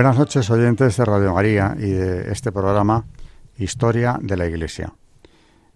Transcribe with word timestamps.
Buenas 0.00 0.16
noches, 0.16 0.48
oyentes 0.48 0.96
de 0.96 1.04
Radio 1.04 1.34
María 1.34 1.76
y 1.78 1.90
de 1.90 2.32
este 2.32 2.50
programa 2.50 3.04
Historia 3.58 4.18
de 4.22 4.34
la 4.34 4.46
Iglesia. 4.46 4.94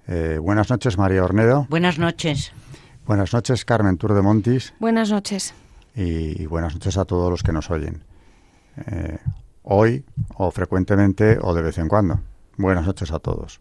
Eh, 0.08 0.38
buenas 0.40 0.70
noches, 0.70 0.96
María 0.96 1.22
Ornedo. 1.22 1.66
Buenas 1.68 1.98
noches. 1.98 2.50
Buenas 3.04 3.34
noches, 3.34 3.66
Carmen 3.66 3.98
Tour 3.98 4.14
de 4.14 4.22
Montis. 4.22 4.72
Buenas 4.80 5.10
noches. 5.10 5.52
Y, 5.94 6.46
buenas 6.46 6.72
noches 6.72 6.96
a 6.96 7.04
todos 7.04 7.30
los 7.30 7.42
que 7.42 7.52
nos 7.52 7.70
oyen. 7.70 8.02
Eh, 8.86 9.18
hoy, 9.62 10.06
o 10.36 10.50
frecuentemente, 10.50 11.36
o 11.42 11.52
de 11.52 11.60
vez 11.60 11.76
en 11.76 11.88
cuando. 11.88 12.20
Buenas 12.56 12.86
noches 12.86 13.12
a 13.12 13.18
todos. 13.18 13.60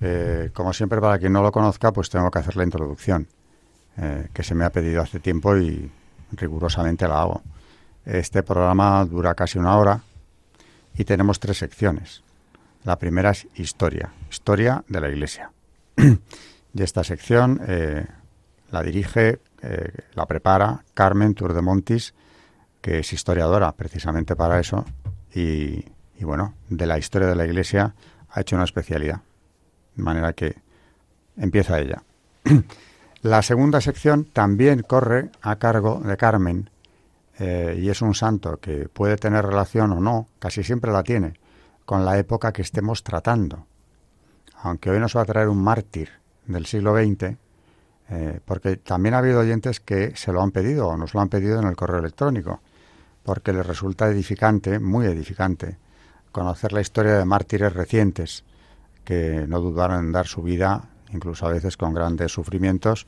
Eh, 0.00 0.50
como 0.54 0.74
siempre, 0.74 1.00
para 1.00 1.18
quien 1.18 1.32
no 1.32 1.42
lo 1.42 1.50
conozca, 1.50 1.92
pues 1.92 2.08
tengo 2.08 2.30
que 2.30 2.38
hacer 2.38 2.56
la 2.56 2.62
introducción, 2.62 3.26
que 4.32 4.44
se 4.44 4.54
me 4.54 4.64
ha 4.64 4.70
pedido 4.70 5.02
hace 5.02 5.18
tiempo 5.18 5.56
y 5.56 5.90
rigurosamente 6.30 7.08
la 7.08 7.22
hago. 7.22 7.42
Este 8.06 8.44
programa 8.44 9.04
dura 9.04 9.34
casi 9.34 9.58
una 9.58 9.76
hora 9.76 10.00
y 10.96 11.04
tenemos 11.04 11.40
tres 11.40 11.58
secciones. 11.58 12.22
La 12.84 13.00
primera 13.00 13.30
es 13.30 13.48
historia, 13.56 14.12
historia 14.30 14.84
de 14.86 15.00
la 15.00 15.08
Iglesia. 15.08 15.50
y 15.96 16.82
esta 16.82 17.02
sección 17.02 17.60
eh, 17.66 18.06
la 18.70 18.84
dirige, 18.84 19.40
eh, 19.60 19.92
la 20.14 20.24
prepara 20.26 20.84
Carmen 20.94 21.34
Turdemontis, 21.34 22.14
que 22.80 23.00
es 23.00 23.12
historiadora 23.12 23.72
precisamente 23.72 24.36
para 24.36 24.60
eso 24.60 24.84
y, 25.34 25.84
y 26.16 26.24
bueno, 26.24 26.54
de 26.68 26.86
la 26.86 26.98
historia 26.98 27.26
de 27.26 27.34
la 27.34 27.44
Iglesia 27.44 27.92
ha 28.30 28.40
hecho 28.40 28.54
una 28.54 28.66
especialidad. 28.66 29.20
De 29.96 30.02
manera 30.04 30.32
que 30.32 30.54
empieza 31.36 31.80
ella. 31.80 32.04
la 33.22 33.42
segunda 33.42 33.80
sección 33.80 34.26
también 34.26 34.82
corre 34.82 35.30
a 35.42 35.56
cargo 35.56 36.00
de 36.04 36.16
Carmen, 36.16 36.70
eh, 37.38 37.78
y 37.78 37.90
es 37.90 38.00
un 38.02 38.14
santo 38.14 38.58
que 38.58 38.88
puede 38.88 39.16
tener 39.16 39.44
relación 39.44 39.92
o 39.92 40.00
no, 40.00 40.28
casi 40.38 40.62
siempre 40.62 40.92
la 40.92 41.02
tiene, 41.02 41.34
con 41.84 42.04
la 42.04 42.18
época 42.18 42.52
que 42.52 42.62
estemos 42.62 43.02
tratando. 43.02 43.66
Aunque 44.62 44.90
hoy 44.90 44.98
nos 44.98 45.16
va 45.16 45.22
a 45.22 45.26
traer 45.26 45.48
un 45.48 45.62
mártir 45.62 46.10
del 46.46 46.66
siglo 46.66 46.94
XX, 46.96 47.36
eh, 48.08 48.40
porque 48.44 48.76
también 48.76 49.14
ha 49.14 49.18
habido 49.18 49.40
oyentes 49.40 49.80
que 49.80 50.16
se 50.16 50.32
lo 50.32 50.40
han 50.40 50.50
pedido 50.50 50.88
o 50.88 50.96
nos 50.96 51.12
lo 51.12 51.20
han 51.20 51.28
pedido 51.28 51.60
en 51.60 51.66
el 51.66 51.76
correo 51.76 51.98
electrónico, 51.98 52.60
porque 53.22 53.52
les 53.52 53.66
resulta 53.66 54.08
edificante, 54.08 54.78
muy 54.78 55.06
edificante, 55.06 55.78
conocer 56.32 56.72
la 56.72 56.80
historia 56.80 57.18
de 57.18 57.24
mártires 57.24 57.72
recientes 57.72 58.44
que 59.04 59.46
no 59.48 59.60
dudaron 59.60 60.06
en 60.06 60.12
dar 60.12 60.26
su 60.26 60.42
vida, 60.42 60.88
incluso 61.12 61.46
a 61.46 61.50
veces 61.50 61.76
con 61.76 61.92
grandes 61.92 62.32
sufrimientos, 62.32 63.06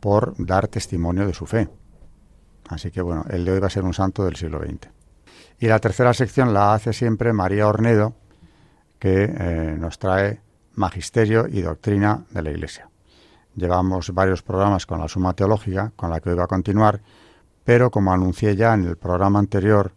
por 0.00 0.34
dar 0.38 0.68
testimonio 0.68 1.26
de 1.26 1.34
su 1.34 1.46
fe. 1.46 1.68
Así 2.72 2.90
que 2.90 3.02
bueno, 3.02 3.24
el 3.28 3.44
de 3.44 3.52
hoy 3.52 3.60
va 3.60 3.66
a 3.66 3.70
ser 3.70 3.84
un 3.84 3.92
santo 3.92 4.24
del 4.24 4.36
siglo 4.36 4.58
XX. 4.58 4.88
Y 5.58 5.66
la 5.66 5.78
tercera 5.78 6.14
sección 6.14 6.54
la 6.54 6.72
hace 6.72 6.92
siempre 6.92 7.32
María 7.32 7.68
Ornedo, 7.68 8.14
que 8.98 9.24
eh, 9.24 9.76
nos 9.78 9.98
trae 9.98 10.40
Magisterio 10.74 11.46
y 11.48 11.60
Doctrina 11.60 12.24
de 12.30 12.42
la 12.42 12.50
Iglesia. 12.50 12.88
Llevamos 13.54 14.14
varios 14.14 14.42
programas 14.42 14.86
con 14.86 15.00
la 15.00 15.08
Suma 15.08 15.34
Teológica, 15.34 15.92
con 15.96 16.08
la 16.08 16.20
que 16.20 16.30
hoy 16.30 16.36
va 16.36 16.44
a 16.44 16.48
continuar, 16.48 17.02
pero 17.64 17.90
como 17.90 18.12
anuncié 18.12 18.56
ya 18.56 18.72
en 18.72 18.84
el 18.84 18.96
programa 18.96 19.38
anterior, 19.38 19.92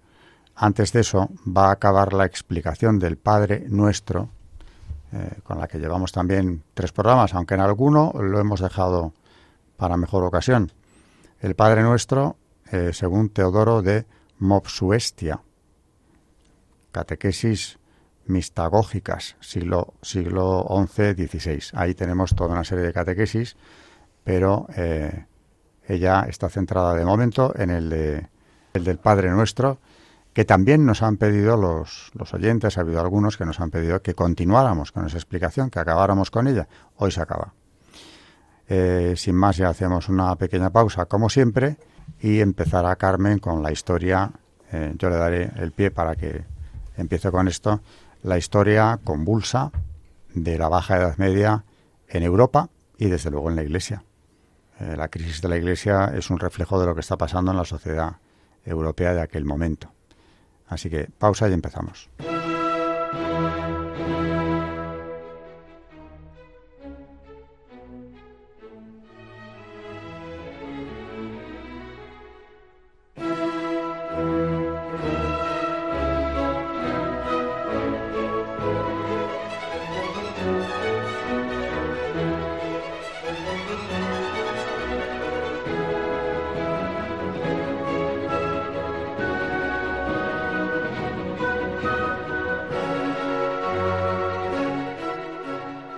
antes 0.56 0.92
de 0.92 1.00
eso 1.00 1.30
va 1.48 1.70
a 1.70 1.72
acabar 1.72 2.12
la 2.12 2.26
explicación 2.26 3.00
del 3.00 3.18
Padre 3.18 3.66
Nuestro, 3.70 4.30
eh, 5.14 5.40
con 5.44 5.60
la 5.60 5.68
que 5.70 5.80
llevamos 5.80 6.12
también 6.12 6.64
tres 6.74 6.92
programas, 6.92 7.34
aunque 7.34 7.54
en 7.54 7.62
alguno 7.62 8.12
lo 8.20 8.38
hemos 8.40 8.60
dejado 8.60 9.14
para 9.78 9.96
mejor 9.96 10.26
ocasión. 10.26 10.74
El 11.40 11.56
Padre 11.56 11.82
Nuestro 11.82 12.36
eh, 12.72 12.92
según 12.94 13.30
Teodoro 13.30 13.82
de 13.82 14.06
Mopsuestia. 14.40 15.42
Catequesis 16.92 17.80
mistagógicas, 18.26 19.36
siglo, 19.40 19.94
siglo 20.02 20.66
XI-XVI. 20.70 21.62
Ahí 21.74 21.94
tenemos 21.94 22.36
toda 22.36 22.54
una 22.54 22.64
serie 22.64 22.86
de 22.86 22.94
catequesis, 22.94 23.56
pero 24.24 24.68
eh, 24.76 25.26
ella 25.88 26.26
está 26.28 26.50
centrada 26.50 26.96
de 26.96 27.06
momento 27.06 27.54
en 27.56 27.70
el, 27.70 27.90
de, 27.90 28.28
el 28.74 28.84
del 28.84 28.98
Padre 28.98 29.30
Nuestro, 29.32 29.80
que 30.34 30.44
también 30.44 30.86
nos 30.86 31.02
han 31.02 31.18
pedido 31.18 31.56
los, 31.56 32.12
los 32.14 32.34
oyentes, 32.34 32.78
ha 32.78 32.82
habido 32.82 33.00
algunos 33.00 33.38
que 33.38 33.46
nos 33.46 33.60
han 33.60 33.72
pedido 33.72 34.02
que 34.02 34.16
continuáramos 34.16 34.92
con 34.92 35.06
esa 35.06 35.18
explicación, 35.18 35.70
que 35.70 35.80
acabáramos 35.80 36.32
con 36.32 36.48
ella. 36.48 36.68
Hoy 36.98 37.12
se 37.12 37.22
acaba. 37.22 37.54
Eh, 38.68 39.14
sin 39.16 39.36
más, 39.36 39.58
ya 39.58 39.70
hacemos 39.70 40.10
una 40.10 40.36
pequeña 40.36 40.72
pausa, 40.72 41.06
como 41.06 41.30
siempre, 41.30 41.78
y 42.22 42.40
empezará 42.40 42.96
Carmen 42.96 43.40
con 43.40 43.62
la 43.62 43.72
historia. 43.72 44.32
Eh, 44.72 44.94
yo 44.98 45.10
le 45.10 45.18
daré 45.18 45.52
el 45.58 45.72
pie 45.72 45.92
para 45.92 46.16
que 46.16 46.44
empiece 46.98 47.32
con 47.32 47.48
esto. 47.48 47.82
La 48.24 48.38
historia 48.38 49.00
convulsa 49.04 49.72
de 50.34 50.58
la 50.58 50.68
Baja 50.68 50.98
Edad 50.98 51.18
Media 51.18 51.64
en 52.10 52.24
Europa 52.24 52.70
y 52.98 53.08
desde 53.08 53.32
luego 53.32 53.50
en 53.50 53.56
la 53.56 53.64
Iglesia. 53.64 54.04
Eh, 54.80 54.96
la 54.98 55.08
crisis 55.08 55.42
de 55.42 55.50
la 55.50 55.58
Iglesia 55.58 56.12
es 56.16 56.30
un 56.30 56.40
reflejo 56.40 56.80
de 56.80 56.86
lo 56.86 56.96
que 56.96 57.02
está 57.02 57.18
pasando 57.18 57.52
en 57.52 57.58
la 57.58 57.66
sociedad 57.66 58.18
europea 58.66 59.14
de 59.14 59.22
aquel 59.22 59.46
momento. 59.46 59.92
Así 60.68 60.90
que 60.90 61.08
pausa 61.18 61.48
y 61.48 61.54
empezamos. 61.54 62.10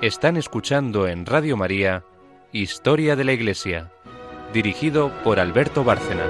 Están 0.08 0.38
escuchando 0.38 1.06
en 1.06 1.26
Radio 1.26 1.58
María 1.58 2.06
Historia 2.54 3.18
de 3.18 3.26
la 3.26 3.34
Iglesia, 3.34 3.92
dirigido 4.54 5.12
por 5.22 5.38
Alberto 5.38 5.84
Bárcena. 5.84 6.24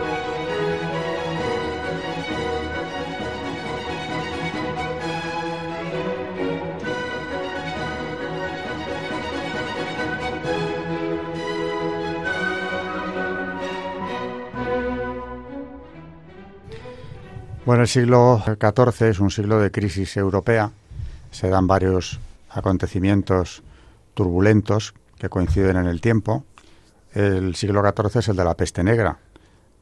Bueno, 17.63 17.83
el 17.83 17.87
siglo 17.87 18.41
XIV 18.43 19.09
es 19.09 19.19
un 19.19 19.29
siglo 19.29 19.59
de 19.59 19.69
crisis 19.69 20.17
europea. 20.17 20.71
Se 21.29 21.47
dan 21.47 21.67
varios 21.67 22.19
acontecimientos 22.49 23.61
turbulentos 24.17 24.95
que 25.19 25.29
coinciden 25.29 25.77
en 25.77 25.85
el 25.85 26.01
tiempo. 26.01 26.43
El 27.13 27.55
siglo 27.55 27.81
XIV 27.81 28.19
es 28.19 28.27
el 28.27 28.35
de 28.35 28.43
la 28.43 28.57
peste 28.57 28.83
negra, 28.83 29.19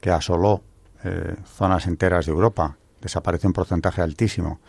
que 0.02 0.12
asoló 0.12 0.62
eh, 1.06 1.36
zonas 1.46 1.88
enteras 1.88 2.26
de 2.26 2.34
Europa. 2.34 2.78
Desapareció 3.02 3.48
un 3.48 3.54
porcentaje 3.54 4.02
altísimo 4.02 4.60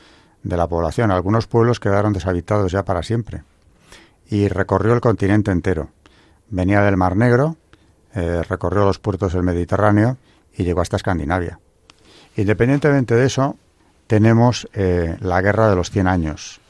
de 0.45 0.57
la 0.57 0.69
población. 0.69 1.11
Algunos 1.11 1.49
pueblos 1.49 1.81
quedaron 1.81 2.13
deshabitados 2.13 2.71
ya 2.71 2.85
para 2.85 3.03
siempre. 3.03 3.43
Y 4.29 4.47
recorrió 4.47 4.95
el 4.95 5.01
continente 5.01 5.51
entero. 5.51 5.91
Venía 6.49 6.81
del 6.83 6.97
Mar 6.97 7.17
Negro, 7.17 7.57
eh, 8.15 8.43
recorrió 8.49 8.85
los 8.85 9.01
puertos 9.01 9.33
del 9.33 9.43
Mediterráneo 9.43 10.17
y 10.57 10.63
llegó 10.63 10.81
hasta 10.81 10.97
Escandinavia. 10.97 11.59
Independientemente 12.37 13.17
de 13.17 13.27
eso, 13.27 13.57
tenemos 14.07 14.69
eh, 14.75 15.17
la 15.21 15.43
Guerra 15.43 15.69
de 15.69 15.75
los 15.75 15.91
Cien 15.91 16.07
Años, 16.07 16.61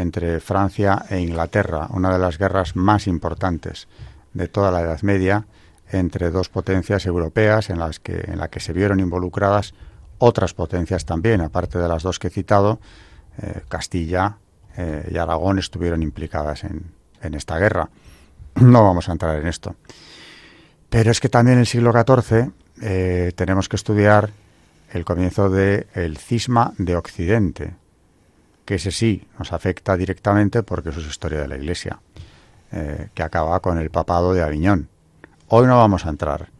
entre 0.00 0.40
Francia 0.40 1.04
e 1.10 1.20
Inglaterra, 1.20 1.88
una 1.90 2.12
de 2.12 2.18
las 2.18 2.38
guerras 2.38 2.76
más 2.76 3.06
importantes 3.06 3.88
de 4.34 4.48
toda 4.48 4.70
la 4.70 4.80
Edad 4.80 5.02
Media, 5.02 5.46
entre 5.90 6.30
dos 6.30 6.48
potencias 6.48 7.06
europeas 7.06 7.70
en 7.70 7.78
las 7.78 7.98
que, 7.98 8.24
en 8.26 8.38
la 8.38 8.48
que 8.48 8.60
se 8.60 8.72
vieron 8.72 9.00
involucradas 9.00 9.74
otras 10.18 10.52
potencias 10.52 11.04
también, 11.04 11.40
aparte 11.40 11.78
de 11.78 11.88
las 11.88 12.02
dos 12.02 12.18
que 12.18 12.28
he 12.28 12.30
citado, 12.30 12.80
eh, 13.40 13.62
Castilla 13.68 14.36
eh, 14.76 15.08
y 15.12 15.16
Aragón 15.16 15.58
estuvieron 15.58 16.02
implicadas 16.02 16.64
en, 16.64 16.92
en, 17.22 17.34
esta 17.34 17.58
guerra. 17.58 17.88
No 18.56 18.82
vamos 18.82 19.08
a 19.08 19.12
entrar 19.12 19.38
en 19.38 19.46
esto. 19.46 19.76
Pero 20.90 21.10
es 21.10 21.20
que 21.20 21.28
también 21.28 21.54
en 21.54 21.60
el 21.60 21.66
siglo 21.66 21.92
XIV 21.92 22.50
eh, 22.82 23.32
tenemos 23.36 23.68
que 23.68 23.76
estudiar 23.76 24.30
el 24.92 25.04
comienzo 25.04 25.50
del 25.50 26.16
cisma 26.16 26.72
de 26.78 26.96
Occidente, 26.96 27.74
que 28.68 28.74
ese 28.74 28.90
sí 28.90 29.26
nos 29.38 29.54
afecta 29.54 29.96
directamente 29.96 30.62
porque 30.62 30.90
eso 30.90 31.00
es 31.00 31.06
historia 31.06 31.40
de 31.40 31.48
la 31.48 31.56
Iglesia, 31.56 32.00
que 33.14 33.22
acaba 33.22 33.60
con 33.60 33.78
el 33.78 33.88
papado 33.88 34.34
de 34.34 34.42
Aviñón. 34.42 34.90
Hoy 35.46 35.66
no 35.66 35.78
vamos 35.78 36.04
a 36.04 36.10
entrar 36.10 36.50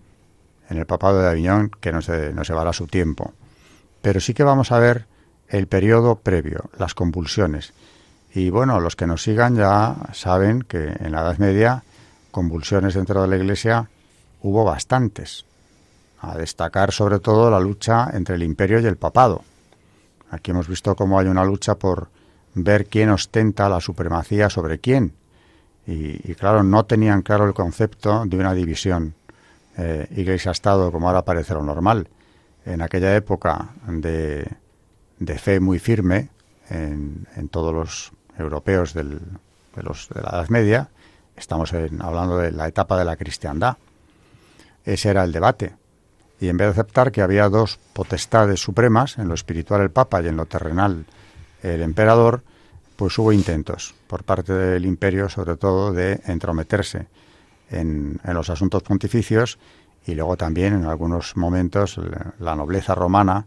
en 0.70 0.78
el 0.78 0.86
papado 0.86 1.20
de 1.20 1.28
Aviñón, 1.28 1.70
que 1.82 1.92
no 1.92 2.00
se, 2.00 2.32
no 2.32 2.44
se 2.44 2.54
va 2.54 2.66
a 2.66 2.72
su 2.72 2.86
tiempo, 2.86 3.34
pero 4.00 4.20
sí 4.20 4.32
que 4.32 4.42
vamos 4.42 4.72
a 4.72 4.78
ver 4.78 5.04
el 5.50 5.66
periodo 5.66 6.14
previo, 6.20 6.70
las 6.78 6.94
convulsiones. 6.94 7.74
Y 8.32 8.48
bueno, 8.48 8.80
los 8.80 8.96
que 8.96 9.06
nos 9.06 9.22
sigan 9.22 9.56
ya 9.56 9.94
saben 10.14 10.62
que 10.62 10.96
en 11.00 11.12
la 11.12 11.20
Edad 11.20 11.36
Media 11.36 11.82
convulsiones 12.30 12.94
dentro 12.94 13.20
de 13.20 13.28
la 13.28 13.36
Iglesia 13.36 13.90
hubo 14.40 14.64
bastantes. 14.64 15.44
A 16.22 16.38
destacar 16.38 16.90
sobre 16.90 17.18
todo 17.18 17.50
la 17.50 17.60
lucha 17.60 18.08
entre 18.14 18.36
el 18.36 18.42
imperio 18.44 18.80
y 18.80 18.86
el 18.86 18.96
papado. 18.96 19.44
Aquí 20.30 20.50
hemos 20.50 20.68
visto 20.68 20.94
cómo 20.94 21.18
hay 21.18 21.26
una 21.26 21.44
lucha 21.44 21.76
por 21.76 22.08
ver 22.54 22.86
quién 22.86 23.10
ostenta 23.10 23.68
la 23.68 23.80
supremacía 23.80 24.50
sobre 24.50 24.78
quién. 24.78 25.12
Y, 25.86 26.34
claro, 26.34 26.62
no 26.62 26.84
tenían 26.84 27.22
claro 27.22 27.46
el 27.46 27.54
concepto 27.54 28.26
de 28.26 28.36
una 28.36 28.52
división 28.52 29.14
eh, 29.78 30.06
iglesia-estado 30.16 30.92
como 30.92 31.08
ahora 31.08 31.24
parece 31.24 31.54
lo 31.54 31.62
normal. 31.62 32.08
En 32.66 32.82
aquella 32.82 33.16
época 33.16 33.70
de, 33.86 34.46
fe 35.38 35.60
muy 35.60 35.78
firme 35.78 36.28
en, 36.68 37.48
todos 37.50 37.72
los 37.72 38.12
europeos 38.38 38.92
del, 38.92 39.18
de, 39.18 39.82
de 39.82 40.22
la 40.22 40.28
Edad 40.28 40.48
Media, 40.50 40.90
estamos 41.36 41.72
hablando 41.72 42.36
de 42.36 42.52
la 42.52 42.68
etapa 42.68 42.98
de 42.98 43.06
la 43.06 43.16
cristiandad. 43.16 43.78
Ese 44.84 45.08
era 45.08 45.24
el 45.24 45.32
debate. 45.32 45.74
Y 46.40 46.48
en 46.48 46.56
vez 46.56 46.68
de 46.68 46.80
aceptar 46.80 47.10
que 47.10 47.22
había 47.22 47.48
dos 47.48 47.78
potestades 47.92 48.60
supremas, 48.60 49.18
en 49.18 49.28
lo 49.28 49.34
espiritual 49.34 49.80
el 49.82 49.90
Papa 49.90 50.22
y 50.22 50.28
en 50.28 50.36
lo 50.36 50.46
terrenal 50.46 51.04
el 51.62 51.82
emperador, 51.82 52.42
pues 52.96 53.18
hubo 53.18 53.32
intentos 53.32 53.94
por 54.06 54.24
parte 54.24 54.52
del 54.52 54.86
imperio, 54.86 55.28
sobre 55.28 55.56
todo, 55.56 55.92
de 55.92 56.20
entrometerse 56.26 57.06
en, 57.70 58.20
en 58.24 58.34
los 58.34 58.50
asuntos 58.50 58.82
pontificios 58.82 59.58
y 60.06 60.14
luego 60.14 60.36
también 60.36 60.74
en 60.74 60.84
algunos 60.86 61.36
momentos 61.36 62.00
la 62.38 62.56
nobleza 62.56 62.94
romana 62.94 63.46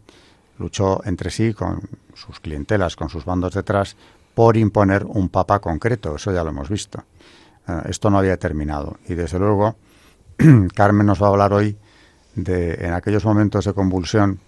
luchó 0.60 1.02
entre 1.06 1.32
sí 1.32 1.54
con 1.54 1.82
sus 2.14 2.40
clientelas, 2.40 2.96
con 2.96 3.10
sus 3.10 3.26
bandos 3.26 3.54
detrás, 3.54 3.96
por 4.34 4.56
imponer 4.58 5.04
un 5.06 5.30
papa 5.30 5.60
concreto. 5.60 6.16
Eso 6.16 6.32
ya 6.32 6.44
lo 6.44 6.52
hemos 6.52 6.70
visto. 6.70 7.04
Eh, 7.68 7.82
esto 7.90 8.10
no 8.10 8.20
había 8.20 8.38
terminado. 8.38 8.98
Y 9.08 9.16
desde 9.16 9.40
luego, 9.40 9.76
Carmen 10.76 11.08
nos 11.08 11.22
va 11.22 11.28
a 11.28 11.30
hablar 11.32 11.54
hoy 11.54 11.78
de, 12.36 12.74
en 12.86 12.94
aquellos 12.94 13.26
momentos 13.26 13.66
de 13.66 13.74
convulsión 13.74 14.40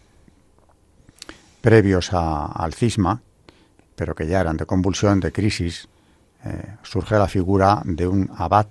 previos 1.61 2.11
al 2.11 2.73
cisma, 2.73 3.21
pero 3.95 4.15
que 4.15 4.27
ya 4.27 4.41
eran 4.41 4.57
de 4.57 4.65
convulsión, 4.65 5.19
de 5.19 5.31
crisis, 5.31 5.87
eh, 6.43 6.75
surge 6.83 7.17
la 7.17 7.27
figura 7.27 7.81
de 7.85 8.05
un 8.05 8.29
abad 8.35 8.67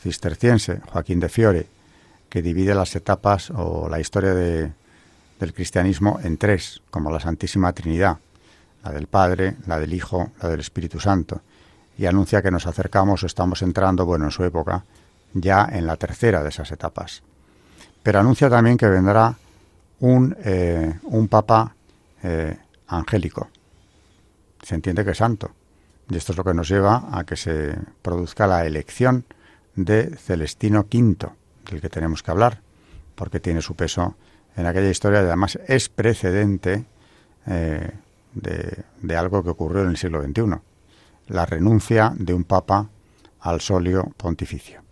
cisterciense, 0.00 0.80
Joaquín 0.90 1.20
de 1.20 1.28
Fiore, 1.28 1.66
que 2.28 2.42
divide 2.42 2.74
las 2.74 2.94
etapas 2.96 3.50
o 3.50 3.88
la 3.88 4.00
historia 4.00 4.34
de, 4.34 4.72
del 5.38 5.54
cristianismo 5.54 6.18
en 6.22 6.36
tres, 6.36 6.82
como 6.90 7.10
la 7.10 7.20
Santísima 7.20 7.72
Trinidad, 7.72 8.18
la 8.82 8.92
del 8.92 9.06
Padre, 9.06 9.56
la 9.66 9.78
del 9.78 9.94
Hijo, 9.94 10.32
la 10.42 10.48
del 10.48 10.60
Espíritu 10.60 11.00
Santo, 11.00 11.40
y 11.96 12.06
anuncia 12.06 12.42
que 12.42 12.50
nos 12.50 12.66
acercamos 12.66 13.22
o 13.22 13.26
estamos 13.26 13.62
entrando, 13.62 14.06
bueno, 14.06 14.26
en 14.26 14.30
su 14.30 14.44
época, 14.44 14.84
ya 15.34 15.68
en 15.70 15.86
la 15.86 15.96
tercera 15.96 16.42
de 16.42 16.48
esas 16.48 16.70
etapas. 16.72 17.22
Pero 18.08 18.20
anuncia 18.20 18.48
también 18.48 18.78
que 18.78 18.88
vendrá 18.88 19.36
un, 20.00 20.34
eh, 20.42 20.98
un 21.02 21.28
Papa 21.28 21.74
eh, 22.22 22.56
angélico. 22.86 23.50
Se 24.62 24.76
entiende 24.76 25.04
que 25.04 25.10
es 25.10 25.18
santo. 25.18 25.50
Y 26.08 26.16
esto 26.16 26.32
es 26.32 26.38
lo 26.38 26.42
que 26.42 26.54
nos 26.54 26.70
lleva 26.70 27.10
a 27.12 27.24
que 27.24 27.36
se 27.36 27.76
produzca 28.00 28.46
la 28.46 28.64
elección 28.64 29.26
de 29.74 30.16
Celestino 30.16 30.86
V, 30.90 31.16
del 31.70 31.82
que 31.82 31.90
tenemos 31.90 32.22
que 32.22 32.30
hablar, 32.30 32.62
porque 33.14 33.40
tiene 33.40 33.60
su 33.60 33.76
peso 33.76 34.16
en 34.56 34.64
aquella 34.64 34.88
historia 34.88 35.20
y 35.20 35.26
además 35.26 35.58
es 35.66 35.90
precedente 35.90 36.86
eh, 37.44 37.90
de, 38.32 39.16
algo 39.18 39.42
que 39.42 39.50
ocurrió 39.50 39.82
en 39.82 39.90
el 39.90 39.98
siglo 39.98 40.22
XXI, 40.22 40.54
la 41.26 41.44
renuncia 41.44 42.14
de 42.16 42.32
un 42.32 42.44
papa 42.44 42.88
al 43.40 43.60
solio 43.60 44.14
pontificio. 44.16 44.87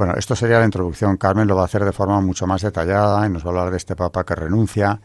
Bueno, 0.00 0.14
esto 0.16 0.34
sería 0.34 0.58
la 0.58 0.64
introducción. 0.64 1.18
Carmen 1.18 1.46
lo 1.46 1.56
va 1.56 1.60
a 1.60 1.64
hacer 1.66 1.84
de 1.84 1.92
forma 1.92 2.18
mucho 2.22 2.46
más 2.46 2.62
detallada 2.62 3.26
y 3.26 3.28
nos 3.28 3.44
va 3.44 3.48
a 3.48 3.50
hablar 3.50 3.70
de 3.70 3.76
este 3.76 3.94
papa 3.94 4.24
que 4.24 4.34
renuncia, 4.34 4.98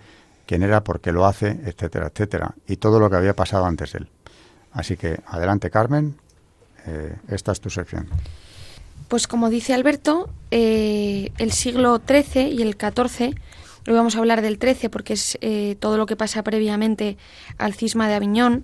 quién 0.45 0.63
era, 0.63 0.85
por 0.85 1.01
qué 1.01 1.11
lo 1.11 1.25
hace, 1.25 1.59
etcétera, 1.65 2.07
etcétera, 2.07 2.55
y 2.65 2.77
todo 2.77 2.97
lo 2.97 3.09
que 3.09 3.17
había 3.17 3.35
pasado 3.35 3.65
antes 3.65 3.91
de 3.91 3.99
él. 3.99 4.07
Así 4.71 4.95
que 4.95 5.19
adelante, 5.27 5.69
Carmen, 5.69 6.15
eh, 6.87 7.13
esta 7.27 7.51
es 7.51 7.59
tu 7.59 7.69
sección. 7.69 8.07
Pues 9.09 9.27
como 9.27 9.49
dice 9.49 9.73
Alberto, 9.73 10.29
eh, 10.49 11.33
el 11.39 11.51
siglo 11.51 12.01
XIII 12.07 12.47
y 12.53 12.61
el 12.61 12.77
XIV, 12.77 13.35
hoy 13.89 13.93
vamos 13.93 14.15
a 14.15 14.19
hablar 14.19 14.41
del 14.41 14.57
XIII 14.57 14.87
porque 14.87 15.11
es 15.11 15.37
eh, 15.41 15.75
todo 15.77 15.97
lo 15.97 16.05
que 16.05 16.15
pasa 16.15 16.41
previamente 16.41 17.17
al 17.57 17.73
cisma 17.73 18.07
de 18.07 18.13
Aviñón, 18.13 18.63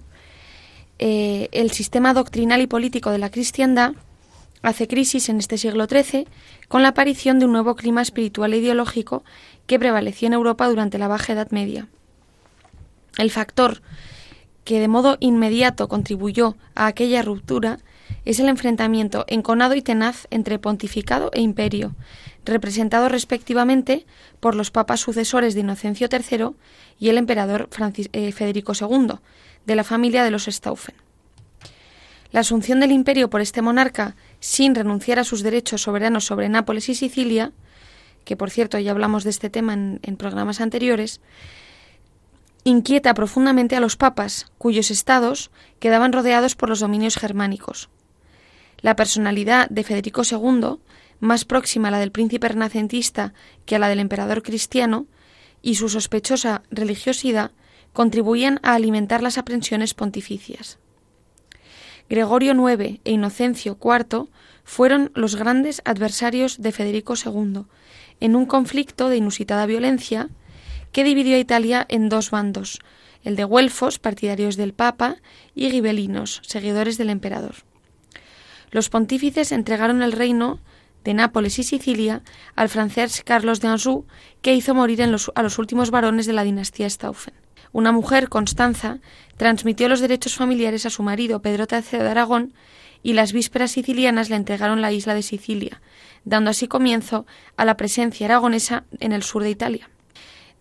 el 0.97 1.71
sistema 1.71 2.13
doctrinal 2.13 2.61
y 2.61 2.67
político 2.67 3.11
de 3.11 3.17
la 3.17 3.31
cristiandad 3.31 3.95
hace 4.61 4.87
crisis 4.87 5.29
en 5.29 5.37
este 5.37 5.57
siglo 5.57 5.85
XIII 5.85 6.27
con 6.67 6.81
la 6.81 6.89
aparición 6.89 7.39
de 7.39 7.45
un 7.45 7.51
nuevo 7.51 7.75
clima 7.75 8.01
espiritual 8.01 8.53
e 8.53 8.57
ideológico 8.57 9.23
que 9.67 9.79
prevaleció 9.79 10.27
en 10.27 10.33
Europa 10.33 10.67
durante 10.67 10.97
la 10.97 11.07
Baja 11.07 11.33
Edad 11.33 11.51
Media. 11.51 11.87
El 13.17 13.31
factor 13.31 13.81
que 14.63 14.79
de 14.79 14.87
modo 14.87 15.17
inmediato 15.19 15.87
contribuyó 15.87 16.55
a 16.75 16.87
aquella 16.87 17.21
ruptura 17.21 17.79
es 18.25 18.39
el 18.39 18.49
enfrentamiento 18.49 19.25
enconado 19.27 19.75
y 19.75 19.81
tenaz 19.81 20.27
entre 20.29 20.59
pontificado 20.59 21.31
e 21.33 21.41
imperio, 21.41 21.95
representado 22.45 23.09
respectivamente 23.09 24.05
por 24.39 24.55
los 24.55 24.71
papas 24.71 24.99
sucesores 24.99 25.53
de 25.53 25.61
Inocencio 25.61 26.07
III 26.11 26.51
y 26.99 27.09
el 27.09 27.17
emperador 27.17 27.69
eh, 28.13 28.31
Federico 28.31 28.73
II, 28.79 29.15
de 29.65 29.75
la 29.75 29.83
familia 29.83 30.23
de 30.23 30.31
los 30.31 30.45
Stauffen. 30.45 30.95
La 32.31 32.41
asunción 32.41 32.79
del 32.79 32.91
imperio 32.91 33.29
por 33.29 33.41
este 33.41 33.61
monarca, 33.61 34.15
sin 34.41 34.75
renunciar 34.75 35.19
a 35.19 35.23
sus 35.23 35.43
derechos 35.43 35.83
soberanos 35.83 36.25
sobre 36.25 36.49
Nápoles 36.49 36.89
y 36.89 36.95
Sicilia, 36.95 37.53
que 38.25 38.35
por 38.35 38.49
cierto 38.49 38.77
ya 38.77 38.91
hablamos 38.91 39.23
de 39.23 39.29
este 39.29 39.49
tema 39.49 39.73
en 39.73 40.17
programas 40.17 40.59
anteriores, 40.59 41.21
inquieta 42.63 43.13
profundamente 43.13 43.75
a 43.75 43.79
los 43.79 43.95
papas, 43.95 44.51
cuyos 44.57 44.91
estados 44.91 45.51
quedaban 45.79 46.11
rodeados 46.11 46.55
por 46.55 46.69
los 46.69 46.79
dominios 46.79 47.17
germánicos. 47.17 47.89
La 48.81 48.95
personalidad 48.95 49.69
de 49.69 49.83
Federico 49.83 50.23
II, 50.29 50.77
más 51.19 51.45
próxima 51.45 51.87
a 51.87 51.91
la 51.91 51.99
del 51.99 52.11
príncipe 52.11 52.47
renacentista 52.47 53.33
que 53.65 53.75
a 53.75 53.79
la 53.79 53.89
del 53.89 53.99
emperador 53.99 54.43
cristiano, 54.43 55.05
y 55.61 55.75
su 55.75 55.89
sospechosa 55.89 56.63
religiosidad 56.71 57.51
contribuían 57.93 58.59
a 58.63 58.73
alimentar 58.73 59.21
las 59.21 59.37
aprensiones 59.37 59.93
pontificias. 59.93 60.79
Gregorio 62.11 62.53
IX 62.53 62.99
e 63.05 63.11
Inocencio 63.11 63.77
IV 63.81 64.27
fueron 64.63 65.11
los 65.15 65.35
grandes 65.35 65.81
adversarios 65.85 66.61
de 66.61 66.71
Federico 66.71 67.15
II, 67.15 67.63
en 68.19 68.35
un 68.35 68.45
conflicto 68.45 69.09
de 69.09 69.17
inusitada 69.17 69.65
violencia 69.65 70.29
que 70.91 71.03
dividió 71.03 71.37
a 71.37 71.39
Italia 71.39 71.85
en 71.89 72.09
dos 72.09 72.29
bandos, 72.29 72.79
el 73.23 73.35
de 73.35 73.45
güelfos, 73.45 73.97
partidarios 73.97 74.57
del 74.57 74.73
Papa, 74.73 75.15
y 75.55 75.71
gibelinos, 75.71 76.41
seguidores 76.45 76.99
del 76.99 77.09
emperador 77.09 77.55
los 78.71 78.89
pontífices 78.89 79.51
entregaron 79.51 80.01
el 80.01 80.13
reino 80.13 80.59
de 81.03 81.13
Nápoles 81.13 81.59
y 81.59 81.63
Sicilia 81.63 82.21
al 82.55 82.69
francés 82.69 83.21
Carlos 83.23 83.59
de 83.59 83.67
Anjou, 83.67 84.05
que 84.41 84.53
hizo 84.55 84.73
morir 84.73 85.03
a 85.03 85.07
los 85.43 85.59
últimos 85.59 85.91
varones 85.91 86.25
de 86.25 86.33
la 86.33 86.43
dinastía 86.43 86.89
Stauffen. 86.89 87.33
Una 87.73 87.91
mujer, 87.91 88.29
Constanza, 88.29 88.99
transmitió 89.37 89.87
los 89.89 89.99
derechos 89.99 90.35
familiares 90.35 90.85
a 90.85 90.89
su 90.89 91.03
marido 91.03 91.41
Pedro 91.41 91.65
III 91.69 91.99
de 91.99 92.09
Aragón 92.09 92.53
y 93.03 93.13
las 93.13 93.33
vísperas 93.33 93.71
sicilianas 93.71 94.29
le 94.29 94.35
entregaron 94.35 94.81
la 94.81 94.91
isla 94.91 95.13
de 95.13 95.23
Sicilia, 95.23 95.81
dando 96.25 96.51
así 96.51 96.67
comienzo 96.67 97.25
a 97.57 97.65
la 97.65 97.77
presencia 97.77 98.27
aragonesa 98.27 98.83
en 98.99 99.11
el 99.11 99.23
sur 99.23 99.43
de 99.43 99.49
Italia. 99.49 99.89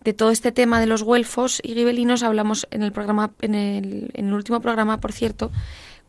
De 0.03 0.13
todo 0.13 0.31
este 0.31 0.51
tema 0.51 0.79
de 0.79 0.87
los 0.87 1.03
güelfos 1.03 1.61
y 1.63 1.75
gibelinos 1.75 2.23
hablamos 2.23 2.67
en 2.71 2.81
el 2.81 2.91
programa, 2.91 3.31
en 3.41 3.53
el 3.53 4.33
último 4.33 4.59
programa, 4.59 4.99
por 4.99 5.11
cierto, 5.11 5.51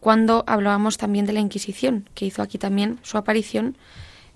cuando 0.01 0.45
hablábamos 0.47 0.97
también 0.97 1.27
de 1.27 1.33
la 1.33 1.41
Inquisición, 1.41 2.09
que 2.15 2.25
hizo 2.25 2.43
aquí 2.43 2.59
también 2.59 2.99
su 3.03 3.19
aparición 3.19 3.77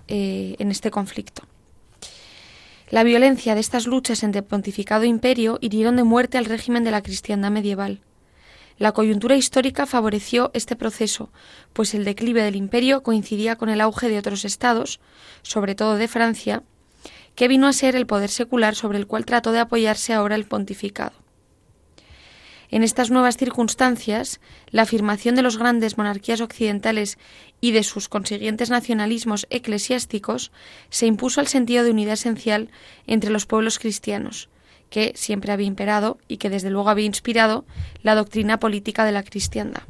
eh, 0.07 0.55
en 0.59 0.69
este 0.71 0.91
conflicto. 0.91 1.43
La 2.89 3.03
violencia 3.03 3.53
de 3.53 3.59
estas 3.59 3.85
luchas 3.85 4.23
entre 4.23 4.43
pontificado 4.43 5.03
e 5.03 5.07
imperio 5.07 5.57
hirieron 5.59 5.97
de 5.97 6.05
muerte 6.05 6.37
al 6.37 6.45
régimen 6.45 6.85
de 6.85 6.91
la 6.91 7.01
cristiandad 7.01 7.51
medieval. 7.51 7.99
La 8.77 8.93
coyuntura 8.93 9.35
histórica 9.35 9.85
favoreció 9.85 10.51
este 10.53 10.77
proceso, 10.77 11.29
pues 11.73 11.93
el 11.93 12.05
declive 12.05 12.43
del 12.43 12.55
imperio 12.55 13.03
coincidía 13.03 13.57
con 13.57 13.67
el 13.67 13.81
auge 13.81 14.07
de 14.07 14.17
otros 14.17 14.45
estados, 14.45 15.01
sobre 15.41 15.75
todo 15.75 15.97
de 15.97 16.07
Francia, 16.07 16.63
que 17.35 17.49
vino 17.49 17.67
a 17.67 17.73
ser 17.73 17.97
el 17.97 18.07
poder 18.07 18.29
secular 18.29 18.73
sobre 18.73 18.99
el 18.99 19.05
cual 19.05 19.25
trató 19.25 19.51
de 19.51 19.59
apoyarse 19.59 20.13
ahora 20.13 20.35
el 20.35 20.45
pontificado. 20.45 21.26
En 22.69 22.83
estas 22.83 23.11
nuevas 23.11 23.37
circunstancias, 23.37 24.41
la 24.71 24.81
afirmación 24.81 25.35
de 25.35 25.41
los 25.41 25.57
grandes 25.57 25.97
monarquías 25.97 26.41
occidentales 26.41 27.17
y 27.61 27.71
de 27.71 27.83
sus 27.83 28.09
consiguientes 28.09 28.69
nacionalismos 28.69 29.47
eclesiásticos 29.49 30.51
se 30.89 31.05
impuso 31.05 31.39
al 31.39 31.47
sentido 31.47 31.85
de 31.85 31.91
unidad 31.91 32.15
esencial 32.15 32.69
entre 33.05 33.29
los 33.29 33.45
pueblos 33.45 33.79
cristianos, 33.79 34.49
que 34.89 35.13
siempre 35.15 35.53
había 35.53 35.67
imperado 35.67 36.17
y 36.27 36.37
que 36.37 36.49
desde 36.49 36.69
luego 36.69 36.89
había 36.89 37.05
inspirado 37.05 37.65
la 38.03 38.15
doctrina 38.15 38.59
política 38.59 39.05
de 39.05 39.13
la 39.13 39.23
cristiandad. 39.23 39.83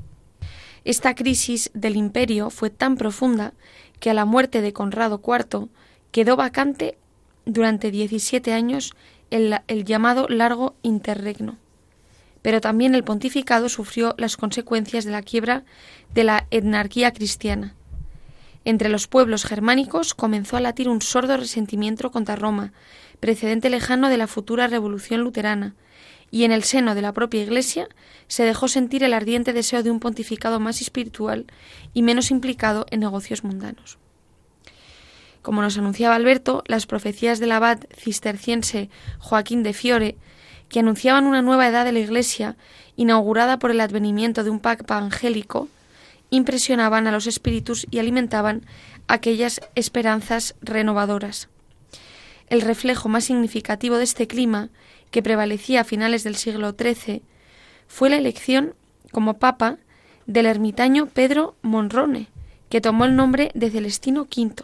Esta 0.86 1.16
crisis 1.16 1.72
del 1.74 1.96
imperio 1.96 2.52
fue 2.52 2.70
tan 2.70 2.96
profunda 2.96 3.54
que 4.00 4.12
a 4.12 4.14
la 4.14 4.26
muerte 4.26 4.62
de 4.62 4.72
Conrado 4.72 5.20
IV 5.26 5.70
quedó 6.12 6.36
vacante 6.36 6.98
durante 7.46 7.90
17 7.90 8.54
años 8.54 8.94
el, 9.32 9.58
el 9.68 9.84
llamado 9.84 10.28
largo 10.30 10.76
interregno 10.84 11.58
pero 12.48 12.62
también 12.62 12.96
el 12.96 13.04
pontificado 13.04 13.68
sufrió 13.68 14.16
las 14.18 14.38
consecuencias 14.38 15.04
de 15.04 15.12
la 15.12 15.22
quiebra 15.22 15.66
de 16.13 16.24
la 16.24 16.48
etnarquía 16.50 17.12
cristiana. 17.12 17.75
Entre 18.63 18.88
los 18.88 19.08
pueblos 19.08 19.44
germánicos 19.44 20.13
comenzó 20.13 20.56
a 20.56 20.62
latir 20.62 20.88
un 20.88 21.01
sordo 21.01 21.36
resentimiento 21.36 22.10
contra 22.10 22.38
Roma, 22.38 22.72
precedente 23.20 23.70
lejano 23.70 24.08
de 24.08 24.16
la 24.16 24.27
futura 24.27 24.68
revolución 24.68 25.25
luterana, 25.25 25.75
y 26.32 26.46
en 26.46 26.54
el 26.54 26.63
seno 26.63 26.96
de 26.96 27.01
la 27.01 27.12
propia 27.12 27.44
Iglesia 27.44 27.89
se 28.30 28.44
dejó 28.44 28.70
sentir 28.70 29.04
el 29.04 29.13
ardiente 29.13 29.51
deseo 29.51 29.84
de 29.84 29.92
un 29.92 30.00
pontificado 30.00 30.62
más 30.62 30.80
espiritual 30.80 31.48
y 31.94 32.01
menos 32.01 32.32
implicado 32.32 32.86
en 32.92 33.01
negocios 33.01 33.44
mundanos. 33.44 33.98
Como 35.42 35.62
nos 35.62 35.77
anunciaba 35.77 36.16
Alberto, 36.16 36.63
las 36.66 36.86
profecías 36.86 37.39
del 37.39 37.51
abad 37.51 37.80
cisterciense 37.94 38.89
Joaquín 39.20 39.63
de 39.63 39.74
Fiore 39.74 40.16
que 40.70 40.80
anunciaban 40.80 41.26
una 41.26 41.42
nueva 41.42 41.68
edad 41.68 41.86
de 41.86 41.92
la 41.92 42.00
Iglesia, 42.00 42.56
inaugurada 42.96 43.60
por 43.60 43.72
el 43.72 43.80
advenimiento 43.80 44.44
de 44.44 44.50
un 44.50 44.60
papa 44.60 44.98
angélico, 44.98 45.70
impresionaban 46.30 47.08
a 47.08 47.12
los 47.12 47.28
espíritus 47.28 47.86
y 47.90 48.00
alimentaban 48.00 48.66
aquellas 49.08 49.62
esperanzas 49.76 50.56
renovadoras. 50.62 51.48
El 52.50 52.62
reflejo 52.62 53.10
más 53.10 53.26
significativo 53.26 53.98
de 53.98 54.04
este 54.04 54.28
clima, 54.28 54.70
que 55.12 55.24
prevalecía 55.24 55.82
a 55.82 55.86
finales 55.86 56.24
del 56.24 56.36
siglo 56.36 56.76
XIII, 56.78 57.22
fue 57.88 58.10
la 58.10 58.18
elección 58.18 58.74
como 59.12 59.36
papa 59.36 59.78
del 60.26 60.46
ermitaño 60.46 61.06
Pedro 61.08 61.56
Monrone, 61.62 62.28
que 62.70 62.82
tomó 62.82 63.06
el 63.06 63.16
nombre 63.16 63.52
de 63.54 63.72
Celestino 63.72 64.24
V. 64.24 64.64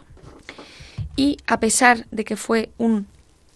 Y, 1.16 1.38
a 1.46 1.60
pesar 1.60 2.06
de 2.10 2.24
que 2.24 2.36
fue 2.36 2.70
un 2.76 3.06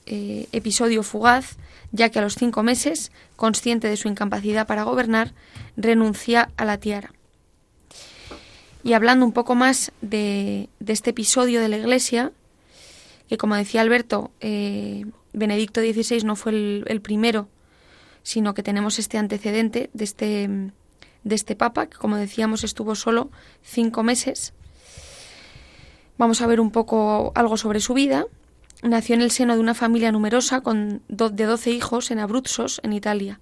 eh, 0.07 0.47
episodio 0.53 1.03
fugaz, 1.03 1.57
ya 1.93 2.11
que 2.11 2.19
a 2.19 2.23
los 2.23 2.35
cinco 2.35 2.63
meses, 2.63 3.13
consciente 3.37 3.89
de 3.89 3.97
su 3.97 4.09
incapacidad 4.09 4.67
para 4.67 4.83
gobernar, 4.83 5.33
renuncia 5.77 6.51
a 6.57 6.65
la 6.65 6.79
tiara. 6.79 7.13
Y 8.85 8.93
hablando 8.93 9.25
un 9.25 9.33
poco 9.33 9.55
más 9.55 9.93
de, 10.01 10.69
este 10.87 11.11
episodio 11.11 11.61
de 11.61 11.69
la 11.69 11.79
Iglesia, 11.79 12.33
que 13.29 13.37
como 13.37 13.57
decía 13.57 13.81
Alberto, 13.81 14.31
eh, 14.41 15.05
Benedicto 15.33 15.81
XVI 15.81 16.25
no 16.25 16.37
fue 16.37 16.53
el, 16.53 17.01
primero, 17.03 17.49
sino 18.23 18.55
que 18.55 18.63
tenemos 18.63 18.99
este 18.99 19.19
antecedente 19.19 19.91
de 19.93 20.05
este, 20.05 20.49
de 21.25 21.35
este 21.35 21.57
Papa, 21.57 21.87
que 21.87 21.97
como 21.97 22.17
decíamos 22.17 22.65
estuvo 22.65 22.95
solo 22.95 23.31
cinco 23.63 24.03
meses. 24.03 24.55
Vamos 26.17 26.41
a 26.41 26.47
ver 26.47 26.61
un 26.61 26.71
poco 26.71 27.33
algo 27.35 27.57
sobre 27.57 27.81
su 27.81 27.95
vida 27.95 28.27
Nació 28.83 29.17
en 29.17 29.23
el 29.23 29.33
seno 29.33 29.55
de 29.55 29.61
una 29.61 29.75
familia 29.75 30.13
numerosa 30.13 30.61
con 30.61 31.03
de 31.09 31.45
doce 31.45 31.73
hijos 31.73 32.13
en 32.13 32.21
Abruzos, 32.21 32.81
en 32.85 32.93
Italia. 32.93 33.41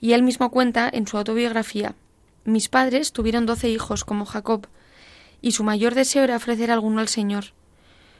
Y 0.00 0.12
él 0.12 0.22
mismo 0.22 0.50
cuenta 0.50 0.88
en 0.92 1.08
su 1.08 1.18
autobiografía 1.18 1.96
Mis 2.44 2.68
padres 2.68 3.10
tuvieron 3.12 3.46
doce 3.46 3.68
hijos 3.68 4.04
como 4.04 4.26
Jacob, 4.26 4.68
y 5.42 5.52
su 5.52 5.64
mayor 5.64 5.96
deseo 5.96 6.22
era 6.22 6.36
ofrecer 6.36 6.70
alguno 6.70 7.00
al 7.00 7.08
Señor. 7.08 7.46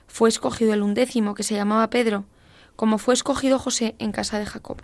Fue 0.09 0.29
escogido 0.29 0.75
el 0.75 0.83
undécimo, 0.83 1.35
que 1.35 1.45
se 1.45 1.55
llamaba 1.55 1.89
Pedro, 1.89 2.25
como 2.75 2.99
fue 2.99 3.15
escogido 3.15 3.61
José 3.61 3.95
en 4.01 4.11
casa 4.11 4.41
de 4.41 4.47
Jacob. 4.47 4.83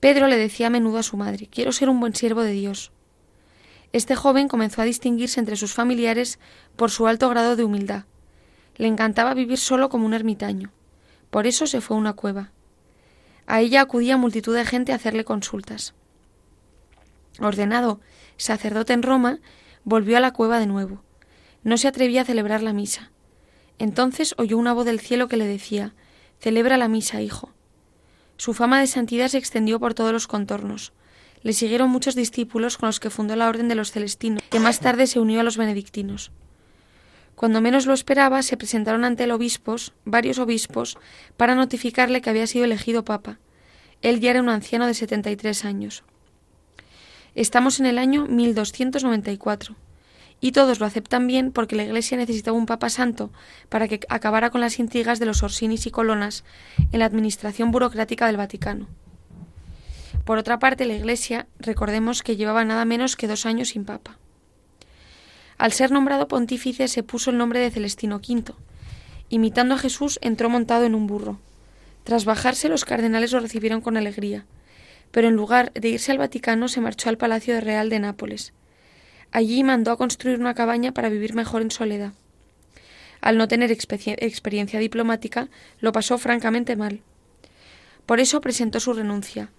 Pedro 0.00 0.26
le 0.26 0.36
decía 0.36 0.66
a 0.66 0.70
menudo 0.70 0.98
a 0.98 1.04
su 1.04 1.16
madre 1.16 1.46
Quiero 1.46 1.70
ser 1.70 1.88
un 1.88 2.00
buen 2.00 2.14
siervo 2.14 2.42
de 2.42 2.52
Dios. 2.52 2.90
Este 3.92 4.16
joven 4.16 4.48
comenzó 4.48 4.82
a 4.82 4.84
distinguirse 4.84 5.38
entre 5.38 5.54
sus 5.54 5.74
familiares 5.74 6.40
por 6.74 6.90
su 6.90 7.06
alto 7.06 7.28
grado 7.28 7.54
de 7.54 7.62
humildad 7.62 8.04
le 8.76 8.88
encantaba 8.88 9.34
vivir 9.34 9.58
solo 9.58 9.88
como 9.88 10.06
un 10.06 10.14
ermitaño. 10.14 10.70
Por 11.30 11.46
eso 11.46 11.66
se 11.66 11.80
fue 11.80 11.96
a 11.96 12.00
una 12.00 12.12
cueva. 12.12 12.52
A 13.46 13.60
ella 13.60 13.80
acudía 13.80 14.16
multitud 14.16 14.54
de 14.54 14.64
gente 14.64 14.92
a 14.92 14.96
hacerle 14.96 15.24
consultas. 15.24 15.94
Ordenado 17.38 18.00
sacerdote 18.36 18.92
en 18.92 19.02
Roma, 19.02 19.38
volvió 19.84 20.16
a 20.16 20.20
la 20.20 20.32
cueva 20.32 20.58
de 20.58 20.66
nuevo. 20.66 21.02
No 21.62 21.76
se 21.76 21.88
atrevía 21.88 22.22
a 22.22 22.24
celebrar 22.24 22.62
la 22.62 22.72
misa. 22.72 23.10
Entonces 23.78 24.34
oyó 24.38 24.58
una 24.58 24.72
voz 24.72 24.86
del 24.86 25.00
cielo 25.00 25.28
que 25.28 25.36
le 25.36 25.46
decía 25.46 25.94
Celebra 26.38 26.76
la 26.76 26.88
misa, 26.88 27.20
hijo. 27.22 27.50
Su 28.36 28.52
fama 28.52 28.80
de 28.80 28.86
santidad 28.86 29.28
se 29.28 29.38
extendió 29.38 29.80
por 29.80 29.94
todos 29.94 30.12
los 30.12 30.26
contornos. 30.26 30.92
Le 31.42 31.52
siguieron 31.52 31.90
muchos 31.90 32.14
discípulos 32.14 32.76
con 32.76 32.88
los 32.88 33.00
que 33.00 33.10
fundó 33.10 33.36
la 33.36 33.48
Orden 33.48 33.68
de 33.68 33.74
los 33.74 33.92
Celestinos, 33.92 34.42
que 34.50 34.60
más 34.60 34.80
tarde 34.80 35.06
se 35.06 35.20
unió 35.20 35.40
a 35.40 35.42
los 35.42 35.56
benedictinos. 35.56 36.30
Cuando 37.36 37.60
menos 37.60 37.84
lo 37.84 37.92
esperaba, 37.92 38.42
se 38.42 38.56
presentaron 38.56 39.04
ante 39.04 39.24
el 39.24 39.30
obispos, 39.30 39.92
varios 40.06 40.38
obispos, 40.38 40.98
para 41.36 41.54
notificarle 41.54 42.22
que 42.22 42.30
había 42.30 42.46
sido 42.46 42.64
elegido 42.64 43.04
papa. 43.04 43.38
Él 44.00 44.20
ya 44.20 44.30
era 44.30 44.40
un 44.40 44.48
anciano 44.48 44.86
de 44.86 44.94
73 44.94 45.66
años. 45.66 46.02
Estamos 47.34 47.78
en 47.78 47.86
el 47.86 47.98
año 47.98 48.26
1294 48.26 49.76
y 50.40 50.52
todos 50.52 50.80
lo 50.80 50.86
aceptan 50.86 51.26
bien 51.26 51.52
porque 51.52 51.76
la 51.76 51.84
Iglesia 51.84 52.16
necesitaba 52.16 52.56
un 52.56 52.64
Papa 52.64 52.88
Santo 52.88 53.30
para 53.68 53.86
que 53.86 54.00
acabara 54.08 54.48
con 54.48 54.62
las 54.62 54.78
intrigas 54.78 55.18
de 55.18 55.26
los 55.26 55.42
Orsinis 55.42 55.86
y 55.86 55.90
Colonas 55.90 56.44
en 56.92 56.98
la 57.00 57.04
administración 57.04 57.70
burocrática 57.70 58.26
del 58.26 58.38
Vaticano. 58.38 58.88
Por 60.24 60.38
otra 60.38 60.58
parte, 60.58 60.86
la 60.86 60.94
Iglesia, 60.94 61.46
recordemos 61.58 62.22
que 62.22 62.36
llevaba 62.36 62.64
nada 62.64 62.86
menos 62.86 63.16
que 63.16 63.28
dos 63.28 63.44
años 63.44 63.68
sin 63.68 63.84
Papa. 63.84 64.18
Al 65.58 65.72
ser 65.72 65.90
nombrado 65.90 66.28
pontífice 66.28 66.88
se 66.88 67.02
puso 67.02 67.30
el 67.30 67.38
nombre 67.38 67.60
de 67.60 67.70
Celestino 67.70 68.16
V. 68.16 68.52
Imitando 69.30 69.74
a 69.74 69.78
Jesús, 69.78 70.18
entró 70.22 70.50
montado 70.50 70.84
en 70.84 70.94
un 70.94 71.06
burro. 71.06 71.38
Tras 72.04 72.24
bajarse, 72.24 72.68
los 72.68 72.84
cardenales 72.84 73.32
lo 73.32 73.40
recibieron 73.40 73.80
con 73.80 73.96
alegría, 73.96 74.44
pero 75.10 75.28
en 75.28 75.34
lugar 75.34 75.72
de 75.72 75.88
irse 75.88 76.12
al 76.12 76.18
Vaticano 76.18 76.68
se 76.68 76.80
marchó 76.80 77.08
al 77.08 77.16
Palacio 77.16 77.60
Real 77.60 77.88
de 77.88 77.98
Nápoles. 77.98 78.52
Allí 79.32 79.64
mandó 79.64 79.90
a 79.90 79.96
construir 79.96 80.38
una 80.38 80.54
cabaña 80.54 80.92
para 80.92 81.08
vivir 81.08 81.34
mejor 81.34 81.62
en 81.62 81.70
soledad. 81.70 82.12
Al 83.20 83.38
no 83.38 83.48
tener 83.48 83.72
experiencia 83.72 84.78
diplomática, 84.78 85.48
lo 85.80 85.90
pasó 85.90 86.18
francamente 86.18 86.76
mal. 86.76 87.00
Por 88.04 88.20
eso 88.20 88.40
presentó 88.40 88.78
su 88.78 88.92
renuncia. 88.92 89.50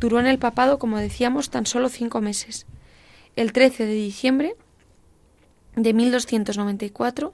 Duró 0.00 0.18
en 0.18 0.26
el 0.26 0.38
papado, 0.38 0.78
como 0.78 0.98
decíamos, 0.98 1.50
tan 1.50 1.66
solo 1.66 1.88
cinco 1.88 2.20
meses. 2.20 2.64
El 3.36 3.52
13 3.52 3.84
de 3.84 3.94
diciembre 3.94 4.54
de 5.76 5.92
1294 5.92 7.32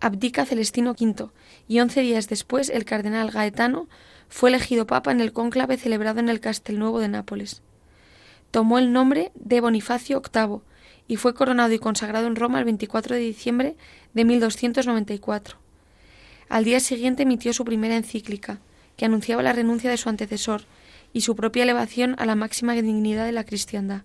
abdica 0.00 0.44
Celestino 0.44 0.94
V 0.98 1.30
y 1.66 1.80
once 1.80 2.00
días 2.00 2.28
después 2.28 2.68
el 2.68 2.84
cardenal 2.84 3.30
Gaetano 3.30 3.88
fue 4.28 4.50
elegido 4.50 4.86
papa 4.86 5.10
en 5.10 5.20
el 5.20 5.32
cónclave 5.32 5.76
celebrado 5.76 6.20
en 6.20 6.28
el 6.28 6.40
Castelnuovo 6.40 7.00
de 7.00 7.08
Nápoles. 7.08 7.62
Tomó 8.50 8.78
el 8.78 8.92
nombre 8.92 9.32
de 9.34 9.60
Bonifacio 9.60 10.22
VIII 10.22 10.60
y 11.06 11.16
fue 11.16 11.34
coronado 11.34 11.72
y 11.72 11.78
consagrado 11.78 12.26
en 12.26 12.36
Roma 12.36 12.58
el 12.58 12.64
24 12.64 13.14
de 13.14 13.20
diciembre 13.22 13.76
de 14.14 14.24
1294. 14.24 15.56
Al 16.48 16.64
día 16.64 16.80
siguiente 16.80 17.24
emitió 17.24 17.52
su 17.52 17.64
primera 17.64 17.96
encíclica, 17.96 18.58
que 18.96 19.04
anunciaba 19.04 19.42
la 19.42 19.52
renuncia 19.52 19.90
de 19.90 19.96
su 19.96 20.08
antecesor 20.08 20.62
y 21.12 21.22
su 21.22 21.36
propia 21.36 21.62
elevación 21.62 22.14
a 22.18 22.26
la 22.26 22.34
máxima 22.34 22.74
dignidad 22.74 23.26
de 23.26 23.32
la 23.32 23.44
cristiandad. 23.44 24.02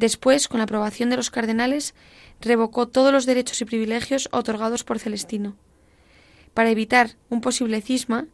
Después, 0.00 0.48
con 0.48 0.58
la 0.58 0.64
aprobación 0.64 1.10
de 1.10 1.16
los 1.16 1.28
cardenales, 1.28 1.92
revocó 2.40 2.88
todos 2.88 3.12
los 3.12 3.26
derechos 3.26 3.60
y 3.60 3.66
privilegios 3.66 4.30
otorgados 4.32 4.82
por 4.82 4.98
Celestino. 4.98 5.56
Para 6.54 6.70
evitar 6.70 7.16
un 7.28 7.42
posible 7.42 7.82
cisma, 7.82 8.24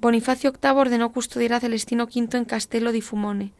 Bonifacio 0.00 0.52
VIII 0.60 0.72
ordenó 0.72 1.12
custodiar 1.12 1.52
a 1.52 1.60
Celestino 1.60 2.08
V 2.12 2.36
en 2.36 2.44
Castello 2.44 2.90
di 2.90 3.00
Fumone, 3.00 3.52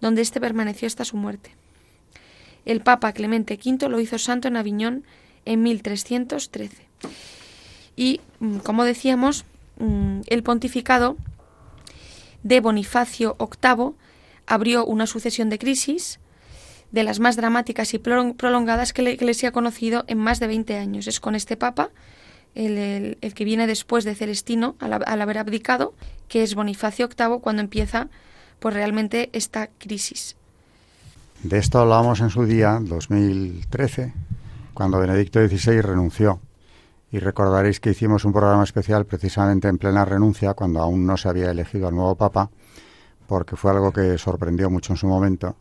donde 0.00 0.20
éste 0.20 0.40
permaneció 0.40 0.88
hasta 0.88 1.04
su 1.04 1.16
muerte. 1.16 1.54
El 2.64 2.80
Papa 2.80 3.12
Clemente 3.12 3.54
V 3.54 3.88
lo 3.88 4.00
hizo 4.00 4.18
santo 4.18 4.48
en 4.48 4.56
Aviñón 4.56 5.04
en 5.44 5.62
1313. 5.62 6.88
Y, 7.94 8.20
mm, 8.40 8.58
como 8.58 8.82
decíamos, 8.82 9.44
mm, 9.78 10.22
el 10.26 10.42
pontificado 10.42 11.16
de 12.42 12.58
Bonifacio 12.58 13.36
VIII 13.38 13.92
abrió 14.48 14.84
una 14.84 15.06
sucesión 15.06 15.50
de 15.50 15.60
crisis 15.60 16.18
de 16.92 17.04
las 17.04 17.20
más 17.20 17.36
dramáticas 17.36 17.94
y 17.94 17.98
prolongadas 17.98 18.92
que 18.92 19.02
la 19.02 19.10
Iglesia 19.10 19.50
ha 19.50 19.52
conocido 19.52 20.04
en 20.06 20.18
más 20.18 20.40
de 20.40 20.46
20 20.46 20.76
años. 20.76 21.06
Es 21.08 21.20
con 21.20 21.34
este 21.34 21.56
Papa, 21.56 21.90
el, 22.54 23.18
que 23.34 23.44
viene 23.44 23.66
después 23.66 24.04
de 24.04 24.14
Celestino, 24.14 24.76
al, 24.80 25.20
haber 25.20 25.38
abdicado, 25.38 25.94
que 26.28 26.42
es 26.42 26.54
Bonifacio 26.54 27.08
VIII, 27.08 27.40
cuando 27.40 27.62
empieza 27.62 28.08
pues 28.58 28.74
realmente 28.74 29.28
esta 29.32 29.68
crisis. 29.78 30.36
De 31.42 31.58
esto 31.58 31.78
hablábamos 31.78 32.20
en 32.20 32.30
su 32.30 32.46
día, 32.46 32.78
2013, 32.80 34.14
cuando 34.72 34.98
Benedicto 34.98 35.46
XVI 35.46 35.82
renunció. 35.82 36.40
Y 37.12 37.18
recordaréis 37.18 37.78
que 37.78 37.90
hicimos 37.90 38.24
un 38.24 38.32
programa 38.32 38.64
especial 38.64 39.04
precisamente 39.04 39.68
en 39.68 39.78
plena 39.78 40.04
renuncia, 40.04 40.54
cuando 40.54 40.80
aún 40.80 41.06
no 41.06 41.16
se 41.16 41.28
había 41.28 41.50
elegido 41.50 41.88
al 41.88 41.94
nuevo 41.94 42.14
Papa, 42.14 42.50
porque 43.26 43.56
fue 43.56 43.70
algo 43.70 43.92
que 43.92 44.16
sorprendió 44.18 44.70
mucho 44.70 44.92
en 44.92 44.96
su 44.96 45.06
momento. 45.06 45.56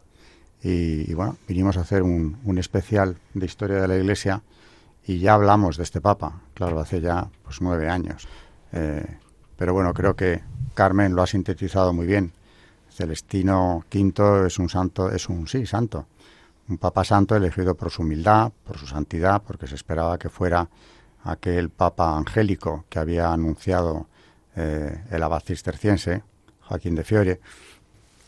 Y, 0.61 1.13
bueno, 1.13 1.37
vinimos 1.47 1.77
a 1.77 1.81
hacer 1.81 2.01
un, 2.01 2.57
especial 2.57 3.17
de 3.33 3.45
historia 3.45 3.77
de 3.77 3.87
la 3.87 3.97
Iglesia 3.97 4.41
y 5.05 5.19
ya 5.19 5.35
hablamos 5.35 5.77
de 5.77 5.83
este 5.83 6.01
Papa, 6.01 6.41
claro, 6.55 6.79
hace 6.79 7.01
ya 7.01 7.29
pues 7.43 7.61
nueve 7.61 7.89
años. 7.89 8.27
Eh, 8.71 9.05
pero 9.57 9.73
bueno, 9.73 9.93
creo 9.93 10.15
que 10.15 10.41
Carmen 10.73 11.15
lo 11.15 11.21
ha 11.21 11.27
sintetizado 11.27 11.93
muy 11.93 12.07
bien. 12.07 12.31
Celestino 12.89 13.83
V 13.93 14.47
es 14.47 14.57
un 14.57 14.69
santo, 14.69 15.11
es 15.11 15.29
un 15.29 15.47
sí, 15.47 15.65
santo, 15.65 16.07
un 16.69 16.77
papa 16.77 17.03
santo 17.03 17.35
elegido 17.35 17.75
por 17.75 17.91
su 17.91 18.01
humildad, 18.01 18.51
por 18.63 18.77
su 18.77 18.87
santidad, 18.87 19.41
porque 19.45 19.67
se 19.67 19.75
esperaba 19.75 20.17
que 20.17 20.29
fuera 20.29 20.67
aquel 21.23 21.69
papa 21.69 22.15
angélico 22.17 22.85
que 22.89 22.99
había 22.99 23.33
anunciado 23.33 24.07
eh, 24.55 25.03
el 25.11 25.23
abad 25.23 25.41
cisterciense, 25.41 26.23
Joaquín 26.61 26.95
de 26.95 27.03
Fiore, 27.03 27.39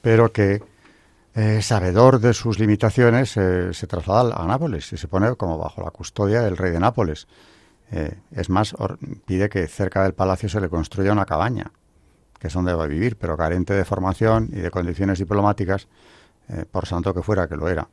pero 0.02 0.32
que 0.32 0.62
eh, 1.38 1.62
sabedor 1.62 2.20
de 2.20 2.34
sus 2.34 2.60
limitaciones 2.60 3.38
eh, 3.38 3.74
se 3.74 3.88
traslada 3.88 4.36
a 4.36 4.46
Nápoles 4.46 4.92
y 4.92 4.98
se 4.98 5.08
pone 5.08 5.36
como 5.36 5.58
bajo 5.58 5.82
la 5.82 5.92
custodia 5.92 6.42
del 6.42 6.58
rey 6.58 6.72
de 6.72 6.80
Nápoles. 6.80 7.28
es 7.90 8.50
más, 8.50 8.76
pide 9.26 9.48
que 9.48 9.66
cerca 9.68 10.04
del 10.04 10.14
palacio 10.14 10.50
se 10.50 10.60
le 10.60 10.68
construya 10.68 11.14
una 11.14 11.26
cabaña 11.26 11.72
que 12.40 12.48
es 12.48 12.54
donde 12.54 12.74
va 12.74 12.84
a 12.84 12.88
vivir, 12.88 13.18
pero 13.18 13.38
carente 13.38 13.74
de 13.74 13.86
formación 13.86 14.50
y 14.52 14.60
de 14.60 14.72
condiciones 14.72 15.20
diplomáticas, 15.20 15.88
eh, 16.50 16.66
por 16.70 16.86
santo 16.86 17.14
que 17.14 17.24
fuera, 17.24 17.48
que 17.48 17.56
lo 17.56 17.68
era, 17.68 17.88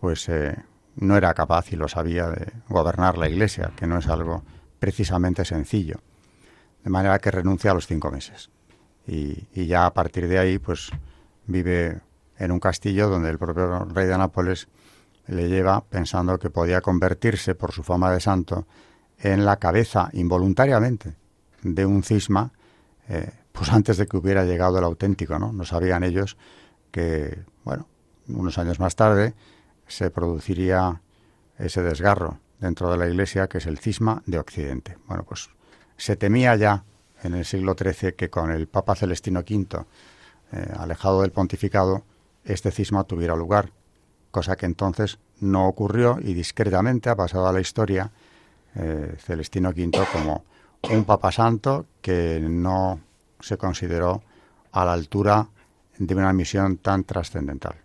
pues 0.00 0.28
eh, 0.28 0.56
no 0.96 1.16
era 1.16 1.34
capaz 1.34 1.72
y 1.72 1.76
lo 1.76 1.88
sabía 1.88 2.28
de 2.28 2.52
gobernar 2.68 3.18
la 3.18 3.28
Iglesia, 3.28 3.72
que 3.76 3.86
no 3.86 3.98
es 3.98 4.08
algo 4.08 4.42
precisamente 4.78 5.44
sencillo. 5.44 6.00
De 6.82 6.90
manera 6.90 7.18
que 7.18 7.30
renuncia 7.30 7.70
a 7.70 7.74
los 7.74 7.86
cinco 7.86 8.10
meses. 8.10 8.50
Y 9.06 9.66
ya 9.66 9.86
a 9.86 9.94
partir 9.94 10.28
de 10.28 10.38
ahí, 10.38 10.58
pues 10.58 10.90
vive 11.46 12.00
en 12.42 12.50
un 12.50 12.60
castillo 12.60 13.08
donde 13.08 13.30
el 13.30 13.38
propio 13.38 13.84
rey 13.84 14.06
de 14.06 14.18
Nápoles 14.18 14.68
le 15.28 15.48
lleva 15.48 15.84
pensando 15.84 16.38
que 16.38 16.50
podía 16.50 16.80
convertirse 16.80 17.54
por 17.54 17.72
su 17.72 17.82
fama 17.82 18.10
de 18.10 18.20
santo 18.20 18.66
en 19.18 19.44
la 19.44 19.56
cabeza 19.58 20.10
involuntariamente 20.12 21.14
de 21.62 21.86
un 21.86 22.02
cisma 22.02 22.50
eh, 23.08 23.30
pues 23.52 23.70
antes 23.70 23.96
de 23.96 24.06
que 24.06 24.16
hubiera 24.16 24.44
llegado 24.44 24.78
el 24.78 24.84
auténtico, 24.84 25.38
¿no? 25.38 25.64
Sabían 25.64 26.02
ellos 26.02 26.36
que, 26.90 27.44
bueno, 27.64 27.86
unos 28.28 28.58
años 28.58 28.80
más 28.80 28.96
tarde 28.96 29.34
se 29.86 30.10
produciría 30.10 31.00
ese 31.58 31.82
desgarro 31.82 32.38
dentro 32.58 32.90
de 32.90 32.96
la 32.96 33.06
Iglesia 33.06 33.46
que 33.48 33.58
es 33.58 33.66
el 33.66 33.78
cisma 33.78 34.22
de 34.26 34.38
Occidente. 34.38 34.96
Bueno, 35.06 35.24
pues 35.24 35.50
se 35.96 36.16
temía 36.16 36.56
ya 36.56 36.84
en 37.22 37.34
el 37.34 37.44
siglo 37.44 37.76
XIII 37.78 38.14
que 38.14 38.30
con 38.30 38.50
el 38.50 38.66
Papa 38.66 38.96
Celestino 38.96 39.40
V, 39.40 39.84
eh, 40.52 40.72
alejado 40.76 41.22
del 41.22 41.30
pontificado, 41.30 42.04
este 42.44 42.70
cisma 42.70 43.04
tuviera 43.04 43.36
lugar, 43.36 43.70
cosa 44.30 44.56
que 44.56 44.66
entonces 44.66 45.18
no 45.40 45.66
ocurrió 45.66 46.18
y 46.20 46.34
discretamente 46.34 47.10
ha 47.10 47.16
pasado 47.16 47.46
a 47.46 47.52
la 47.52 47.60
historia 47.60 48.10
eh, 48.74 49.16
Celestino 49.18 49.70
V 49.70 49.90
como 50.12 50.44
un 50.90 51.04
Papa 51.04 51.30
Santo 51.30 51.86
que 52.00 52.40
no 52.40 53.00
se 53.40 53.56
consideró 53.56 54.22
a 54.72 54.84
la 54.84 54.92
altura 54.92 55.48
de 55.98 56.14
una 56.14 56.32
misión 56.32 56.78
tan 56.78 57.04
trascendental. 57.04 57.76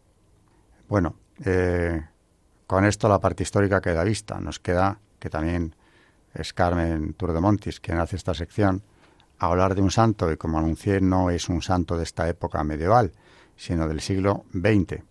Bueno, 0.88 1.16
eh, 1.44 2.02
con 2.66 2.86
esto 2.86 3.10
la 3.10 3.20
parte 3.20 3.44
histórica 3.44 3.82
queda 3.82 4.04
vista. 4.04 4.40
Nos 4.40 4.60
queda, 4.60 5.00
que 5.20 5.30
también 5.30 5.76
es 6.34 6.54
Carmen 6.54 7.14
Turdemontis 7.14 7.80
quien 7.80 8.00
hace 8.00 8.16
esta 8.16 8.34
sección, 8.34 8.82
hablar 9.40 9.76
de 9.76 9.82
un 9.82 9.92
santo, 9.92 10.32
y 10.32 10.38
como 10.38 10.58
anuncié, 10.58 11.02
no 11.02 11.30
es 11.30 11.50
un 11.50 11.62
santo 11.62 11.98
de 11.98 12.04
esta 12.04 12.28
época 12.28 12.64
medieval, 12.64 13.12
sino 13.58 13.88
del 13.88 14.00
siglo 14.00 14.46
XX. 14.54 15.04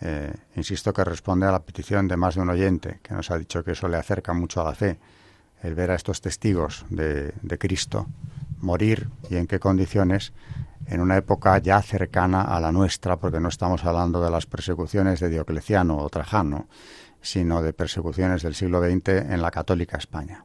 Eh, 0.00 0.32
insisto 0.56 0.92
que 0.92 1.04
responde 1.04 1.46
a 1.46 1.52
la 1.52 1.62
petición 1.62 2.08
de 2.08 2.16
más 2.16 2.34
de 2.34 2.40
un 2.40 2.50
oyente, 2.50 3.00
que 3.02 3.14
nos 3.14 3.30
ha 3.30 3.38
dicho 3.38 3.62
que 3.62 3.72
eso 3.72 3.88
le 3.88 3.98
acerca 3.98 4.32
mucho 4.32 4.60
a 4.60 4.64
la 4.64 4.74
fe, 4.74 4.98
el 5.62 5.74
ver 5.74 5.90
a 5.90 5.94
estos 5.94 6.20
testigos 6.20 6.86
de, 6.88 7.32
de 7.42 7.58
Cristo 7.58 8.06
morir 8.62 9.08
y 9.28 9.36
en 9.36 9.46
qué 9.46 9.58
condiciones 9.58 10.32
en 10.86 11.00
una 11.00 11.16
época 11.16 11.58
ya 11.58 11.80
cercana 11.82 12.42
a 12.42 12.60
la 12.60 12.72
nuestra, 12.72 13.16
porque 13.16 13.40
no 13.40 13.48
estamos 13.48 13.84
hablando 13.84 14.22
de 14.22 14.30
las 14.30 14.46
persecuciones 14.46 15.20
de 15.20 15.28
Diocleciano 15.28 15.98
o 15.98 16.08
Trajano, 16.08 16.68
sino 17.20 17.62
de 17.62 17.72
persecuciones 17.72 18.42
del 18.42 18.54
siglo 18.54 18.80
XX 18.82 19.08
en 19.30 19.42
la 19.42 19.50
católica 19.50 19.96
España. 19.96 20.44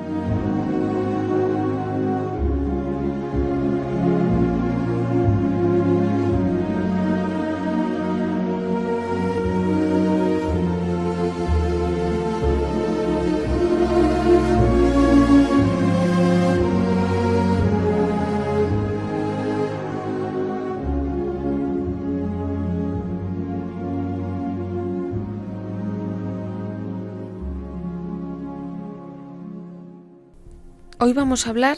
Hoy 31.11 31.15
vamos 31.15 31.45
a 31.45 31.49
hablar 31.49 31.77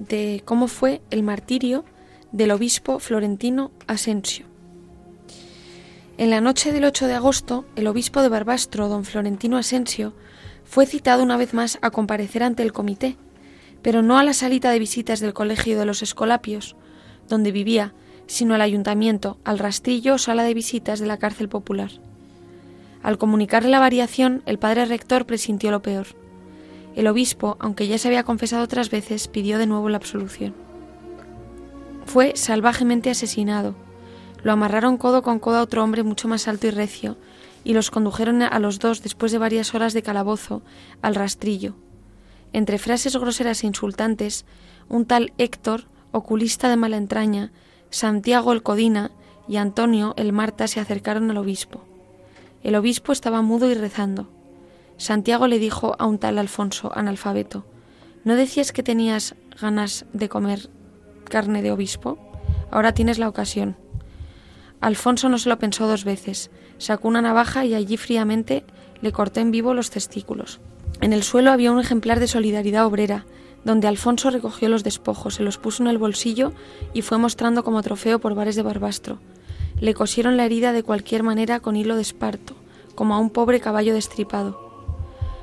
de 0.00 0.42
cómo 0.44 0.66
fue 0.66 1.02
el 1.12 1.22
martirio 1.22 1.84
del 2.32 2.50
obispo 2.50 2.98
florentino 2.98 3.70
Asensio. 3.86 4.44
En 6.18 6.30
la 6.30 6.40
noche 6.40 6.72
del 6.72 6.84
8 6.86 7.06
de 7.06 7.14
agosto, 7.14 7.64
el 7.76 7.86
obispo 7.86 8.22
de 8.22 8.28
Barbastro, 8.28 8.88
don 8.88 9.04
Florentino 9.04 9.56
Asensio, 9.56 10.14
fue 10.64 10.84
citado 10.84 11.22
una 11.22 11.36
vez 11.36 11.54
más 11.54 11.78
a 11.80 11.92
comparecer 11.92 12.42
ante 12.42 12.64
el 12.64 12.72
comité, 12.72 13.16
pero 13.82 14.02
no 14.02 14.18
a 14.18 14.24
la 14.24 14.34
salita 14.34 14.72
de 14.72 14.80
visitas 14.80 15.20
del 15.20 15.32
Colegio 15.32 15.78
de 15.78 15.86
los 15.86 16.02
Escolapios, 16.02 16.74
donde 17.28 17.52
vivía, 17.52 17.94
sino 18.26 18.52
al 18.56 18.62
ayuntamiento, 18.62 19.38
al 19.44 19.60
rastrillo 19.60 20.14
o 20.14 20.18
sala 20.18 20.42
de 20.42 20.54
visitas 20.54 20.98
de 20.98 21.06
la 21.06 21.18
cárcel 21.18 21.48
popular. 21.48 21.92
Al 23.04 23.16
comunicarle 23.16 23.70
la 23.70 23.78
variación, 23.78 24.42
el 24.44 24.58
padre 24.58 24.86
rector 24.86 25.24
presintió 25.24 25.70
lo 25.70 25.82
peor. 25.82 26.20
El 26.94 27.06
obispo, 27.06 27.56
aunque 27.58 27.86
ya 27.88 27.98
se 27.98 28.08
había 28.08 28.24
confesado 28.24 28.64
otras 28.64 28.90
veces, 28.90 29.28
pidió 29.28 29.58
de 29.58 29.66
nuevo 29.66 29.88
la 29.88 29.96
absolución. 29.96 30.54
Fue 32.04 32.32
salvajemente 32.36 33.10
asesinado. 33.10 33.74
Lo 34.42 34.52
amarraron 34.52 34.98
codo 34.98 35.22
con 35.22 35.38
codo 35.38 35.58
a 35.58 35.62
otro 35.62 35.82
hombre 35.82 36.02
mucho 36.02 36.28
más 36.28 36.48
alto 36.48 36.66
y 36.66 36.70
recio, 36.70 37.16
y 37.64 37.74
los 37.74 37.90
condujeron 37.90 38.42
a 38.42 38.58
los 38.58 38.78
dos, 38.78 39.02
después 39.02 39.32
de 39.32 39.38
varias 39.38 39.74
horas 39.74 39.94
de 39.94 40.02
calabozo, 40.02 40.62
al 41.00 41.14
rastrillo. 41.14 41.74
Entre 42.52 42.78
frases 42.78 43.16
groseras 43.16 43.62
e 43.62 43.68
insultantes, 43.68 44.44
un 44.88 45.06
tal 45.06 45.32
Héctor, 45.38 45.84
oculista 46.10 46.68
de 46.68 46.76
mala 46.76 46.96
entraña, 46.96 47.52
Santiago 47.90 48.52
el 48.52 48.62
Codina 48.62 49.10
y 49.48 49.56
Antonio 49.56 50.14
el 50.16 50.32
Marta 50.32 50.66
se 50.66 50.80
acercaron 50.80 51.30
al 51.30 51.38
obispo. 51.38 51.84
El 52.62 52.74
obispo 52.74 53.12
estaba 53.12 53.42
mudo 53.42 53.70
y 53.70 53.74
rezando. 53.74 54.28
Santiago 55.02 55.48
le 55.48 55.58
dijo 55.58 55.96
a 55.98 56.06
un 56.06 56.18
tal 56.18 56.38
Alfonso, 56.38 56.92
analfabeto, 56.94 57.66
¿no 58.22 58.36
decías 58.36 58.70
que 58.70 58.84
tenías 58.84 59.34
ganas 59.60 60.06
de 60.12 60.28
comer 60.28 60.70
carne 61.24 61.60
de 61.60 61.72
obispo? 61.72 62.20
Ahora 62.70 62.94
tienes 62.94 63.18
la 63.18 63.28
ocasión. 63.28 63.76
Alfonso 64.80 65.28
no 65.28 65.38
se 65.38 65.48
lo 65.48 65.58
pensó 65.58 65.88
dos 65.88 66.04
veces, 66.04 66.52
sacó 66.78 67.08
una 67.08 67.20
navaja 67.20 67.64
y 67.64 67.74
allí 67.74 67.96
fríamente 67.96 68.64
le 69.00 69.10
cortó 69.10 69.40
en 69.40 69.50
vivo 69.50 69.74
los 69.74 69.90
testículos. 69.90 70.60
En 71.00 71.12
el 71.12 71.24
suelo 71.24 71.50
había 71.50 71.72
un 71.72 71.80
ejemplar 71.80 72.20
de 72.20 72.28
Solidaridad 72.28 72.86
Obrera, 72.86 73.26
donde 73.64 73.88
Alfonso 73.88 74.30
recogió 74.30 74.68
los 74.68 74.84
despojos, 74.84 75.34
se 75.34 75.42
los 75.42 75.58
puso 75.58 75.82
en 75.82 75.88
el 75.88 75.98
bolsillo 75.98 76.52
y 76.94 77.02
fue 77.02 77.18
mostrando 77.18 77.64
como 77.64 77.82
trofeo 77.82 78.20
por 78.20 78.36
bares 78.36 78.54
de 78.54 78.62
Barbastro. 78.62 79.18
Le 79.80 79.94
cosieron 79.94 80.36
la 80.36 80.44
herida 80.44 80.70
de 80.70 80.84
cualquier 80.84 81.24
manera 81.24 81.58
con 81.58 81.74
hilo 81.74 81.96
de 81.96 82.02
esparto, 82.02 82.54
como 82.94 83.16
a 83.16 83.18
un 83.18 83.30
pobre 83.30 83.58
caballo 83.58 83.94
destripado. 83.94 84.71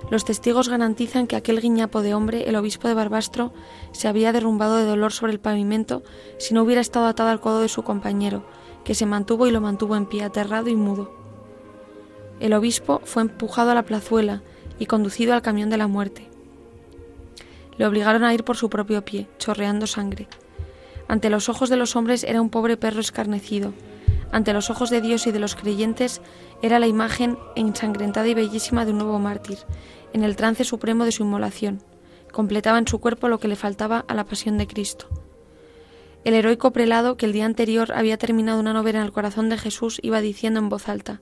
Los 0.10 0.26
testigos 0.26 0.70
garantizan 0.70 1.28
que 1.28 1.36
aquel 1.36 1.62
guiñapo 1.62 2.02
de 2.02 2.16
hombre, 2.16 2.50
el 2.50 2.56
obispo 2.56 2.88
de 2.88 2.96
Barbastro, 2.96 3.54
se 3.92 4.08
había 4.08 4.32
derrumbado 4.32 4.78
de 4.78 4.86
dolor 4.86 5.14
sobre 5.14 5.34
el 5.34 5.40
pavimento 5.40 6.04
si 6.38 6.54
no 6.54 6.64
hubiera 6.64 6.82
estado 6.82 7.06
atado 7.06 7.30
al 7.30 7.40
codo 7.40 7.62
de 7.62 7.70
su 7.70 7.84
compañero, 7.84 8.44
que 8.84 8.96
se 8.96 9.06
mantuvo 9.06 9.46
y 9.46 9.52
lo 9.52 9.62
mantuvo 9.62 9.96
en 9.96 10.08
pie, 10.08 10.24
aterrado 10.24 10.70
y 10.70 10.76
mudo. 10.76 11.14
El 12.40 12.54
obispo 12.54 13.02
fue 13.04 13.22
empujado 13.22 13.72
a 13.72 13.76
la 13.76 13.84
plazuela 13.84 14.42
y 14.80 14.88
conducido 14.88 15.34
al 15.34 15.42
camión 15.42 15.70
de 15.70 15.78
la 15.78 15.88
muerte. 15.88 16.28
Le 17.78 17.86
obligaron 17.86 18.24
a 18.24 18.34
ir 18.34 18.44
por 18.44 18.58
su 18.58 18.70
propio 18.70 19.06
pie, 19.06 19.28
chorreando 19.38 19.86
sangre. 19.88 20.28
Ante 21.08 21.30
los 21.30 21.50
ojos 21.50 21.70
de 21.70 21.76
los 21.76 21.96
hombres 21.96 22.24
era 22.24 22.42
un 22.42 22.50
pobre 22.50 22.78
perro 22.78 23.02
escarnecido. 23.02 23.74
Ante 24.32 24.54
los 24.54 24.70
ojos 24.70 24.90
de 24.90 25.02
Dios 25.02 25.28
y 25.28 25.32
de 25.32 25.40
los 25.40 25.56
creyentes 25.56 26.22
era 26.62 26.80
la 26.80 26.88
imagen 26.88 27.38
ensangrentada 27.56 28.28
y 28.28 28.34
bellísima 28.34 28.86
de 28.86 28.92
un 28.92 29.00
nuevo 29.00 29.18
mártir, 29.18 29.58
en 30.14 30.24
el 30.24 30.36
trance 30.36 30.64
supremo 30.64 31.06
de 31.06 31.12
su 31.12 31.24
inmolación. 31.24 31.82
Completaba 32.32 32.78
en 32.78 32.88
su 32.88 33.00
cuerpo 33.00 33.28
lo 33.28 33.40
que 33.40 33.48
le 33.48 33.56
faltaba 33.56 34.06
a 34.08 34.14
la 34.14 34.26
pasión 34.26 34.58
de 34.58 34.68
Cristo. 34.68 35.08
El 36.24 36.34
heroico 36.34 36.72
prelado 36.72 37.18
que 37.18 37.26
el 37.26 37.34
día 37.34 37.46
anterior 37.46 37.94
había 37.94 38.18
terminado 38.18 38.60
una 38.60 38.74
novena 38.74 39.00
en 39.00 39.06
el 39.06 39.12
corazón 39.12 39.50
de 39.50 39.58
Jesús 39.58 40.00
iba 40.04 40.22
diciendo 40.22 40.60
en 40.60 40.70
voz 40.70 40.90
alta 40.90 41.22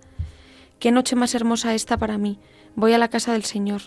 Qué 0.80 0.92
noche 0.92 1.16
más 1.16 1.34
hermosa 1.34 1.74
esta 1.74 1.98
para 1.98 2.18
mí. 2.18 2.40
Voy 2.76 2.94
a 2.94 2.98
la 2.98 3.08
casa 3.08 3.34
del 3.34 3.44
Señor. 3.44 3.82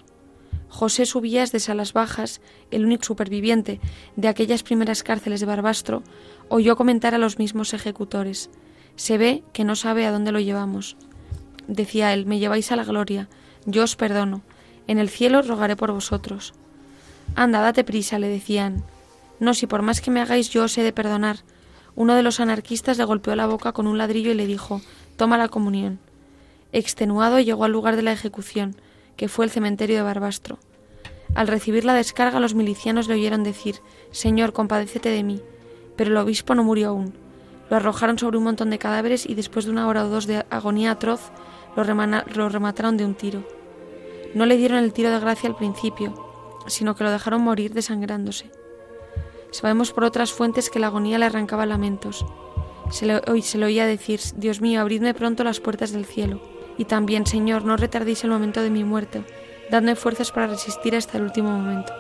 José 0.69 1.05
Subías 1.05 1.53
de 1.53 1.61
Salas 1.61 1.93
Bajas, 1.93 2.41
el 2.71 2.85
único 2.85 3.05
superviviente 3.05 3.81
de 4.17 4.29
aquellas 4.29 4.63
primeras 4.63 5.03
cárceles 5.03 5.41
de 5.41 5.47
Barbastro, 5.47 6.03
oyó 6.49 6.77
comentar 6.77 7.15
a 7.15 7.19
los 7.19 7.39
mismos 7.39 7.75
ejecutores. 7.75 8.51
Se 8.97 9.19
ve 9.19 9.43
que 9.53 9.65
no 9.65 9.77
sabe 9.77 10.07
a 10.07 10.13
dónde 10.13 10.33
lo 10.33 10.41
llevamos. 10.41 10.97
Decía 11.67 12.13
él, 12.13 12.27
me 12.27 12.39
lleváis 12.39 12.71
a 12.73 12.77
la 12.77 12.85
gloria, 12.85 13.29
yo 13.67 13.85
os 13.85 13.97
perdono, 13.97 14.43
en 14.91 14.99
el 14.99 15.09
cielo 15.09 15.41
rogaré 15.43 15.77
por 15.77 15.93
vosotros. 15.93 16.53
Anda, 17.37 17.61
date 17.61 17.85
prisa, 17.85 18.19
le 18.19 18.27
decían. 18.27 18.83
No, 19.39 19.55
si 19.55 19.69
por 19.69 19.83
más 19.83 20.01
que 20.01 20.11
me 20.11 20.21
hagáis 20.21 20.51
yo 20.51 20.65
os 20.65 20.77
he 20.77 20.83
de 20.83 20.93
perdonar. 20.93 21.45
Uno 21.95 22.17
de 22.17 22.25
los 22.25 22.41
anarquistas 22.41 22.99
le 22.99 23.05
golpeó 23.05 23.37
la 23.37 23.47
boca 23.47 23.71
con 23.71 23.87
un 23.87 23.99
ladrillo 23.99 24.33
y 24.33 24.35
le 24.35 24.49
dijo, 24.49 24.81
toma 25.17 25.39
la 25.39 25.47
comunión. 25.47 26.01
Extenuado 26.73 27.39
llegó 27.39 27.63
al 27.63 27.71
lugar 27.71 27.95
de 27.95 28.03
la 28.03 28.11
ejecución, 28.11 28.75
que 29.17 29.29
fue 29.29 29.45
el 29.45 29.53
cementerio 29.53 29.95
de 29.95 30.03
Barbastro. 30.03 30.59
Al 31.37 31.47
recibir 31.47 31.85
la 31.85 31.95
descarga 31.95 32.41
los 32.41 32.57
milicianos 32.57 33.07
le 33.07 33.15
oyeron 33.15 33.45
decir, 33.45 33.77
Señor, 34.11 34.53
compadécete 34.53 35.09
de 35.09 35.23
mí. 35.23 35.41
Pero 35.97 36.11
el 36.11 36.17
obispo 36.17 36.57
no 36.57 36.65
murió 36.65 36.89
aún. 36.89 37.15
Lo 37.71 37.77
arrojaron 37.77 38.19
sobre 38.19 38.39
un 38.39 38.45
montón 38.45 38.71
de 38.71 38.81
cadáveres 38.81 39.25
y 39.25 39.37
después 39.37 39.67
de 39.67 39.71
una 39.71 39.87
hora 39.87 40.05
o 40.05 40.09
dos 40.09 40.27
de 40.27 40.45
agonía 40.51 40.91
atroz 40.91 41.31
lo, 41.77 41.85
lo 41.85 42.49
remataron 42.49 42.97
de 42.97 43.05
un 43.05 43.15
tiro. 43.15 43.60
No 44.35 44.47
le 44.47 44.57
dieron 44.57 44.79
el 44.79 44.93
tiro 44.93 45.11
de 45.11 45.21
gracia 45.21 45.49
al 45.49 45.57
principio, 45.57 46.15
sino 46.67 46.95
que 46.95 47.05
lo 47.05 47.11
dejaron 47.11 47.43
morir 47.43 47.75
desangrándose. 47.75 48.51
Sabemos 49.51 49.93
por 49.93 50.05
otras 50.05 50.33
fuentes 50.33 50.71
que 50.71 50.79
la 50.79 50.87
agonía 50.87 51.19
le 51.19 51.27
arrancaba 51.27 51.67
lamentos. 51.67 52.25
Se 52.91 53.07
le, 53.07 53.43
se 53.43 53.59
le 53.59 53.67
oía 53.67 53.87
decir, 53.87 54.21
Dios 54.37 54.61
mío, 54.61 54.81
abridme 54.81 55.15
pronto 55.15 55.43
las 55.43 55.61
puertas 55.61 55.93
del 55.93 56.05
cielo. 56.05 56.41
Y 56.79 56.85
también, 56.85 57.27
Señor, 57.27 57.65
no 57.65 57.77
retardéis 57.77 58.25
el 58.25 58.31
momento 58.31 58.63
de 58.63 58.71
mi 58.71 58.85
muerte, 58.85 59.25
dadme 59.71 59.97
fuerzas 59.97 60.31
para 60.31 60.47
resistir 60.47 60.95
hasta 60.95 61.19
el 61.19 61.25
último 61.25 61.51
momento. 61.51 61.93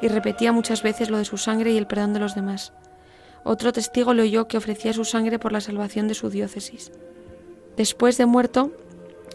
Y 0.00 0.08
repetía 0.08 0.52
muchas 0.52 0.82
veces 0.82 1.10
lo 1.10 1.18
de 1.18 1.24
su 1.24 1.36
sangre 1.36 1.72
y 1.72 1.76
el 1.76 1.88
perdón 1.88 2.12
de 2.12 2.20
los 2.20 2.34
demás. 2.34 2.72
Otro 3.44 3.72
testigo 3.72 4.14
le 4.14 4.22
oyó 4.22 4.46
que 4.46 4.56
ofrecía 4.56 4.92
su 4.92 5.04
sangre 5.04 5.38
por 5.38 5.52
la 5.52 5.60
salvación 5.60 6.06
de 6.06 6.14
su 6.14 6.30
diócesis. 6.30 6.92
Después 7.76 8.18
de 8.18 8.26
muerto, 8.26 8.72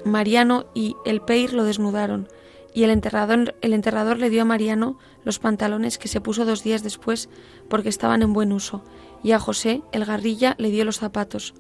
Mariano 0.05 0.65
y 0.73 0.95
el 1.05 1.21
Peir 1.21 1.53
lo 1.53 1.63
desnudaron, 1.63 2.27
y 2.73 2.83
el 2.83 2.89
enterrador, 2.89 3.55
el 3.61 3.73
enterrador 3.73 4.17
le 4.17 4.29
dio 4.29 4.41
a 4.41 4.45
Mariano 4.45 4.97
los 5.23 5.39
pantalones 5.39 5.97
que 5.97 6.07
se 6.07 6.21
puso 6.21 6.45
dos 6.45 6.63
días 6.63 6.83
después 6.83 7.29
porque 7.69 7.89
estaban 7.89 8.21
en 8.21 8.33
buen 8.33 8.51
uso, 8.51 8.83
y 9.23 9.31
a 9.31 9.39
José, 9.39 9.81
el 9.91 10.05
garrilla, 10.05 10.55
le 10.57 10.71
dio 10.71 10.85
los 10.85 10.97
zapatos. 10.99 11.53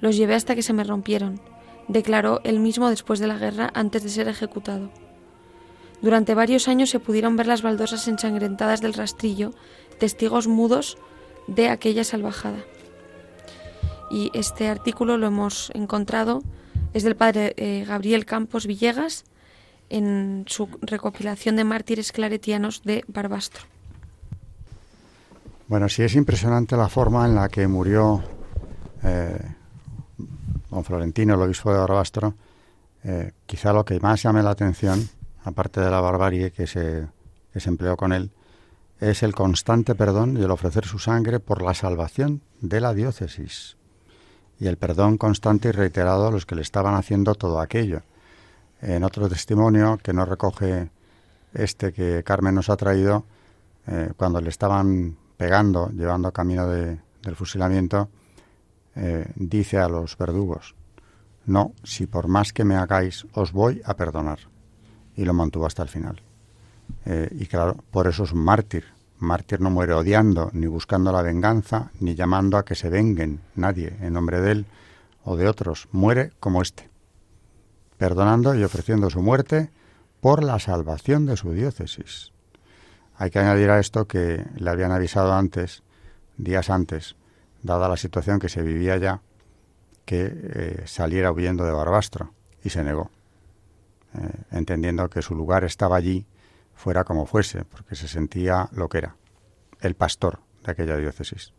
Los 0.00 0.16
llevé 0.16 0.34
hasta 0.34 0.54
que 0.54 0.62
se 0.62 0.72
me 0.72 0.84
rompieron 0.84 1.40
declaró 1.88 2.40
él 2.44 2.60
mismo 2.60 2.90
después 2.90 3.18
de 3.18 3.26
la 3.26 3.38
guerra 3.38 3.70
antes 3.74 4.02
de 4.02 4.10
ser 4.10 4.28
ejecutado. 4.28 4.90
Durante 6.00 6.34
varios 6.34 6.68
años 6.68 6.90
se 6.90 7.00
pudieron 7.00 7.34
ver 7.36 7.48
las 7.48 7.62
baldosas 7.62 8.06
ensangrentadas 8.06 8.80
del 8.80 8.94
rastrillo, 8.94 9.52
testigos 9.98 10.46
mudos 10.46 10.96
de 11.48 11.68
aquella 11.68 12.04
salvajada. 12.04 12.64
Y 14.10 14.30
este 14.32 14.68
artículo 14.68 15.18
lo 15.18 15.26
hemos 15.26 15.70
encontrado, 15.74 16.42
es 16.92 17.02
del 17.02 17.16
padre 17.16 17.54
eh, 17.56 17.84
Gabriel 17.86 18.24
Campos 18.24 18.66
Villegas, 18.66 19.24
en 19.90 20.44
su 20.46 20.68
recopilación 20.82 21.56
de 21.56 21.64
mártires 21.64 22.12
claretianos 22.12 22.82
de 22.82 23.04
Barbastro. 23.08 23.64
Bueno, 25.66 25.88
sí 25.88 26.02
es 26.02 26.14
impresionante 26.14 26.76
la 26.76 26.88
forma 26.88 27.26
en 27.26 27.34
la 27.34 27.48
que 27.48 27.66
murió 27.66 28.22
eh, 29.02 29.38
don 30.70 30.84
Florentino, 30.84 31.34
el 31.34 31.42
obispo 31.42 31.72
de 31.72 31.78
Barbastro, 31.78 32.34
eh, 33.04 33.32
quizá 33.46 33.72
lo 33.72 33.84
que 33.84 34.00
más 34.00 34.22
llame 34.22 34.42
la 34.42 34.50
atención, 34.50 35.08
aparte 35.44 35.80
de 35.80 35.90
la 35.90 36.00
barbarie 36.00 36.50
que 36.50 36.66
se, 36.66 37.06
que 37.52 37.60
se 37.60 37.68
empleó 37.68 37.96
con 37.96 38.12
él, 38.12 38.30
es 39.00 39.22
el 39.22 39.34
constante 39.34 39.94
perdón 39.94 40.36
y 40.36 40.42
el 40.42 40.50
ofrecer 40.50 40.84
su 40.84 40.98
sangre 40.98 41.38
por 41.40 41.62
la 41.62 41.74
salvación 41.74 42.42
de 42.60 42.80
la 42.80 42.92
diócesis 42.92 43.77
y 44.60 44.66
el 44.66 44.76
perdón 44.76 45.18
constante 45.18 45.68
y 45.68 45.72
reiterado 45.72 46.28
a 46.28 46.30
los 46.30 46.46
que 46.46 46.54
le 46.54 46.62
estaban 46.62 46.94
haciendo 46.94 47.34
todo 47.34 47.60
aquello. 47.60 48.02
En 48.80 49.04
otro 49.04 49.28
testimonio 49.28 49.98
que 50.02 50.12
no 50.12 50.24
recoge 50.24 50.90
este 51.54 51.92
que 51.92 52.22
Carmen 52.24 52.54
nos 52.54 52.70
ha 52.70 52.76
traído, 52.76 53.24
eh, 53.86 54.12
cuando 54.16 54.40
le 54.40 54.50
estaban 54.50 55.16
pegando, 55.36 55.90
llevando 55.90 56.32
camino 56.32 56.68
de, 56.68 56.98
del 57.22 57.36
fusilamiento, 57.36 58.08
eh, 58.96 59.30
dice 59.36 59.78
a 59.78 59.88
los 59.88 60.16
verdugos, 60.18 60.74
no, 61.46 61.72
si 61.82 62.06
por 62.06 62.28
más 62.28 62.52
que 62.52 62.64
me 62.64 62.76
hagáis, 62.76 63.26
os 63.32 63.52
voy 63.52 63.80
a 63.84 63.94
perdonar. 63.94 64.38
Y 65.16 65.24
lo 65.24 65.32
mantuvo 65.32 65.66
hasta 65.66 65.82
el 65.82 65.88
final. 65.88 66.20
Eh, 67.06 67.28
y 67.32 67.46
claro, 67.46 67.76
por 67.90 68.06
eso 68.06 68.24
es 68.24 68.32
un 68.32 68.44
mártir. 68.44 68.84
Mártir 69.18 69.60
no 69.60 69.70
muere 69.70 69.94
odiando, 69.94 70.50
ni 70.52 70.66
buscando 70.66 71.10
la 71.12 71.22
venganza, 71.22 71.90
ni 71.98 72.14
llamando 72.14 72.56
a 72.56 72.64
que 72.64 72.74
se 72.74 72.88
venguen 72.88 73.40
nadie 73.56 73.96
en 74.00 74.12
nombre 74.12 74.40
de 74.40 74.52
él 74.52 74.66
o 75.24 75.36
de 75.36 75.48
otros. 75.48 75.88
Muere 75.90 76.32
como 76.38 76.62
este, 76.62 76.88
perdonando 77.96 78.54
y 78.54 78.62
ofreciendo 78.62 79.10
su 79.10 79.20
muerte 79.20 79.70
por 80.20 80.42
la 80.42 80.58
salvación 80.58 81.26
de 81.26 81.36
su 81.36 81.52
diócesis. 81.52 82.32
Hay 83.16 83.30
que 83.30 83.40
añadir 83.40 83.70
a 83.70 83.80
esto 83.80 84.06
que 84.06 84.46
le 84.56 84.70
habían 84.70 84.92
avisado 84.92 85.32
antes, 85.32 85.82
días 86.36 86.70
antes, 86.70 87.16
dada 87.62 87.88
la 87.88 87.96
situación 87.96 88.38
que 88.38 88.48
se 88.48 88.62
vivía 88.62 88.96
ya, 88.96 89.20
que 90.04 90.32
eh, 90.32 90.82
saliera 90.86 91.32
huyendo 91.32 91.64
de 91.64 91.72
Barbastro 91.72 92.32
y 92.62 92.70
se 92.70 92.84
negó, 92.84 93.10
eh, 94.14 94.30
entendiendo 94.52 95.10
que 95.10 95.22
su 95.22 95.34
lugar 95.34 95.64
estaba 95.64 95.96
allí, 95.96 96.26
fuera 96.78 97.04
como 97.04 97.26
fuese, 97.26 97.64
porque 97.64 97.96
se 97.96 98.06
sentía 98.06 98.68
lo 98.72 98.88
que 98.88 98.98
era, 98.98 99.16
el 99.80 99.94
pastor 99.94 100.38
de 100.64 100.72
aquella 100.72 100.96
diócesis. 100.96 101.52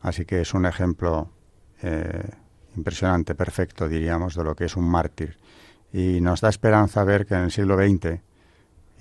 Así 0.00 0.24
que 0.24 0.40
es 0.40 0.54
un 0.54 0.64
ejemplo 0.64 1.30
eh, 1.82 2.30
impresionante, 2.76 3.34
perfecto, 3.34 3.88
diríamos, 3.88 4.34
de 4.34 4.44
lo 4.44 4.56
que 4.56 4.64
es 4.64 4.76
un 4.76 4.88
mártir. 4.88 5.36
Y 5.92 6.20
nos 6.22 6.40
da 6.40 6.48
esperanza 6.48 7.04
ver 7.04 7.26
que 7.26 7.34
en 7.34 7.42
el 7.42 7.50
siglo 7.50 7.76
XX, 7.76 8.20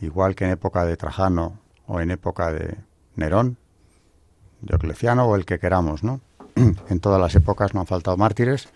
igual 0.01 0.35
que 0.35 0.45
en 0.45 0.51
época 0.51 0.85
de 0.85 0.97
Trajano 0.97 1.59
o 1.87 2.01
en 2.01 2.11
época 2.11 2.51
de 2.51 2.77
Nerón, 3.15 3.57
Diocleciano 4.59 5.25
o 5.25 5.35
el 5.35 5.45
que 5.45 5.59
queramos, 5.59 6.03
¿no? 6.03 6.19
en 6.55 6.99
todas 6.99 7.21
las 7.21 7.35
épocas 7.35 7.73
no 7.73 7.79
han 7.79 7.87
faltado 7.87 8.17
mártires. 8.17 8.67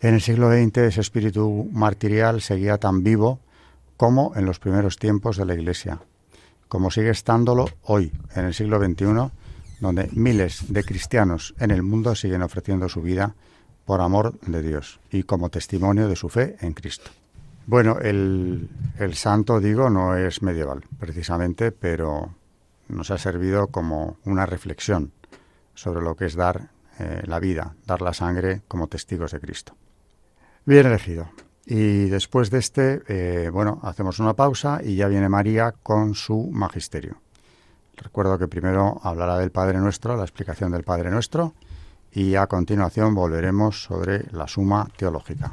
En 0.00 0.14
el 0.14 0.20
siglo 0.20 0.52
XX 0.52 0.76
ese 0.78 1.00
espíritu 1.00 1.68
martirial 1.72 2.40
seguía 2.40 2.78
tan 2.78 3.02
vivo 3.02 3.40
como 3.96 4.32
en 4.36 4.44
los 4.44 4.58
primeros 4.58 4.98
tiempos 4.98 5.36
de 5.36 5.46
la 5.46 5.54
Iglesia, 5.54 6.00
como 6.68 6.90
sigue 6.90 7.10
estándolo 7.10 7.66
hoy, 7.82 8.12
en 8.34 8.46
el 8.46 8.54
siglo 8.54 8.78
XXI, 8.84 9.30
donde 9.80 10.08
miles 10.12 10.72
de 10.72 10.84
cristianos 10.84 11.54
en 11.58 11.70
el 11.70 11.82
mundo 11.82 12.14
siguen 12.14 12.42
ofreciendo 12.42 12.88
su 12.88 13.02
vida 13.02 13.34
por 13.84 14.00
amor 14.00 14.38
de 14.40 14.62
Dios 14.62 15.00
y 15.10 15.24
como 15.24 15.50
testimonio 15.50 16.08
de 16.08 16.16
su 16.16 16.28
fe 16.28 16.56
en 16.60 16.72
Cristo. 16.72 17.10
Bueno, 17.66 17.98
el, 18.00 18.68
el 18.98 19.14
santo, 19.14 19.60
digo, 19.60 19.88
no 19.90 20.16
es 20.16 20.42
medieval, 20.42 20.84
precisamente, 20.98 21.72
pero 21.72 22.34
nos 22.88 23.10
ha 23.10 23.18
servido 23.18 23.68
como 23.68 24.18
una 24.24 24.46
reflexión 24.46 25.12
sobre 25.74 26.02
lo 26.02 26.16
que 26.16 26.26
es 26.26 26.34
dar 26.34 26.70
eh, 26.98 27.22
la 27.26 27.40
vida, 27.40 27.74
dar 27.86 28.02
la 28.02 28.14
sangre 28.14 28.62
como 28.68 28.86
testigos 28.86 29.32
de 29.32 29.40
Cristo. 29.40 29.74
Bien 30.64 30.86
elegido. 30.86 31.28
Y 31.66 32.08
después 32.08 32.50
de 32.50 32.58
este, 32.58 33.02
eh, 33.08 33.50
bueno, 33.50 33.80
hacemos 33.82 34.18
una 34.18 34.34
pausa 34.34 34.80
y 34.82 34.96
ya 34.96 35.08
viene 35.08 35.28
María 35.28 35.72
con 35.82 36.14
su 36.14 36.50
magisterio. 36.52 37.16
Recuerdo 37.96 38.38
que 38.38 38.48
primero 38.48 39.00
hablará 39.02 39.38
del 39.38 39.50
Padre 39.50 39.78
Nuestro, 39.78 40.16
la 40.16 40.24
explicación 40.24 40.72
del 40.72 40.82
Padre 40.82 41.10
Nuestro, 41.10 41.54
y 42.12 42.34
a 42.34 42.46
continuación 42.46 43.14
volveremos 43.14 43.82
sobre 43.82 44.24
la 44.32 44.46
suma 44.46 44.88
teológica. 44.96 45.52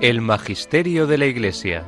El 0.00 0.20
Magisterio 0.20 1.06
de 1.06 1.18
la 1.18 1.26
Iglesia. 1.26 1.84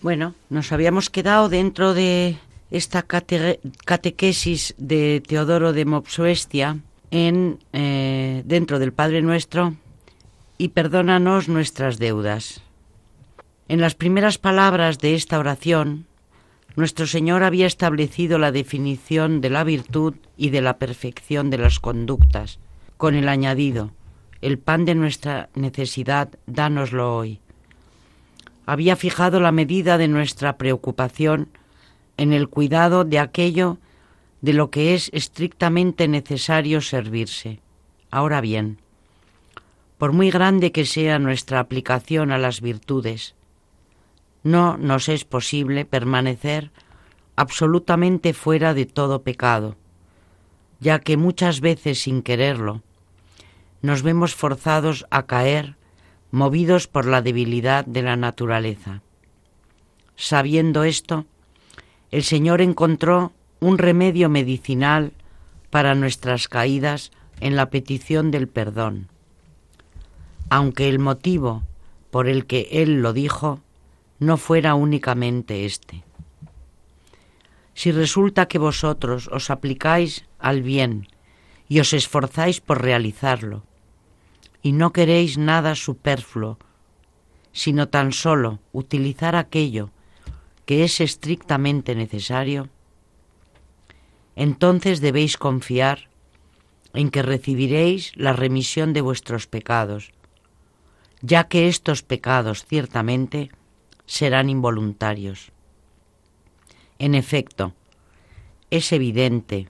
Bueno, 0.00 0.34
nos 0.48 0.72
habíamos 0.72 1.10
quedado 1.10 1.50
dentro 1.50 1.92
de 1.92 2.38
esta 2.70 3.02
catequesis 3.02 4.74
de 4.78 5.22
Teodoro 5.26 5.74
de 5.74 5.84
Mopsuestia 5.84 6.78
en 7.10 7.58
eh, 7.74 8.42
dentro 8.46 8.78
del 8.78 8.92
Padre 8.92 9.20
Nuestro 9.20 9.74
y 10.58 10.68
perdónanos 10.68 11.48
nuestras 11.48 11.98
deudas. 11.98 12.60
En 13.68 13.80
las 13.80 13.94
primeras 13.94 14.38
palabras 14.38 14.98
de 14.98 15.14
esta 15.14 15.38
oración, 15.38 16.06
nuestro 16.74 17.06
Señor 17.06 17.44
había 17.44 17.66
establecido 17.66 18.38
la 18.38 18.52
definición 18.52 19.40
de 19.40 19.50
la 19.50 19.62
virtud 19.62 20.14
y 20.36 20.50
de 20.50 20.60
la 20.60 20.78
perfección 20.78 21.50
de 21.50 21.58
las 21.58 21.78
conductas, 21.78 22.58
con 22.96 23.14
el 23.14 23.28
añadido, 23.28 23.92
el 24.42 24.58
pan 24.58 24.84
de 24.84 24.94
nuestra 24.94 25.48
necesidad, 25.54 26.28
dánoslo 26.46 27.16
hoy. 27.16 27.40
Había 28.66 28.96
fijado 28.96 29.40
la 29.40 29.52
medida 29.52 29.96
de 29.96 30.08
nuestra 30.08 30.58
preocupación 30.58 31.48
en 32.16 32.32
el 32.32 32.48
cuidado 32.48 33.04
de 33.04 33.18
aquello 33.18 33.78
de 34.40 34.52
lo 34.52 34.70
que 34.70 34.94
es 34.94 35.10
estrictamente 35.12 36.08
necesario 36.08 36.80
servirse. 36.80 37.60
Ahora 38.10 38.40
bien, 38.40 38.78
por 39.98 40.12
muy 40.12 40.30
grande 40.30 40.70
que 40.70 40.86
sea 40.86 41.18
nuestra 41.18 41.58
aplicación 41.58 42.30
a 42.30 42.38
las 42.38 42.60
virtudes, 42.60 43.34
no 44.44 44.78
nos 44.78 45.08
es 45.08 45.24
posible 45.24 45.84
permanecer 45.84 46.70
absolutamente 47.34 48.32
fuera 48.32 48.74
de 48.74 48.86
todo 48.86 49.22
pecado, 49.22 49.76
ya 50.78 51.00
que 51.00 51.16
muchas 51.16 51.60
veces 51.60 52.00
sin 52.00 52.22
quererlo 52.22 52.82
nos 53.82 54.02
vemos 54.02 54.34
forzados 54.34 55.06
a 55.10 55.26
caer 55.26 55.76
movidos 56.30 56.86
por 56.86 57.06
la 57.06 57.22
debilidad 57.22 57.84
de 57.84 58.02
la 58.02 58.16
naturaleza. 58.16 59.02
Sabiendo 60.16 60.84
esto, 60.84 61.26
el 62.10 62.22
Señor 62.22 62.60
encontró 62.60 63.32
un 63.60 63.78
remedio 63.78 64.28
medicinal 64.28 65.12
para 65.70 65.94
nuestras 65.94 66.48
caídas 66.48 67.10
en 67.40 67.56
la 67.56 67.70
petición 67.70 68.30
del 68.30 68.48
perdón 68.48 69.08
aunque 70.50 70.88
el 70.88 70.98
motivo 70.98 71.62
por 72.10 72.28
el 72.28 72.46
que 72.46 72.68
él 72.70 73.02
lo 73.02 73.12
dijo 73.12 73.60
no 74.18 74.36
fuera 74.36 74.74
únicamente 74.74 75.64
este. 75.64 76.04
Si 77.74 77.92
resulta 77.92 78.48
que 78.48 78.58
vosotros 78.58 79.28
os 79.28 79.50
aplicáis 79.50 80.24
al 80.38 80.62
bien 80.62 81.08
y 81.68 81.80
os 81.80 81.92
esforzáis 81.92 82.60
por 82.60 82.82
realizarlo, 82.82 83.62
y 84.62 84.72
no 84.72 84.92
queréis 84.92 85.38
nada 85.38 85.76
superfluo, 85.76 86.58
sino 87.52 87.88
tan 87.88 88.12
solo 88.12 88.58
utilizar 88.72 89.36
aquello 89.36 89.90
que 90.66 90.82
es 90.82 91.00
estrictamente 91.00 91.94
necesario, 91.94 92.68
entonces 94.34 95.00
debéis 95.00 95.36
confiar 95.36 96.08
en 96.94 97.10
que 97.10 97.22
recibiréis 97.22 98.12
la 98.16 98.32
remisión 98.32 98.92
de 98.92 99.00
vuestros 99.00 99.46
pecados 99.46 100.12
ya 101.20 101.44
que 101.48 101.68
estos 101.68 102.02
pecados 102.02 102.64
ciertamente 102.64 103.50
serán 104.06 104.48
involuntarios. 104.50 105.52
En 106.98 107.14
efecto, 107.14 107.74
es 108.70 108.92
evidente 108.92 109.68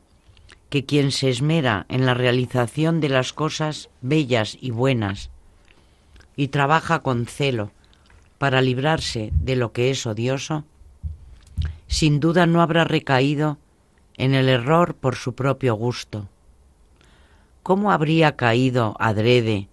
que 0.70 0.84
quien 0.84 1.12
se 1.12 1.30
esmera 1.30 1.87
en 1.88 2.04
la 2.04 2.14
realización 2.14 3.00
de 3.00 3.08
las 3.08 3.32
cosas 3.32 3.88
bellas 4.00 4.56
y 4.61 4.70
buenas 4.70 5.30
y 6.37 6.48
trabaja 6.48 7.00
con 7.00 7.26
celo 7.26 7.70
para 8.38 8.61
librarse 8.61 9.30
de 9.32 9.56
lo 9.56 9.72
que 9.72 9.90
es 9.90 10.06
odioso, 10.06 10.64
sin 11.87 12.20
duda 12.20 12.46
no 12.46 12.62
habrá 12.62 12.84
recaído 12.84 13.58
en 14.16 14.34
el 14.34 14.48
error 14.48 14.94
por 14.94 15.16
su 15.16 15.34
propio 15.34 15.74
gusto. 15.74 16.28
¿Cómo 17.62 17.90
habría 17.90 18.37
caído 18.37 18.94
adrede 19.00 19.68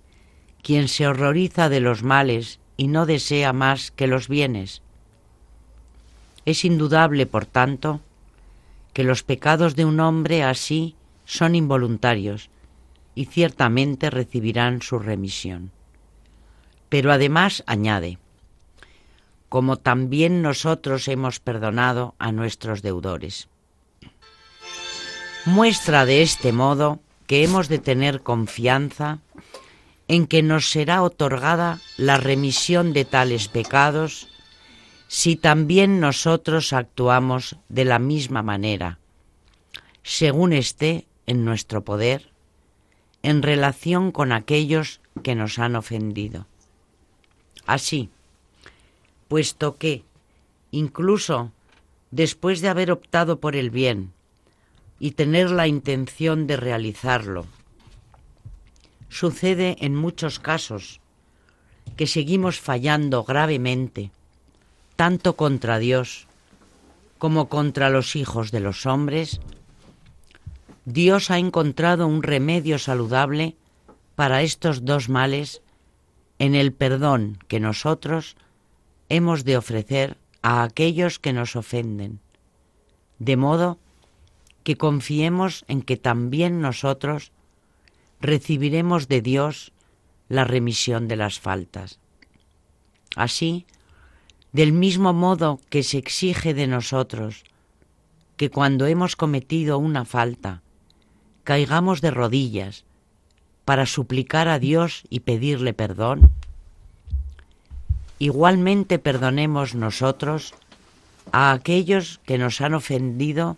quien 0.66 0.88
se 0.88 1.06
horroriza 1.06 1.70
de 1.70 1.80
los 1.80 2.02
males 2.02 2.60
y 2.76 2.88
no 2.88 3.06
desea 3.06 3.54
más 3.54 3.92
que 3.92 4.08
los 4.08 4.28
bienes? 4.28 4.82
Es 6.44 6.66
indudable, 6.66 7.28
por 7.28 7.46
tanto, 7.46 8.02
que 8.92 9.04
los 9.04 9.22
pecados 9.22 9.76
de 9.76 9.86
un 9.86 10.00
hombre 10.00 10.44
así 10.44 10.96
son 11.24 11.54
involuntarios 11.54 12.50
y 13.14 13.26
ciertamente 13.26 14.10
recibirán 14.10 14.82
su 14.82 14.98
remisión. 14.98 15.70
Pero 16.90 17.12
además 17.12 17.64
añade, 17.68 18.18
como 19.50 19.78
también 19.78 20.42
nosotros 20.42 21.08
hemos 21.10 21.40
perdonado 21.40 22.16
a 22.18 22.32
nuestros 22.32 22.82
deudores. 22.82 23.50
Muestra 25.46 26.06
de 26.06 26.24
este 26.24 26.52
modo 26.52 27.02
que 27.28 27.44
hemos 27.44 27.70
de 27.70 27.78
tener 27.78 28.22
confianza 28.22 29.20
en 30.08 30.28
que 30.28 30.44
nos 30.44 30.70
será 30.70 31.02
otorgada 31.02 31.80
la 31.98 32.18
remisión 32.18 32.94
de 32.94 33.06
tales 33.06 33.48
pecados 33.48 34.28
si 35.08 35.36
también 35.36 36.00
nosotros 36.00 36.74
actuamos 36.74 37.58
de 37.70 37.86
la 37.86 38.00
misma 38.00 38.42
manera, 38.42 39.00
según 40.04 40.54
esté 40.54 41.06
en 41.26 41.46
nuestro 41.46 41.84
poder, 41.84 42.30
en 43.24 43.42
relación 43.42 44.12
con 44.12 44.32
aquellos 44.32 45.00
que 45.24 45.36
nos 45.36 45.58
han 45.58 45.76
ofendido. 45.76 46.48
Así, 47.66 48.10
puesto 49.28 49.78
que, 49.78 50.04
incluso 50.72 51.52
después 52.12 52.62
de 52.62 52.70
haber 52.70 52.92
optado 52.92 53.40
por 53.40 53.56
el 53.56 53.70
bien 53.70 54.14
y 55.00 55.12
tener 55.12 55.50
la 55.50 55.68
intención 55.68 56.48
de 56.48 56.58
realizarlo, 56.58 57.46
sucede 59.16 59.78
en 59.80 59.96
muchos 59.96 60.40
casos 60.40 61.00
que 61.96 62.06
seguimos 62.06 62.60
fallando 62.60 63.24
gravemente, 63.24 64.12
tanto 64.98 65.38
contra 65.38 65.80
Dios 65.80 66.28
como 67.18 67.48
contra 67.48 67.90
los 67.90 68.18
hijos 68.18 68.52
de 68.52 68.60
los 68.60 68.86
hombres, 68.86 69.40
Dios 70.84 71.32
ha 71.32 71.40
encontrado 71.40 72.08
un 72.08 72.24
remedio 72.24 72.78
saludable 72.78 73.56
para 74.16 74.42
estos 74.42 74.84
dos 74.84 75.08
males 75.08 75.62
en 76.38 76.54
el 76.54 76.74
perdón 76.74 77.40
que 77.48 77.62
nosotros 77.62 78.36
hemos 79.08 79.46
de 79.46 79.56
ofrecer 79.56 80.18
a 80.42 80.62
aquellos 80.64 81.20
que 81.20 81.32
nos 81.32 81.56
ofenden, 81.56 82.20
de 83.20 83.38
modo 83.38 83.80
que 84.64 84.76
confiemos 84.76 85.64
en 85.70 85.84
que 85.84 85.96
también 85.96 86.60
nosotros 86.60 87.32
recibiremos 88.20 89.08
de 89.08 89.22
Dios 89.22 89.72
la 90.30 90.44
remisión 90.44 91.08
de 91.08 91.16
las 91.16 91.40
faltas. 91.40 92.00
Así, 93.16 93.66
del 94.52 94.74
mismo 94.74 95.14
modo 95.14 95.60
que 95.70 95.84
se 95.84 95.98
exige 95.98 96.54
de 96.54 96.68
nosotros 96.68 97.44
que 98.38 98.50
cuando 98.50 98.86
hemos 98.86 99.16
cometido 99.16 99.78
una 99.78 100.06
falta, 100.06 100.62
caigamos 101.44 102.02
de 102.02 102.12
rodillas 102.12 102.84
para 103.66 103.86
suplicar 103.86 104.48
a 104.48 104.60
Dios 104.60 105.04
y 105.10 105.22
pedirle 105.22 105.74
perdón, 105.74 106.32
igualmente 108.20 109.00
perdonemos 109.00 109.76
nosotros 109.76 110.54
a 111.32 111.52
aquellos 111.52 112.20
que 112.26 112.38
nos 112.38 112.62
han 112.62 112.74
ofendido 112.74 113.58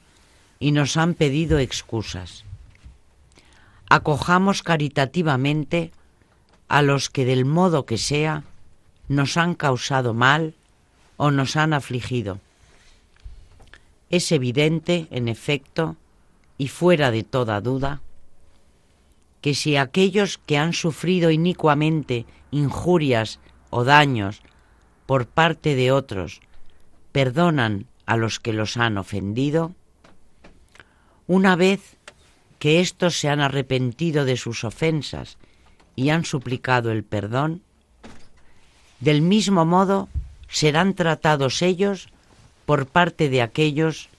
y 0.59 0.71
nos 0.71 0.97
han 0.97 1.13
pedido 1.13 1.59
excusas. 1.59 2.46
Acojamos 3.89 4.63
caritativamente 4.63 5.91
a 6.67 6.81
los 6.81 7.09
que 7.09 7.25
del 7.25 7.45
modo 7.45 7.85
que 7.85 7.97
sea 7.97 8.43
nos 9.07 9.37
han 9.37 9.55
causado 9.55 10.13
mal 10.13 10.55
o 11.15 11.31
nos 11.31 11.55
han 11.55 11.73
afligido. 11.73 12.39
Es 14.09 14.31
evidente, 14.31 15.07
en 15.11 15.27
efecto, 15.27 15.95
y 16.57 16.67
fuera 16.67 17.11
de 17.11 17.23
toda 17.23 17.61
duda, 17.61 18.01
que 19.41 19.53
si 19.53 19.77
aquellos 19.77 20.37
que 20.37 20.57
han 20.57 20.73
sufrido 20.73 21.31
inicuamente 21.31 22.25
injurias 22.51 23.39
o 23.69 23.83
daños 23.83 24.41
por 25.05 25.27
parte 25.27 25.75
de 25.75 25.91
otros 25.91 26.41
perdonan 27.11 27.85
a 28.05 28.17
los 28.17 28.39
que 28.39 28.53
los 28.53 28.77
han 28.77 28.97
ofendido, 28.97 29.73
una 31.27 31.55
vez 31.55 31.96
que 32.59 32.79
éstos 32.79 33.19
se 33.19 33.29
han 33.29 33.39
arrepentido 33.39 34.25
de 34.25 34.37
sus 34.37 34.63
ofensas 34.63 35.37
y 35.95 36.09
han 36.09 36.25
suplicado 36.25 36.91
el 36.91 37.03
perdón, 37.03 37.61
del 38.99 39.21
mismo 39.21 39.65
modo 39.65 40.09
serán 40.47 40.93
tratados 40.93 41.61
ellos 41.61 42.09
por 42.65 42.87
parte 42.87 43.29
de 43.29 43.41
aquellos 43.41 44.09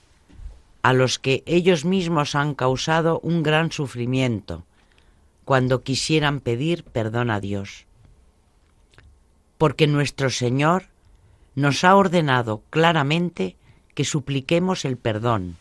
a 0.81 0.93
los 0.93 1.19
que 1.19 1.43
ellos 1.45 1.85
mismos 1.85 2.35
han 2.35 2.55
causado 2.55 3.19
un 3.19 3.43
gran 3.43 3.71
sufrimiento 3.71 4.63
cuando 5.43 5.83
quisieran 5.83 6.39
pedir 6.39 6.83
perdón 6.83 7.31
a 7.31 7.39
Dios. 7.39 7.85
Porque 9.57 9.87
nuestro 9.87 10.29
Señor 10.29 10.85
nos 11.55 11.83
ha 11.83 11.95
ordenado 11.95 12.63
claramente 12.69 13.57
que 13.93 14.05
supliquemos 14.05 14.85
el 14.85 14.95
perdón, 14.95 15.57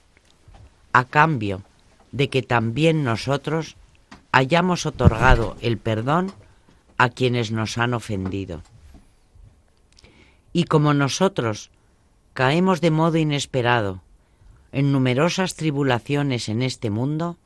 a 0.92 1.04
cambio 1.04 1.62
de 2.12 2.28
que 2.28 2.42
también 2.42 3.04
nosotros 3.04 3.76
hayamos 4.32 4.86
otorgado 4.86 5.56
el 5.60 5.78
perdón 5.78 6.32
a 6.96 7.08
quienes 7.08 7.50
nos 7.50 7.78
han 7.78 7.94
ofendido. 7.94 8.62
Y 10.52 10.64
como 10.64 10.94
nosotros 10.94 11.70
caemos 12.32 12.80
de 12.80 12.90
modo 12.90 13.18
inesperado 13.18 14.02
en 14.72 14.92
numerosas 14.92 15.54
tribulaciones 15.54 16.48
en 16.48 16.62
este 16.62 16.90
mundo, 16.90 17.38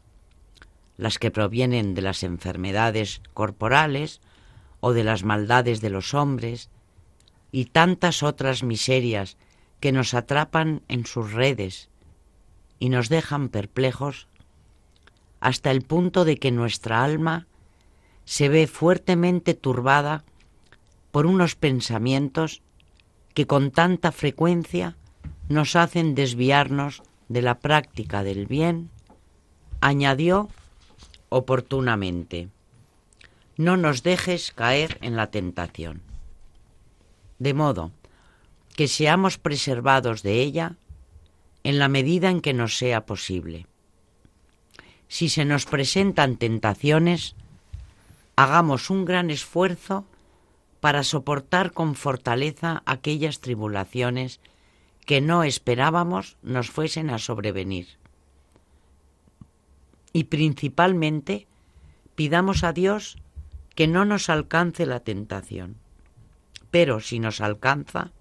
las 0.96 1.18
que 1.18 1.30
provienen 1.30 1.94
de 1.94 2.02
las 2.02 2.22
enfermedades 2.22 3.22
corporales 3.34 4.20
o 4.80 4.92
de 4.92 5.04
las 5.04 5.24
maldades 5.24 5.80
de 5.80 5.90
los 5.90 6.14
hombres, 6.14 6.68
y 7.52 7.66
tantas 7.66 8.22
otras 8.22 8.62
miserias 8.62 9.36
que 9.78 9.92
nos 9.92 10.14
atrapan 10.14 10.82
en 10.88 11.06
sus 11.06 11.32
redes 11.32 11.90
y 12.78 12.88
nos 12.88 13.08
dejan 13.08 13.48
perplejos, 13.48 14.26
hasta 15.42 15.72
el 15.72 15.82
punto 15.82 16.24
de 16.24 16.36
que 16.36 16.52
nuestra 16.52 17.02
alma 17.02 17.48
se 18.24 18.48
ve 18.48 18.68
fuertemente 18.68 19.54
turbada 19.54 20.22
por 21.10 21.26
unos 21.26 21.56
pensamientos 21.56 22.62
que 23.34 23.48
con 23.48 23.72
tanta 23.72 24.12
frecuencia 24.12 24.96
nos 25.48 25.74
hacen 25.74 26.14
desviarnos 26.14 27.02
de 27.28 27.42
la 27.42 27.58
práctica 27.58 28.22
del 28.22 28.46
bien, 28.46 28.88
añadió 29.80 30.48
oportunamente, 31.28 32.48
no 33.56 33.76
nos 33.76 34.04
dejes 34.04 34.52
caer 34.52 34.98
en 35.00 35.16
la 35.16 35.32
tentación. 35.32 36.02
De 37.40 37.52
modo 37.52 37.90
que 38.76 38.86
seamos 38.86 39.38
preservados 39.38 40.22
de 40.22 40.40
ella 40.40 40.76
en 41.64 41.80
la 41.80 41.88
medida 41.88 42.30
en 42.30 42.40
que 42.40 42.54
nos 42.54 42.76
sea 42.76 43.06
posible. 43.06 43.66
Si 45.12 45.28
se 45.28 45.44
nos 45.44 45.66
presentan 45.66 46.38
tentaciones, 46.38 47.36
hagamos 48.34 48.88
un 48.88 49.04
gran 49.04 49.30
esfuerzo 49.30 50.06
para 50.80 51.04
soportar 51.04 51.72
con 51.72 51.96
fortaleza 51.96 52.82
aquellas 52.86 53.40
tribulaciones 53.40 54.40
que 55.04 55.20
no 55.20 55.44
esperábamos 55.44 56.38
nos 56.40 56.70
fuesen 56.70 57.10
a 57.10 57.18
sobrevenir. 57.18 57.88
Y 60.14 60.24
principalmente 60.24 61.46
pidamos 62.14 62.64
a 62.64 62.72
Dios 62.72 63.18
que 63.74 63.88
no 63.88 64.06
nos 64.06 64.30
alcance 64.30 64.86
la 64.86 65.00
tentación. 65.00 65.76
Pero 66.70 67.00
si 67.00 67.18
nos 67.18 67.42
alcanza, 67.42 68.12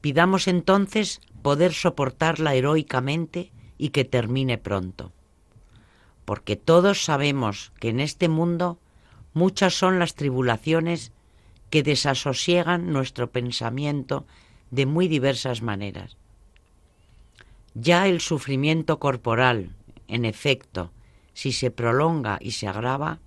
pidamos 0.00 0.48
entonces 0.48 1.20
poder 1.42 1.74
soportarla 1.74 2.54
heroicamente 2.54 3.52
y 3.76 3.90
que 3.90 4.06
termine 4.06 4.56
pronto. 4.56 5.12
Porque 6.24 6.56
todos 6.56 7.04
sabemos 7.04 7.72
que 7.80 7.88
en 7.90 8.00
este 8.00 8.28
mundo 8.28 8.78
muchas 9.32 9.74
son 9.74 9.98
las 9.98 10.14
tribulaciones 10.14 11.12
que 11.70 11.82
desasosiegan 11.82 12.92
nuestro 12.92 13.30
pensamiento 13.30 14.26
de 14.70 14.86
muy 14.86 15.08
diversas 15.08 15.60
maneras. 15.60 16.16
Ya 17.74 18.06
el 18.06 18.20
sufrimiento 18.20 19.00
corporal, 19.00 19.74
en 20.06 20.24
efecto, 20.24 20.92
si 21.32 21.52
se 21.52 21.70
prolonga 21.72 22.38
y 22.40 22.52
se 22.52 22.68
agrava, 22.68 23.18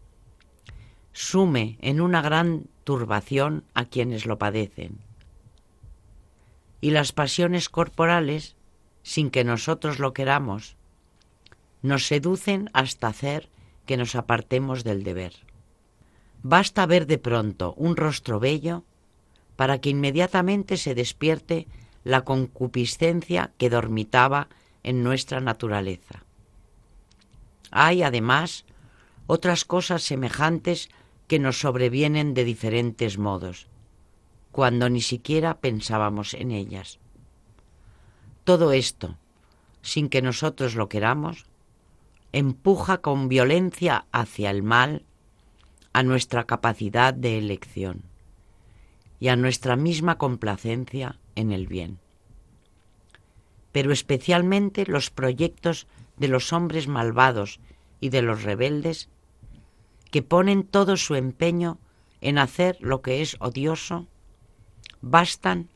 sume 1.11 1.77
en 1.81 1.99
una 1.99 2.21
gran 2.21 2.67
turbación 2.85 3.65
a 3.73 3.85
quienes 3.85 4.25
lo 4.25 4.37
padecen. 4.37 4.99
y 6.79 6.91
las 6.91 7.11
pasiones 7.11 7.69
corporales, 7.69 8.55
sin 9.01 9.31
que 9.31 9.43
nosotros 9.43 9.99
lo 9.99 10.13
queramos, 10.13 10.76
nos 11.81 12.07
seducen 12.07 12.69
hasta 12.73 13.07
hacer 13.07 13.49
que 13.85 13.97
nos 13.97 14.15
apartemos 14.15 14.83
del 14.83 15.03
deber. 15.03 15.33
Basta 16.43 16.85
ver 16.85 17.07
de 17.07 17.17
pronto 17.17 17.73
un 17.75 17.95
rostro 17.95 18.39
bello 18.39 18.83
para 19.55 19.79
que 19.79 19.89
inmediatamente 19.89 20.77
se 20.77 20.95
despierte 20.95 21.67
la 22.03 22.23
concupiscencia 22.23 23.51
que 23.57 23.69
dormitaba 23.69 24.49
en 24.83 25.03
nuestra 25.03 25.41
naturaleza. 25.41 26.23
Hay, 27.71 28.03
además, 28.03 28.65
otras 29.25 29.65
cosas 29.65 30.03
semejantes 30.03 30.89
que 31.27 31.39
nos 31.39 31.59
sobrevienen 31.59 32.33
de 32.33 32.45
diferentes 32.45 33.17
modos, 33.17 33.67
cuando 34.51 34.89
ni 34.89 35.01
siquiera 35.01 35.59
pensábamos 35.59 36.33
en 36.33 36.51
ellas. 36.51 36.99
Todo 38.45 38.71
esto, 38.71 39.17
sin 39.81 40.07
que 40.07 40.21
nosotros 40.21 40.75
lo 40.75 40.87
queramos, 40.87 41.45
empuja 42.37 42.99
con 42.99 43.29
violencia 43.29 44.05
hacia 44.11 44.51
el 44.51 44.61
mal 44.61 45.03
a 45.91 46.03
nuestra 46.03 46.43
capacidad 46.43 47.11
de 47.11 47.39
elección 47.39 48.03
y 49.19 49.29
a 49.29 49.35
nuestra 49.35 49.75
misma 49.75 50.19
complacencia 50.19 51.17
en 51.33 51.51
el 51.51 51.65
bien. 51.65 51.97
Pero 53.71 53.91
especialmente 53.91 54.85
los 54.85 55.09
proyectos 55.09 55.87
de 56.17 56.27
los 56.27 56.53
hombres 56.53 56.87
malvados 56.87 57.59
y 57.99 58.09
de 58.09 58.21
los 58.21 58.43
rebeldes 58.43 59.09
que 60.11 60.21
ponen 60.21 60.63
todo 60.63 60.95
su 60.95 61.15
empeño 61.15 61.79
en 62.21 62.37
hacer 62.37 62.77
lo 62.81 63.01
que 63.01 63.23
es 63.23 63.35
odioso, 63.39 64.05
bastan 65.01 65.69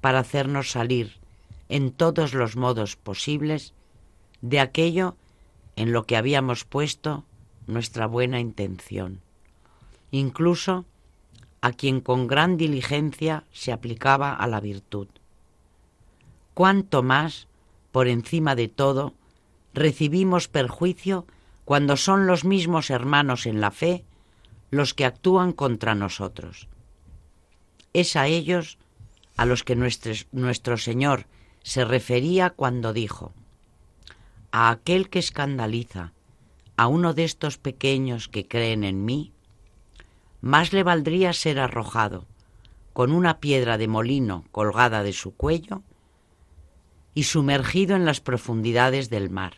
para 0.00 0.18
hacernos 0.18 0.72
salir 0.72 1.20
en 1.68 1.92
todos 1.92 2.34
los 2.34 2.56
modos 2.56 2.96
posibles 2.96 3.72
de 4.40 4.58
aquello 4.58 5.16
en 5.76 5.92
lo 5.92 6.04
que 6.04 6.16
habíamos 6.16 6.64
puesto 6.64 7.24
nuestra 7.66 8.06
buena 8.06 8.40
intención, 8.40 9.20
incluso 10.10 10.84
a 11.60 11.72
quien 11.72 12.00
con 12.00 12.26
gran 12.26 12.56
diligencia 12.56 13.44
se 13.52 13.72
aplicaba 13.72 14.34
a 14.34 14.46
la 14.46 14.60
virtud. 14.60 15.08
Cuánto 16.54 17.02
más, 17.02 17.46
por 17.92 18.08
encima 18.08 18.54
de 18.54 18.68
todo, 18.68 19.14
recibimos 19.72 20.48
perjuicio 20.48 21.26
cuando 21.64 21.96
son 21.96 22.26
los 22.26 22.44
mismos 22.44 22.90
hermanos 22.90 23.46
en 23.46 23.60
la 23.60 23.70
fe 23.70 24.04
los 24.70 24.94
que 24.94 25.04
actúan 25.04 25.52
contra 25.52 25.94
nosotros. 25.94 26.68
Es 27.92 28.16
a 28.16 28.26
ellos 28.26 28.78
a 29.36 29.46
los 29.46 29.64
que 29.64 29.76
nuestro, 29.76 30.12
nuestro 30.32 30.76
Señor 30.76 31.26
se 31.62 31.84
refería 31.84 32.50
cuando 32.50 32.92
dijo, 32.92 33.32
a 34.52 34.70
aquel 34.70 35.08
que 35.08 35.18
escandaliza 35.18 36.12
a 36.76 36.86
uno 36.86 37.14
de 37.14 37.24
estos 37.24 37.58
pequeños 37.58 38.28
que 38.28 38.46
creen 38.46 38.84
en 38.84 39.04
mí, 39.04 39.32
más 40.40 40.72
le 40.72 40.82
valdría 40.82 41.32
ser 41.32 41.58
arrojado 41.58 42.26
con 42.92 43.12
una 43.12 43.40
piedra 43.40 43.78
de 43.78 43.88
molino 43.88 44.44
colgada 44.52 45.02
de 45.02 45.12
su 45.12 45.34
cuello 45.34 45.82
y 47.14 47.24
sumergido 47.24 47.96
en 47.96 48.04
las 48.04 48.20
profundidades 48.20 49.10
del 49.10 49.30
mar. 49.30 49.56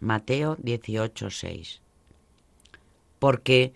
Mateo 0.00 0.56
18:6. 0.58 1.80
Porque 3.18 3.74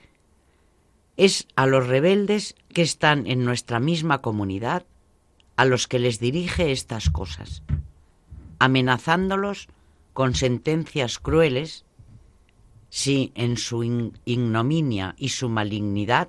es 1.16 1.47
a 1.57 1.66
los 1.66 1.86
rebeldes 1.86 2.55
que 2.72 2.82
están 2.82 3.26
en 3.26 3.45
nuestra 3.45 3.80
misma 3.80 4.22
comunidad 4.22 4.86
a 5.57 5.64
los 5.64 5.88
que 5.88 5.99
les 5.99 6.18
dirige 6.18 6.72
estas 6.72 7.11
cosas, 7.11 7.62
amenazándolos 8.59 9.68
con 10.12 10.34
sentencias 10.34 11.18
crueles 11.18 11.84
si 12.90 13.32
en 13.34 13.56
su 13.56 13.82
ignominia 14.24 15.14
y 15.16 15.30
su 15.30 15.48
malignidad 15.48 16.28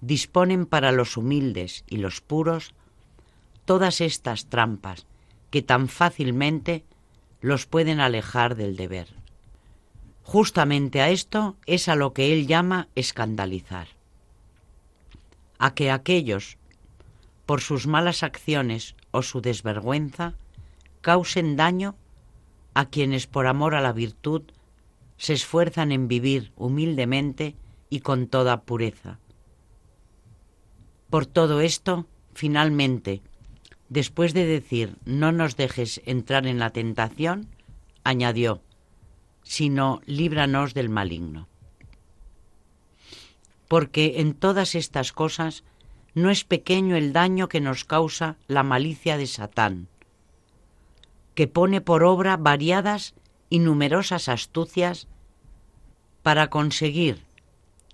disponen 0.00 0.66
para 0.66 0.92
los 0.92 1.16
humildes 1.16 1.84
y 1.88 1.98
los 1.98 2.20
puros 2.20 2.74
todas 3.64 4.00
estas 4.00 4.46
trampas 4.46 5.06
que 5.50 5.62
tan 5.62 5.88
fácilmente 5.88 6.84
los 7.40 7.66
pueden 7.66 8.00
alejar 8.00 8.54
del 8.54 8.76
deber. 8.76 9.08
Justamente 10.22 11.02
a 11.02 11.10
esto 11.10 11.56
es 11.66 11.88
a 11.88 11.96
lo 11.96 12.14
que 12.14 12.32
él 12.32 12.46
llama 12.46 12.88
escandalizar, 12.94 13.88
a 15.58 15.74
que 15.74 15.90
aquellos, 15.90 16.56
por 17.44 17.60
sus 17.60 17.86
malas 17.86 18.22
acciones 18.22 18.96
o 19.10 19.20
su 19.22 19.42
desvergüenza, 19.42 20.32
causen 21.02 21.56
daño 21.56 21.94
a 22.74 22.86
quienes 22.86 23.26
por 23.26 23.46
amor 23.46 23.74
a 23.74 23.80
la 23.80 23.92
virtud 23.92 24.42
se 25.16 25.32
esfuerzan 25.32 25.92
en 25.92 26.08
vivir 26.08 26.52
humildemente 26.56 27.56
y 27.88 28.00
con 28.00 28.26
toda 28.26 28.62
pureza. 28.62 29.18
Por 31.08 31.26
todo 31.26 31.60
esto, 31.60 32.06
finalmente, 32.34 33.22
después 33.88 34.34
de 34.34 34.44
decir 34.44 34.96
no 35.04 35.30
nos 35.30 35.56
dejes 35.56 36.02
entrar 36.04 36.46
en 36.46 36.58
la 36.58 36.70
tentación, 36.70 37.46
añadió, 38.02 38.60
sino 39.44 40.00
líbranos 40.06 40.74
del 40.74 40.88
maligno. 40.88 41.48
Porque 43.68 44.20
en 44.20 44.34
todas 44.34 44.74
estas 44.74 45.12
cosas 45.12 45.62
no 46.14 46.30
es 46.30 46.44
pequeño 46.44 46.96
el 46.96 47.12
daño 47.12 47.48
que 47.48 47.60
nos 47.60 47.84
causa 47.84 48.36
la 48.46 48.62
malicia 48.62 49.16
de 49.16 49.26
Satán, 49.26 49.88
que 51.34 51.48
pone 51.48 51.80
por 51.80 52.04
obra 52.04 52.36
variadas 52.36 53.14
y 53.50 53.58
numerosas 53.58 54.28
astucias 54.28 55.08
para 56.22 56.48
conseguir 56.48 57.24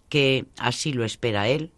que, 0.09 0.47
así 0.59 0.93
lo 0.93 1.05
espera 1.05 1.49
él, 1.49 1.73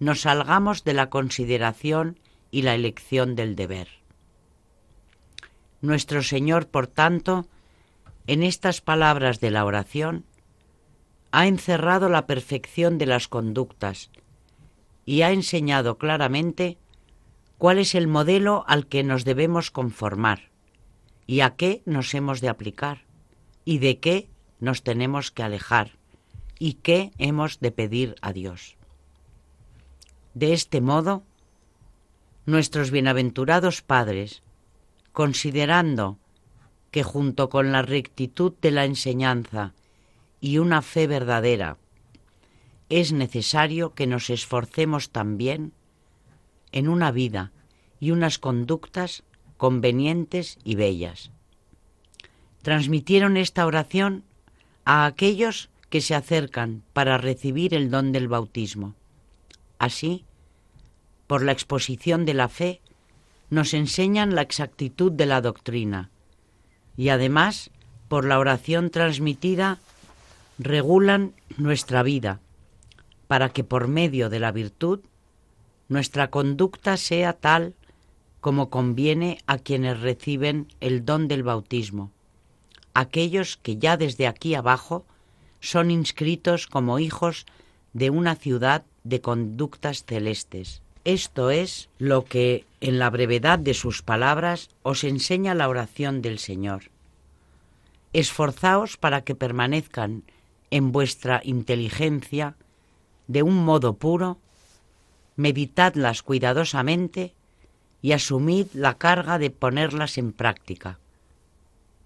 nos 0.00 0.22
salgamos 0.22 0.84
de 0.84 0.94
la 0.94 1.10
consideración 1.10 2.18
y 2.50 2.62
la 2.62 2.74
elección 2.74 3.34
del 3.34 3.56
deber. 3.56 3.88
Nuestro 5.80 6.22
Señor, 6.22 6.68
por 6.68 6.86
tanto, 6.86 7.46
en 8.26 8.42
estas 8.42 8.80
palabras 8.80 9.40
de 9.40 9.50
la 9.50 9.64
oración, 9.64 10.24
ha 11.30 11.46
encerrado 11.46 12.08
la 12.08 12.26
perfección 12.26 12.98
de 12.98 13.06
las 13.06 13.28
conductas 13.28 14.10
y 15.04 15.22
ha 15.22 15.32
enseñado 15.32 15.98
claramente 15.98 16.78
cuál 17.58 17.78
es 17.78 17.94
el 17.94 18.08
modelo 18.08 18.64
al 18.66 18.86
que 18.86 19.02
nos 19.02 19.24
debemos 19.24 19.70
conformar 19.70 20.47
y 21.28 21.42
a 21.42 21.56
qué 21.56 21.82
nos 21.84 22.14
hemos 22.14 22.40
de 22.40 22.48
aplicar 22.48 23.04
y 23.66 23.78
de 23.78 24.00
qué 24.00 24.30
nos 24.60 24.82
tenemos 24.82 25.30
que 25.30 25.42
alejar 25.42 25.98
y 26.58 26.74
qué 26.74 27.12
hemos 27.18 27.60
de 27.60 27.70
pedir 27.70 28.16
a 28.22 28.32
Dios. 28.32 28.78
De 30.32 30.54
este 30.54 30.80
modo, 30.80 31.22
nuestros 32.46 32.90
bienaventurados 32.90 33.82
padres, 33.82 34.42
considerando 35.12 36.18
que 36.90 37.02
junto 37.02 37.50
con 37.50 37.72
la 37.72 37.82
rectitud 37.82 38.54
de 38.62 38.70
la 38.70 38.86
enseñanza 38.86 39.74
y 40.40 40.56
una 40.56 40.80
fe 40.80 41.06
verdadera, 41.06 41.76
es 42.88 43.12
necesario 43.12 43.92
que 43.92 44.06
nos 44.06 44.30
esforcemos 44.30 45.10
también 45.10 45.74
en 46.72 46.88
una 46.88 47.10
vida 47.12 47.52
y 48.00 48.12
unas 48.12 48.38
conductas 48.38 49.24
convenientes 49.58 50.58
y 50.64 50.76
bellas. 50.76 51.30
Transmitieron 52.62 53.36
esta 53.36 53.66
oración 53.66 54.24
a 54.86 55.04
aquellos 55.04 55.68
que 55.90 56.00
se 56.00 56.14
acercan 56.14 56.82
para 56.94 57.18
recibir 57.18 57.74
el 57.74 57.90
don 57.90 58.12
del 58.12 58.28
bautismo. 58.28 58.94
Así, 59.78 60.24
por 61.26 61.42
la 61.42 61.52
exposición 61.52 62.24
de 62.24 62.34
la 62.34 62.48
fe, 62.48 62.80
nos 63.50 63.74
enseñan 63.74 64.34
la 64.34 64.42
exactitud 64.42 65.12
de 65.12 65.26
la 65.26 65.42
doctrina 65.42 66.10
y 66.96 67.10
además, 67.10 67.70
por 68.08 68.24
la 68.24 68.38
oración 68.38 68.90
transmitida, 68.90 69.78
regulan 70.58 71.32
nuestra 71.56 72.02
vida 72.02 72.40
para 73.28 73.50
que 73.50 73.62
por 73.62 73.86
medio 73.86 74.28
de 74.30 74.40
la 74.40 74.50
virtud 74.50 75.00
nuestra 75.88 76.28
conducta 76.28 76.96
sea 76.96 77.34
tal 77.34 77.74
como 78.48 78.70
conviene 78.70 79.42
a 79.46 79.58
quienes 79.58 80.00
reciben 80.00 80.68
el 80.80 81.04
don 81.04 81.28
del 81.28 81.42
bautismo, 81.42 82.10
aquellos 82.94 83.58
que 83.58 83.76
ya 83.76 83.98
desde 83.98 84.26
aquí 84.26 84.54
abajo 84.54 85.04
son 85.60 85.90
inscritos 85.90 86.66
como 86.66 86.98
hijos 86.98 87.44
de 87.92 88.08
una 88.08 88.36
ciudad 88.36 88.86
de 89.04 89.20
conductas 89.20 90.06
celestes. 90.06 90.80
Esto 91.04 91.50
es 91.50 91.90
lo 91.98 92.24
que, 92.24 92.64
en 92.80 92.98
la 92.98 93.10
brevedad 93.10 93.58
de 93.58 93.74
sus 93.74 94.00
palabras, 94.00 94.70
os 94.82 95.04
enseña 95.04 95.54
la 95.54 95.68
oración 95.68 96.22
del 96.22 96.38
Señor. 96.38 96.84
Esforzaos 98.14 98.96
para 98.96 99.24
que 99.24 99.34
permanezcan 99.34 100.22
en 100.70 100.90
vuestra 100.90 101.42
inteligencia 101.44 102.54
de 103.26 103.42
un 103.42 103.62
modo 103.62 103.96
puro, 103.96 104.38
meditadlas 105.36 106.22
cuidadosamente 106.22 107.34
y 108.00 108.12
asumid 108.12 108.66
la 108.74 108.94
carga 108.94 109.38
de 109.38 109.50
ponerlas 109.50 110.18
en 110.18 110.32
práctica. 110.32 110.98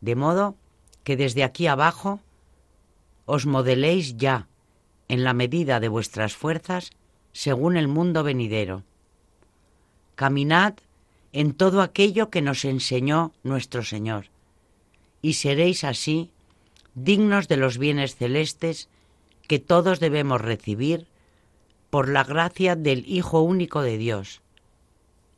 De 0.00 0.16
modo 0.16 0.56
que 1.04 1.16
desde 1.16 1.44
aquí 1.44 1.66
abajo 1.66 2.20
os 3.26 3.46
modeléis 3.46 4.16
ya, 4.16 4.48
en 5.08 5.24
la 5.24 5.34
medida 5.34 5.80
de 5.80 5.88
vuestras 5.88 6.34
fuerzas, 6.34 6.90
según 7.32 7.76
el 7.76 7.88
mundo 7.88 8.22
venidero. 8.22 8.82
Caminad 10.14 10.74
en 11.32 11.54
todo 11.54 11.80
aquello 11.82 12.30
que 12.30 12.42
nos 12.42 12.64
enseñó 12.64 13.32
nuestro 13.42 13.82
Señor, 13.82 14.26
y 15.22 15.34
seréis 15.34 15.84
así 15.84 16.30
dignos 16.94 17.48
de 17.48 17.56
los 17.56 17.78
bienes 17.78 18.16
celestes 18.16 18.88
que 19.48 19.58
todos 19.58 19.98
debemos 19.98 20.40
recibir 20.40 21.06
por 21.90 22.08
la 22.08 22.24
gracia 22.24 22.76
del 22.76 23.04
Hijo 23.06 23.40
único 23.40 23.82
de 23.82 23.96
Dios, 23.96 24.41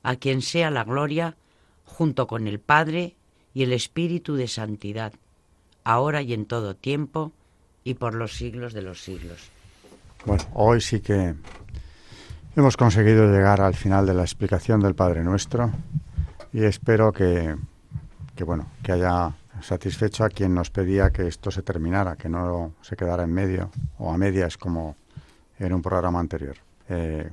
a 0.05 0.17
quien 0.17 0.43
sea 0.43 0.71
la 0.71 0.85
gloria 0.85 1.37
junto 1.85 2.29
con 2.29 2.47
el 2.47 2.61
Padre 2.61 3.17
y 3.53 3.65
el 3.65 3.73
Espíritu 3.73 4.37
de 4.37 4.47
Santidad, 4.47 5.15
ahora 5.83 6.23
y 6.23 6.35
en 6.35 6.45
todo 6.47 6.77
tiempo 6.77 7.33
y 7.83 7.95
por 7.95 8.15
los 8.15 8.37
siglos 8.37 8.75
de 8.75 8.83
los 8.83 9.03
siglos. 9.03 9.51
Bueno, 10.25 10.45
hoy 10.53 10.81
sí 10.81 11.01
que 11.01 11.35
hemos 12.55 12.77
conseguido 12.77 13.31
llegar 13.31 13.61
al 13.61 13.75
final 13.75 14.07
de 14.07 14.15
la 14.15 14.23
explicación 14.23 14.81
del 14.81 14.95
Padre 14.95 15.25
Nuestro 15.25 15.73
y 16.53 16.65
espero 16.65 17.11
que, 17.13 17.57
que 18.37 18.45
bueno, 18.45 18.69
que 18.83 18.93
haya 18.93 19.35
satisfecho 19.63 20.25
a 20.25 20.29
quien 20.29 20.53
nos 20.53 20.71
pedía 20.71 21.11
que 21.11 21.27
esto 21.27 21.51
se 21.51 21.63
terminara, 21.63 22.17
que 22.17 22.29
no 22.29 22.75
se 22.83 22.97
quedara 22.97 23.25
en 23.25 23.33
medio 23.33 23.71
o 23.99 24.13
a 24.13 24.19
medias 24.19 24.59
como 24.59 24.97
en 25.59 25.73
un 25.73 25.81
programa 25.81 26.21
anterior. 26.21 26.57
Eh, 26.89 27.31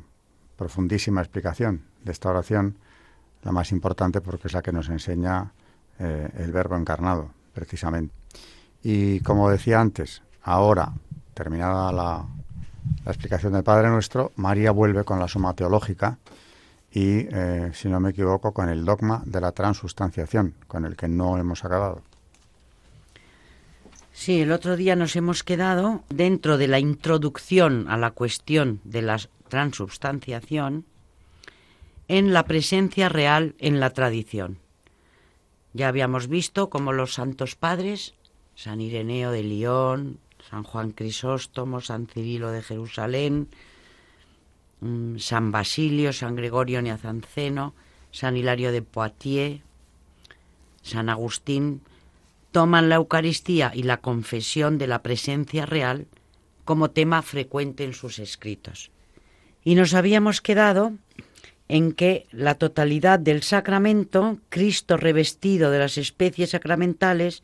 profundísima 0.56 1.22
explicación 1.22 1.91
de 2.04 2.12
esta 2.12 2.30
oración, 2.30 2.78
la 3.44 3.52
más 3.52 3.72
importante 3.72 4.22
porque 4.22 4.48
es 4.48 4.54
la 4.54 4.62
que 4.62 4.72
nos 4.72 4.90
enseña 4.90 5.52
eh, 6.00 6.30
el 6.38 6.52
verbo 6.52 6.76
encarnado, 6.76 7.30
precisamente. 7.54 8.14
Y 8.84 9.20
como 9.22 9.50
decía 9.50 9.80
antes, 9.80 10.22
ahora, 10.44 10.94
terminada 11.34 11.92
la, 11.92 12.26
explicación 13.06 13.54
del 13.54 13.64
Padre 13.64 13.90
Nuestro, 13.90 14.32
María 14.36 14.72
vuelve 14.72 15.04
con 15.04 15.20
la 15.20 15.28
suma 15.28 15.54
teológica 15.54 16.18
y, 16.92 17.28
eh, 17.32 17.72
si 17.74 17.90
no 17.90 18.00
me 18.00 18.10
equivoco, 18.10 18.52
con 18.52 18.70
el 18.70 18.84
dogma 18.84 19.22
de 19.26 19.40
la 19.40 19.52
transustanciación, 19.52 20.56
con 20.68 20.86
el 20.86 20.96
que 20.96 21.08
no 21.08 21.38
hemos 21.38 21.64
acabado. 21.64 22.02
Sí, 24.14 24.42
el 24.42 24.52
otro 24.52 24.76
día 24.76 24.96
nos 24.96 25.16
hemos 25.16 25.44
quedado 25.44 26.04
dentro 26.10 26.58
de 26.58 26.68
la 26.68 26.80
introducción 26.80 27.88
a 27.90 27.98
la 27.98 28.12
cuestión 28.12 28.82
de 28.84 29.02
la 29.02 29.20
transubstanciación 29.48 30.86
en 32.12 32.34
la 32.34 32.44
presencia 32.44 33.08
real 33.08 33.56
en 33.60 33.80
la 33.80 33.92
tradición. 33.92 34.60
Ya 35.72 35.88
habíamos 35.88 36.28
visto 36.28 36.70
cómo 36.70 36.92
los 36.92 37.14
santos 37.14 37.56
padres, 37.56 38.16
San 38.54 38.82
Ireneo 38.82 39.32
de 39.32 39.44
León, 39.44 40.20
San 40.50 40.64
Juan 40.64 40.92
Crisóstomo, 40.92 41.80
San 41.80 42.08
Cirilo 42.08 42.52
de 42.52 42.64
Jerusalén, 42.64 43.48
mm, 44.82 45.20
San 45.20 45.54
Basilio, 45.54 46.12
San 46.12 46.36
Gregorio 46.36 46.82
Niazanceno, 46.82 47.74
San 48.12 48.36
Hilario 48.36 48.74
de 48.74 48.82
Poitiers, 48.82 49.62
San 50.82 51.08
Agustín, 51.08 51.80
toman 52.52 52.90
la 52.90 52.96
Eucaristía 52.96 53.72
y 53.74 53.84
la 53.84 54.02
confesión 54.02 54.78
de 54.78 54.88
la 54.88 55.02
presencia 55.02 55.66
real 55.66 56.08
como 56.66 56.92
tema 56.92 57.22
frecuente 57.22 57.86
en 57.86 57.94
sus 57.94 58.20
escritos. 58.20 58.92
Y 59.64 59.76
nos 59.76 59.94
habíamos 59.94 60.42
quedado 60.42 60.92
en 61.72 61.94
que 61.94 62.28
la 62.32 62.56
totalidad 62.56 63.18
del 63.18 63.44
sacramento, 63.44 64.40
Cristo 64.50 64.98
revestido 64.98 65.72
de 65.72 65.80
las 65.80 65.98
especies 65.98 66.50
sacramentales, 66.50 67.44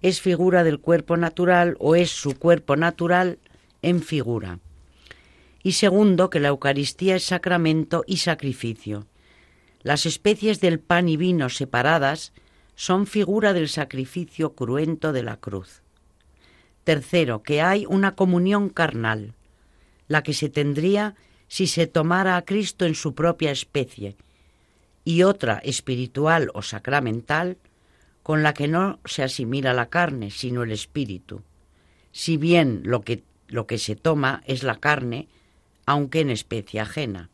es 0.00 0.22
figura 0.22 0.64
del 0.64 0.80
cuerpo 0.80 1.18
natural 1.18 1.76
o 1.78 1.94
es 1.94 2.08
su 2.08 2.38
cuerpo 2.38 2.76
natural 2.76 3.38
en 3.82 4.00
figura. 4.00 4.60
Y 5.62 5.72
segundo, 5.72 6.30
que 6.30 6.40
la 6.40 6.48
Eucaristía 6.48 7.16
es 7.16 7.24
sacramento 7.24 8.02
y 8.06 8.16
sacrificio. 8.16 9.06
Las 9.82 10.06
especies 10.06 10.62
del 10.62 10.80
pan 10.80 11.10
y 11.10 11.18
vino 11.18 11.50
separadas 11.50 12.32
son 12.76 13.06
figura 13.06 13.52
del 13.52 13.68
sacrificio 13.68 14.54
cruento 14.54 15.12
de 15.12 15.22
la 15.22 15.36
cruz. 15.36 15.82
Tercero, 16.84 17.42
que 17.42 17.60
hay 17.60 17.84
una 17.86 18.14
comunión 18.14 18.70
carnal, 18.70 19.34
la 20.08 20.22
que 20.22 20.32
se 20.32 20.48
tendría 20.48 21.14
si 21.50 21.66
se 21.66 21.88
tomara 21.88 22.36
a 22.36 22.42
Cristo 22.42 22.86
en 22.86 22.94
su 22.94 23.12
propia 23.12 23.50
especie, 23.50 24.16
y 25.04 25.24
otra 25.24 25.58
espiritual 25.64 26.48
o 26.54 26.62
sacramental, 26.62 27.58
con 28.22 28.44
la 28.44 28.54
que 28.54 28.68
no 28.68 29.00
se 29.04 29.24
asimila 29.24 29.74
la 29.74 29.86
carne, 29.86 30.30
sino 30.30 30.62
el 30.62 30.70
espíritu, 30.70 31.42
si 32.12 32.36
bien 32.36 32.82
lo 32.84 33.00
que, 33.00 33.24
lo 33.48 33.66
que 33.66 33.78
se 33.78 33.96
toma 33.96 34.44
es 34.46 34.62
la 34.62 34.76
carne, 34.78 35.26
aunque 35.86 36.20
en 36.20 36.30
especie 36.30 36.78
ajena. 36.78 37.30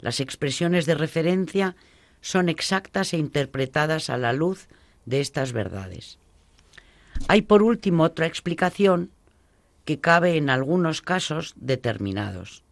Las 0.00 0.18
expresiones 0.18 0.84
de 0.84 0.96
referencia 0.96 1.76
son 2.22 2.48
exactas 2.48 3.12
e 3.12 3.18
interpretadas 3.18 4.10
a 4.10 4.16
la 4.16 4.32
luz 4.32 4.66
de 5.06 5.20
estas 5.20 5.52
verdades. 5.52 6.18
Hay 7.28 7.42
por 7.42 7.62
último 7.62 8.02
otra 8.02 8.26
explicación 8.26 9.12
que 9.84 10.00
cabe 10.00 10.36
en 10.36 10.50
algunos 10.50 11.02
casos 11.02 11.54
determinados. 11.54 12.64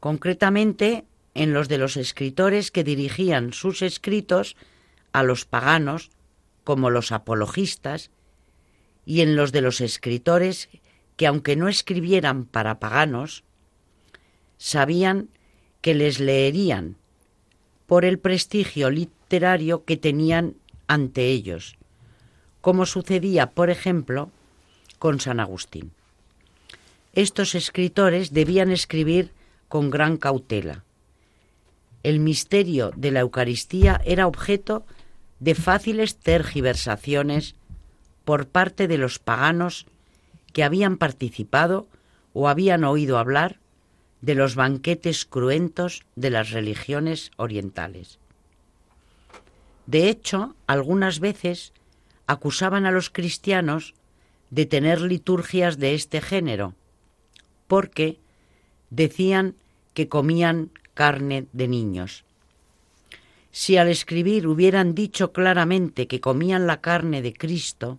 Concretamente 0.00 1.04
en 1.34 1.52
los 1.52 1.68
de 1.68 1.78
los 1.78 1.96
escritores 1.96 2.70
que 2.70 2.84
dirigían 2.84 3.52
sus 3.52 3.82
escritos 3.82 4.56
a 5.12 5.22
los 5.22 5.44
paganos, 5.44 6.10
como 6.64 6.90
los 6.90 7.12
apologistas, 7.12 8.10
y 9.04 9.20
en 9.20 9.36
los 9.36 9.52
de 9.52 9.60
los 9.60 9.80
escritores 9.80 10.68
que, 11.16 11.26
aunque 11.26 11.56
no 11.56 11.68
escribieran 11.68 12.44
para 12.44 12.78
paganos, 12.78 13.44
sabían 14.58 15.28
que 15.80 15.94
les 15.94 16.20
leerían 16.20 16.96
por 17.86 18.04
el 18.04 18.18
prestigio 18.18 18.90
literario 18.90 19.84
que 19.84 19.96
tenían 19.96 20.54
ante 20.86 21.26
ellos, 21.26 21.76
como 22.60 22.86
sucedía, 22.86 23.50
por 23.50 23.70
ejemplo, 23.70 24.30
con 24.98 25.18
San 25.20 25.40
Agustín. 25.40 25.92
Estos 27.12 27.54
escritores 27.54 28.32
debían 28.32 28.70
escribir 28.70 29.32
con 29.70 29.88
gran 29.88 30.16
cautela. 30.16 30.84
El 32.02 32.18
misterio 32.18 32.90
de 32.96 33.12
la 33.12 33.20
Eucaristía 33.20 34.00
era 34.04 34.26
objeto 34.26 34.84
de 35.38 35.54
fáciles 35.54 36.16
tergiversaciones 36.16 37.54
por 38.24 38.48
parte 38.48 38.88
de 38.88 38.98
los 38.98 39.20
paganos 39.20 39.86
que 40.52 40.64
habían 40.64 40.96
participado 40.96 41.86
o 42.32 42.48
habían 42.48 42.82
oído 42.82 43.16
hablar 43.16 43.60
de 44.20 44.34
los 44.34 44.56
banquetes 44.56 45.24
cruentos 45.24 46.02
de 46.16 46.30
las 46.30 46.50
religiones 46.50 47.30
orientales. 47.36 48.18
De 49.86 50.08
hecho, 50.08 50.56
algunas 50.66 51.20
veces 51.20 51.72
acusaban 52.26 52.86
a 52.86 52.90
los 52.90 53.08
cristianos 53.08 53.94
de 54.50 54.66
tener 54.66 55.00
liturgias 55.00 55.78
de 55.78 55.94
este 55.94 56.20
género, 56.20 56.74
porque 57.68 58.18
decían 58.90 59.54
que 59.94 60.08
comían 60.08 60.70
carne 60.94 61.46
de 61.52 61.68
niños. 61.68 62.24
Si 63.52 63.76
al 63.76 63.88
escribir 63.88 64.46
hubieran 64.46 64.94
dicho 64.94 65.32
claramente 65.32 66.06
que 66.06 66.20
comían 66.20 66.66
la 66.66 66.80
carne 66.80 67.22
de 67.22 67.32
Cristo, 67.32 67.98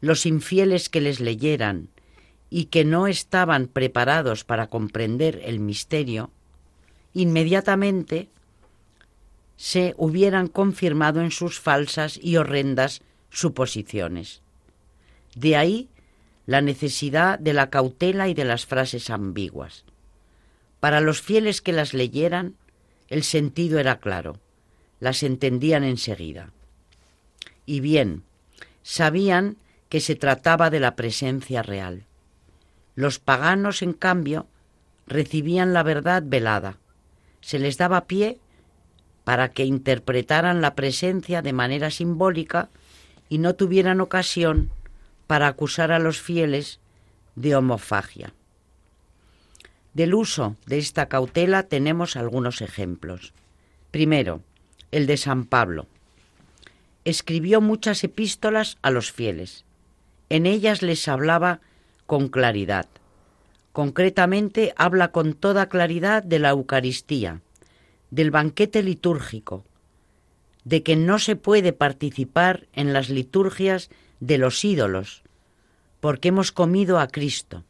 los 0.00 0.26
infieles 0.26 0.88
que 0.88 1.00
les 1.00 1.18
leyeran 1.18 1.88
y 2.50 2.66
que 2.66 2.84
no 2.84 3.06
estaban 3.06 3.66
preparados 3.66 4.44
para 4.44 4.68
comprender 4.68 5.40
el 5.44 5.58
misterio, 5.58 6.30
inmediatamente 7.14 8.28
se 9.56 9.94
hubieran 9.96 10.46
confirmado 10.46 11.20
en 11.20 11.32
sus 11.32 11.58
falsas 11.58 12.18
y 12.22 12.36
horrendas 12.36 13.02
suposiciones. 13.30 14.40
De 15.34 15.56
ahí 15.56 15.88
la 16.48 16.62
necesidad 16.62 17.38
de 17.38 17.52
la 17.52 17.68
cautela 17.68 18.26
y 18.26 18.32
de 18.32 18.46
las 18.46 18.64
frases 18.64 19.10
ambiguas. 19.10 19.84
Para 20.80 21.02
los 21.02 21.20
fieles 21.20 21.60
que 21.60 21.74
las 21.74 21.92
leyeran, 21.92 22.54
el 23.08 23.22
sentido 23.22 23.78
era 23.78 23.98
claro, 23.98 24.40
las 24.98 25.22
entendían 25.22 25.84
enseguida. 25.84 26.50
Y 27.66 27.80
bien, 27.80 28.22
sabían 28.82 29.58
que 29.90 30.00
se 30.00 30.14
trataba 30.14 30.70
de 30.70 30.80
la 30.80 30.96
presencia 30.96 31.62
real. 31.62 32.06
Los 32.94 33.18
paganos, 33.18 33.82
en 33.82 33.92
cambio, 33.92 34.46
recibían 35.06 35.74
la 35.74 35.82
verdad 35.82 36.22
velada. 36.24 36.78
Se 37.42 37.58
les 37.58 37.76
daba 37.76 38.06
pie 38.06 38.38
para 39.22 39.50
que 39.50 39.66
interpretaran 39.66 40.62
la 40.62 40.74
presencia 40.74 41.42
de 41.42 41.52
manera 41.52 41.90
simbólica 41.90 42.70
y 43.28 43.36
no 43.36 43.54
tuvieran 43.54 44.00
ocasión 44.00 44.70
para 45.28 45.46
acusar 45.46 45.92
a 45.92 46.00
los 46.00 46.20
fieles 46.20 46.80
de 47.36 47.54
homofagia. 47.54 48.32
Del 49.92 50.14
uso 50.14 50.56
de 50.66 50.78
esta 50.78 51.06
cautela 51.06 51.64
tenemos 51.64 52.16
algunos 52.16 52.62
ejemplos. 52.62 53.34
Primero, 53.90 54.42
el 54.90 55.06
de 55.06 55.16
San 55.18 55.44
Pablo. 55.44 55.86
Escribió 57.04 57.60
muchas 57.60 58.02
epístolas 58.04 58.78
a 58.80 58.90
los 58.90 59.12
fieles. 59.12 59.64
En 60.30 60.46
ellas 60.46 60.82
les 60.82 61.06
hablaba 61.08 61.60
con 62.06 62.28
claridad. 62.28 62.86
Concretamente 63.72 64.72
habla 64.76 65.12
con 65.12 65.34
toda 65.34 65.68
claridad 65.68 66.22
de 66.22 66.38
la 66.38 66.50
Eucaristía, 66.50 67.42
del 68.10 68.30
banquete 68.30 68.82
litúrgico, 68.82 69.64
de 70.64 70.82
que 70.82 70.96
no 70.96 71.18
se 71.18 71.36
puede 71.36 71.74
participar 71.74 72.66
en 72.72 72.94
las 72.94 73.10
liturgias 73.10 73.90
de 74.20 74.38
los 74.38 74.64
ídolos, 74.64 75.22
porque 76.00 76.28
hemos 76.28 76.52
comido 76.52 76.98
a 76.98 77.08
Cristo. 77.08 77.64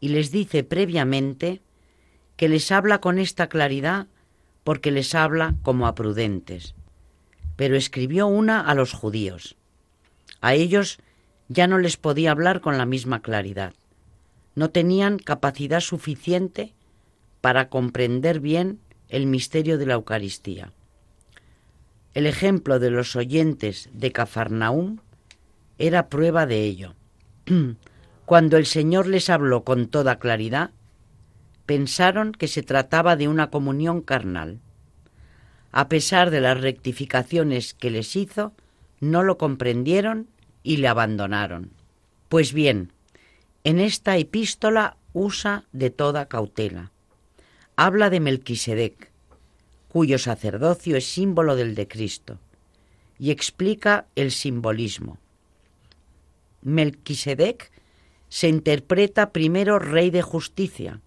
Y 0.00 0.08
les 0.08 0.30
dice 0.30 0.64
previamente 0.64 1.60
que 2.36 2.48
les 2.48 2.70
habla 2.72 3.00
con 3.00 3.18
esta 3.18 3.48
claridad 3.48 4.06
porque 4.64 4.90
les 4.90 5.14
habla 5.14 5.54
como 5.62 5.86
a 5.86 5.94
prudentes. 5.94 6.74
Pero 7.56 7.76
escribió 7.76 8.26
una 8.26 8.60
a 8.60 8.74
los 8.74 8.92
judíos. 8.92 9.56
A 10.40 10.54
ellos 10.54 10.98
ya 11.48 11.66
no 11.66 11.78
les 11.78 11.96
podía 11.96 12.30
hablar 12.30 12.60
con 12.60 12.78
la 12.78 12.86
misma 12.86 13.22
claridad. 13.22 13.74
No 14.54 14.70
tenían 14.70 15.18
capacidad 15.18 15.80
suficiente 15.80 16.74
para 17.40 17.68
comprender 17.68 18.40
bien 18.40 18.80
el 19.08 19.26
misterio 19.26 19.78
de 19.78 19.86
la 19.86 19.94
Eucaristía. 19.94 20.72
El 22.14 22.26
ejemplo 22.26 22.78
de 22.78 22.90
los 22.90 23.16
oyentes 23.16 23.90
de 23.92 24.12
Cafarnaúm 24.12 24.98
era 25.78 26.08
prueba 26.08 26.46
de 26.46 26.62
ello. 26.62 26.94
Cuando 28.26 28.56
el 28.56 28.66
Señor 28.66 29.06
les 29.06 29.28
habló 29.28 29.64
con 29.64 29.88
toda 29.88 30.18
claridad, 30.18 30.70
pensaron 31.66 32.32
que 32.32 32.48
se 32.48 32.62
trataba 32.62 33.16
de 33.16 33.28
una 33.28 33.50
comunión 33.50 34.00
carnal. 34.00 34.60
A 35.72 35.88
pesar 35.88 36.30
de 36.30 36.40
las 36.40 36.60
rectificaciones 36.60 37.74
que 37.74 37.90
les 37.90 38.16
hizo, 38.16 38.52
no 39.00 39.22
lo 39.22 39.38
comprendieron 39.38 40.28
y 40.62 40.78
le 40.78 40.88
abandonaron. 40.88 41.70
Pues 42.28 42.52
bien, 42.52 42.92
en 43.64 43.80
esta 43.80 44.16
epístola 44.16 44.96
usa 45.12 45.64
de 45.72 45.90
toda 45.90 46.26
cautela. 46.26 46.92
Habla 47.76 48.08
de 48.10 48.20
Melquisedec, 48.20 49.10
cuyo 49.88 50.18
sacerdocio 50.18 50.96
es 50.96 51.06
símbolo 51.06 51.56
del 51.56 51.74
de 51.74 51.88
Cristo, 51.88 52.38
y 53.18 53.30
explica 53.30 54.06
el 54.16 54.30
simbolismo. 54.30 55.18
Melquisedec 56.64 57.70
se 58.28 58.48
interpreta 58.48 59.30
primero 59.30 59.78
rey 59.78 60.10
de 60.10 60.22
justicia 60.22 61.00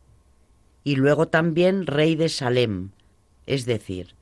y 0.83 0.95
luego 0.95 1.27
también 1.27 1.85
rey 1.85 2.15
de 2.15 2.29
Salem, 2.29 2.91
es 3.45 3.65
decir, 3.65 4.15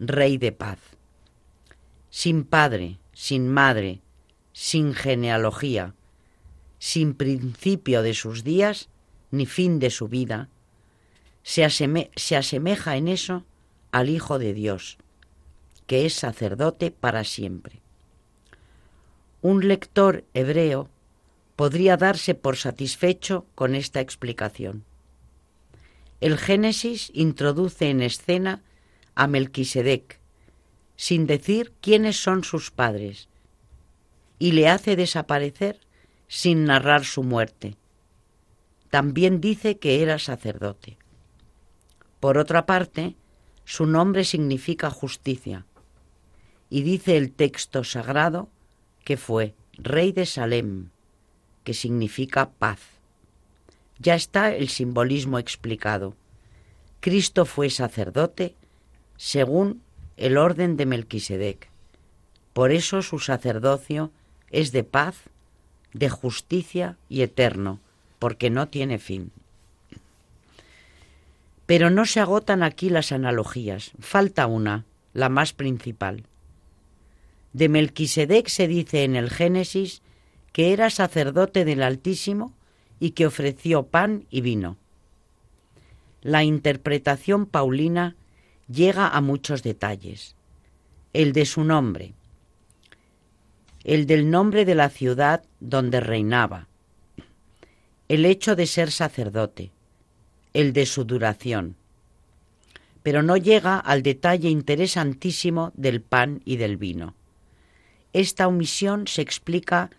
rey 0.00 0.38
de 0.38 0.50
paz. 0.50 0.80
Sin 2.08 2.42
padre, 2.42 2.98
sin 3.12 3.48
madre, 3.48 4.00
sin 4.52 4.94
genealogía, 4.94 5.94
sin 6.78 7.14
principio 7.14 8.02
de 8.02 8.14
sus 8.14 8.42
días 8.42 8.88
ni 9.30 9.46
fin 9.46 9.78
de 9.78 9.90
su 9.90 10.08
vida, 10.08 10.48
se, 11.42 11.68
se 12.16 12.36
asemeja 12.36 12.96
en 12.96 13.06
eso 13.06 13.44
al 13.92 14.08
Hijo 14.08 14.38
de 14.38 14.54
Dios, 14.54 14.98
que 15.86 16.06
es 16.06 16.14
sacerdote 16.14 16.90
para 16.90 17.22
siempre. 17.24 17.80
Un 19.42 19.66
lector 19.68 20.24
hebreo 20.34 20.90
podría 21.56 21.96
darse 21.96 22.34
por 22.34 22.56
satisfecho 22.56 23.46
con 23.54 23.74
esta 23.74 24.00
explicación. 24.00 24.84
El 26.20 26.36
Génesis 26.36 27.10
introduce 27.14 27.88
en 27.88 28.02
escena 28.02 28.62
a 29.14 29.26
Melquisedec, 29.26 30.20
sin 30.96 31.26
decir 31.26 31.72
quiénes 31.80 32.22
son 32.22 32.44
sus 32.44 32.70
padres, 32.70 33.28
y 34.38 34.52
le 34.52 34.68
hace 34.68 34.96
desaparecer 34.96 35.80
sin 36.28 36.64
narrar 36.66 37.04
su 37.04 37.22
muerte. 37.22 37.76
También 38.90 39.40
dice 39.40 39.78
que 39.78 40.02
era 40.02 40.18
sacerdote. 40.18 40.98
Por 42.20 42.36
otra 42.36 42.66
parte, 42.66 43.16
su 43.64 43.86
nombre 43.86 44.24
significa 44.24 44.90
justicia, 44.90 45.64
y 46.68 46.82
dice 46.82 47.16
el 47.16 47.32
texto 47.32 47.84
sagrado 47.84 48.50
que 49.04 49.16
fue 49.16 49.54
rey 49.74 50.12
de 50.12 50.26
Salem, 50.26 50.90
que 51.64 51.74
significa 51.74 52.50
paz. 52.50 52.80
Ya 53.98 54.14
está 54.14 54.54
el 54.54 54.68
simbolismo 54.68 55.38
explicado. 55.38 56.14
Cristo 57.00 57.44
fue 57.44 57.70
sacerdote 57.70 58.54
según 59.16 59.82
el 60.16 60.38
orden 60.38 60.76
de 60.76 60.86
Melquisedec. 60.86 61.68
Por 62.52 62.72
eso 62.72 63.02
su 63.02 63.18
sacerdocio 63.18 64.10
es 64.50 64.72
de 64.72 64.84
paz 64.84 65.16
de 65.92 66.08
justicia 66.08 66.96
y 67.08 67.22
eterno, 67.22 67.80
porque 68.18 68.50
no 68.50 68.68
tiene 68.68 68.98
fin. 68.98 69.32
Pero 71.66 71.90
no 71.90 72.06
se 72.06 72.20
agotan 72.20 72.62
aquí 72.62 72.90
las 72.90 73.12
analogías, 73.12 73.92
falta 74.00 74.46
una, 74.46 74.84
la 75.12 75.28
más 75.28 75.52
principal. 75.52 76.24
De 77.52 77.68
Melquisedec 77.68 78.48
se 78.48 78.68
dice 78.68 79.04
en 79.04 79.16
el 79.16 79.30
Génesis 79.30 80.02
que 80.52 80.72
era 80.72 80.90
sacerdote 80.90 81.64
del 81.64 81.82
Altísimo 81.82 82.52
y 82.98 83.12
que 83.12 83.26
ofreció 83.26 83.84
pan 83.84 84.26
y 84.30 84.40
vino. 84.40 84.76
La 86.22 86.44
interpretación 86.44 87.46
paulina 87.46 88.14
llega 88.68 89.08
a 89.08 89.20
muchos 89.20 89.62
detalles. 89.62 90.36
El 91.12 91.32
de 91.32 91.46
su 91.46 91.64
nombre, 91.64 92.12
el 93.84 94.06
del 94.06 94.30
nombre 94.30 94.64
de 94.64 94.74
la 94.74 94.90
ciudad 94.90 95.42
donde 95.58 96.00
reinaba, 96.00 96.68
el 98.08 98.26
hecho 98.26 98.54
de 98.54 98.66
ser 98.66 98.90
sacerdote, 98.90 99.70
el 100.52 100.72
de 100.72 100.86
su 100.86 101.04
duración, 101.04 101.76
pero 103.02 103.22
no 103.22 103.36
llega 103.36 103.78
al 103.78 104.02
detalle 104.02 104.50
interesantísimo 104.50 105.72
del 105.74 106.02
pan 106.02 106.42
y 106.44 106.56
del 106.56 106.76
vino. 106.76 107.14
Esta 108.12 108.48
omisión 108.48 109.06
se 109.06 109.22
explica 109.22 109.90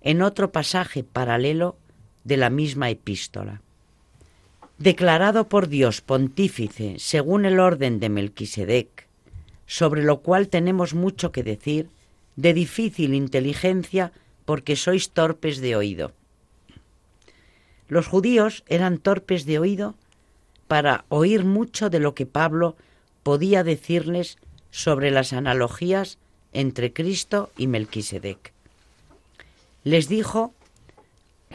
en 0.00 0.22
otro 0.22 0.52
pasaje 0.52 1.02
paralelo 1.02 1.76
de 2.24 2.36
la 2.36 2.50
misma 2.50 2.90
epístola. 2.90 3.62
Declarado 4.78 5.48
por 5.48 5.68
Dios 5.68 6.00
pontífice 6.00 6.96
según 6.98 7.46
el 7.46 7.60
orden 7.60 8.00
de 8.00 8.08
Melquisedec, 8.08 9.06
sobre 9.66 10.02
lo 10.02 10.20
cual 10.20 10.48
tenemos 10.48 10.94
mucho 10.94 11.32
que 11.32 11.42
decir, 11.42 11.88
de 12.36 12.52
difícil 12.52 13.14
inteligencia 13.14 14.12
porque 14.44 14.76
sois 14.76 15.10
torpes 15.10 15.60
de 15.60 15.76
oído. 15.76 16.12
Los 17.88 18.06
judíos 18.06 18.64
eran 18.66 18.98
torpes 18.98 19.46
de 19.46 19.58
oído 19.58 19.94
para 20.68 21.04
oír 21.08 21.44
mucho 21.44 21.90
de 21.90 22.00
lo 22.00 22.14
que 22.14 22.26
Pablo 22.26 22.76
podía 23.22 23.62
decirles 23.62 24.38
sobre 24.70 25.10
las 25.10 25.32
analogías 25.32 26.18
entre 26.54 26.92
Cristo 26.92 27.50
y 27.58 27.66
Melquisedec. 27.66 28.52
Les 29.82 30.08
dijo 30.08 30.54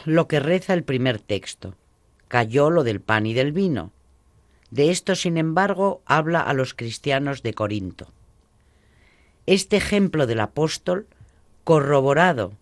lo 0.06 0.28
que 0.28 0.39
reza 0.39 0.74
el 0.74 0.84
primer 0.84 1.20
texto. 1.20 1.74
Cayó 2.28 2.70
lo 2.70 2.84
del 2.84 3.02
pan 3.02 3.26
y 3.26 3.34
del 3.34 3.54
vino. 3.54 3.91
De 4.70 4.91
esto, 4.91 5.16
sin 5.16 5.38
embargo, 5.38 6.02
habla 6.06 6.41
a 6.41 6.54
los 6.54 6.76
cristianos 6.76 7.41
de 7.41 7.56
Corinto. 7.56 8.12
Este 9.47 9.78
ejemplo 9.78 10.28
del 10.28 10.41
apóstol, 10.41 11.08
corroborado 11.64 12.54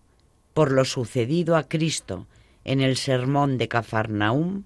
por 0.54 0.72
lo 0.72 0.86
sucedido 0.86 1.56
a 1.56 1.68
Cristo 1.68 2.26
en 2.64 2.80
el 2.80 2.96
sermón 2.96 3.58
de 3.58 3.68
Cafarnaum, 3.68 4.62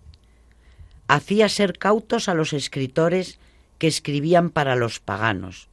hacía 1.09 1.49
ser 1.49 1.79
cautos 1.79 2.29
a 2.29 2.35
los 2.35 2.53
escritores 2.53 3.41
que 3.79 3.89
escribían 3.89 4.51
para 4.51 4.77
los 4.77 5.01
paganos 5.01 5.68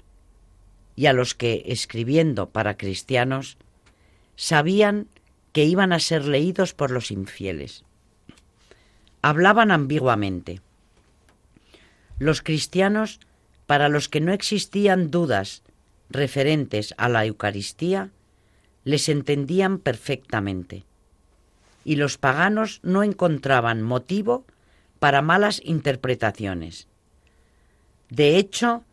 y 1.00 1.06
a 1.06 1.14
los 1.14 1.34
que, 1.34 1.64
escribiendo 1.68 2.50
para 2.50 2.76
cristianos, 2.76 3.56
sabían 4.36 5.08
que 5.54 5.64
iban 5.64 5.94
a 5.94 6.00
ser 6.02 6.26
leídos 6.26 6.74
por 6.74 6.92
los 6.92 7.10
infieles. 7.10 7.86
Hablaban 9.22 9.72
ambiguamente. 9.72 10.60
Los 12.18 12.42
cristianos, 12.42 13.22
para 13.66 13.88
los 13.88 14.10
que 14.10 14.20
no 14.20 14.34
existían 14.34 15.10
dudas 15.10 15.64
referentes 16.10 16.94
a 16.98 17.08
la 17.08 17.26
Eucaristía 17.26 18.10
les 18.84 19.08
entendían 19.08 19.80
perfectamente 19.80 20.84
y 21.86 21.96
los 21.96 22.18
paganos 22.18 22.82
no 22.84 23.04
encontraban 23.04 23.84
motivo 23.84 24.44
para 25.00 25.22
malas 25.22 25.62
interpretaciones. 25.64 26.90
De 28.10 28.36
hecho, 28.36 28.84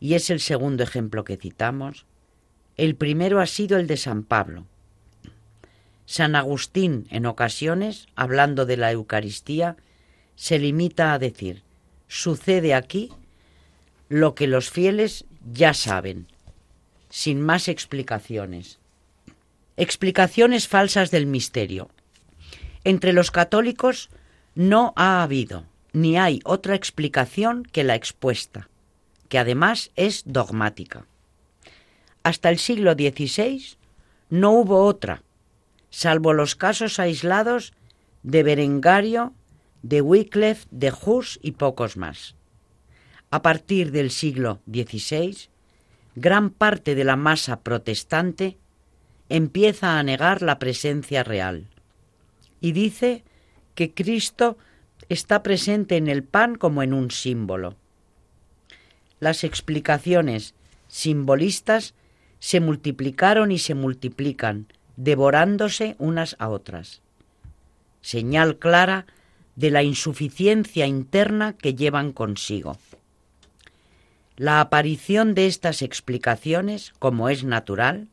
y 0.00 0.14
es 0.14 0.30
el 0.30 0.40
segundo 0.40 0.82
ejemplo 0.82 1.24
que 1.24 1.36
citamos, 1.36 2.06
el 2.76 2.94
primero 2.94 3.40
ha 3.40 3.46
sido 3.46 3.78
el 3.78 3.86
de 3.86 3.96
San 3.96 4.22
Pablo. 4.22 4.66
San 6.06 6.36
Agustín, 6.36 7.06
en 7.10 7.26
ocasiones, 7.26 8.08
hablando 8.14 8.64
de 8.66 8.76
la 8.76 8.92
Eucaristía, 8.92 9.76
se 10.36 10.58
limita 10.58 11.12
a 11.12 11.18
decir, 11.18 11.62
sucede 12.06 12.74
aquí 12.74 13.10
lo 14.08 14.34
que 14.34 14.46
los 14.46 14.70
fieles 14.70 15.26
ya 15.52 15.74
saben, 15.74 16.28
sin 17.10 17.40
más 17.40 17.68
explicaciones. 17.68 18.78
Explicaciones 19.76 20.66
falsas 20.66 21.10
del 21.10 21.26
misterio. 21.26 21.90
Entre 22.84 23.12
los 23.12 23.30
católicos 23.30 24.08
no 24.54 24.92
ha 24.96 25.22
habido 25.22 25.66
ni 25.92 26.18
hay 26.18 26.40
otra 26.44 26.74
explicación 26.74 27.64
que 27.64 27.84
la 27.84 27.94
expuesta, 27.94 28.68
que 29.28 29.38
además 29.38 29.90
es 29.96 30.22
dogmática. 30.26 31.06
Hasta 32.22 32.50
el 32.50 32.58
siglo 32.58 32.92
XVI 32.92 33.76
no 34.30 34.52
hubo 34.52 34.84
otra, 34.84 35.22
salvo 35.90 36.32
los 36.32 36.56
casos 36.56 36.98
aislados 36.98 37.72
de 38.22 38.42
Berengario, 38.42 39.32
de 39.82 40.00
Wycliffe, 40.02 40.66
de 40.70 40.92
Hus 40.92 41.38
y 41.42 41.52
pocos 41.52 41.96
más. 41.96 42.34
A 43.30 43.42
partir 43.42 43.92
del 43.92 44.10
siglo 44.10 44.60
XVI, 44.66 45.48
gran 46.16 46.50
parte 46.50 46.94
de 46.94 47.04
la 47.04 47.16
masa 47.16 47.60
protestante 47.60 48.58
empieza 49.28 49.98
a 49.98 50.02
negar 50.02 50.42
la 50.42 50.58
presencia 50.58 51.22
real 51.22 51.68
y 52.60 52.72
dice 52.72 53.24
que 53.74 53.92
Cristo 53.92 54.58
está 55.08 55.42
presente 55.42 55.96
en 55.96 56.08
el 56.08 56.24
pan 56.24 56.56
como 56.56 56.82
en 56.82 56.92
un 56.92 57.10
símbolo. 57.10 57.76
Las 59.20 59.44
explicaciones 59.44 60.54
simbolistas 60.88 61.94
se 62.40 62.60
multiplicaron 62.60 63.52
y 63.52 63.58
se 63.58 63.74
multiplican, 63.74 64.66
devorándose 64.96 65.96
unas 65.98 66.36
a 66.38 66.48
otras. 66.48 67.00
Señal 68.00 68.58
clara 68.58 69.06
de 69.56 69.70
la 69.70 69.82
insuficiencia 69.82 70.86
interna 70.86 71.52
que 71.52 71.74
llevan 71.74 72.12
consigo. 72.12 72.78
La 74.36 74.60
aparición 74.60 75.34
de 75.34 75.46
estas 75.46 75.82
explicaciones, 75.82 76.92
como 77.00 77.28
es 77.28 77.42
natural, 77.42 78.06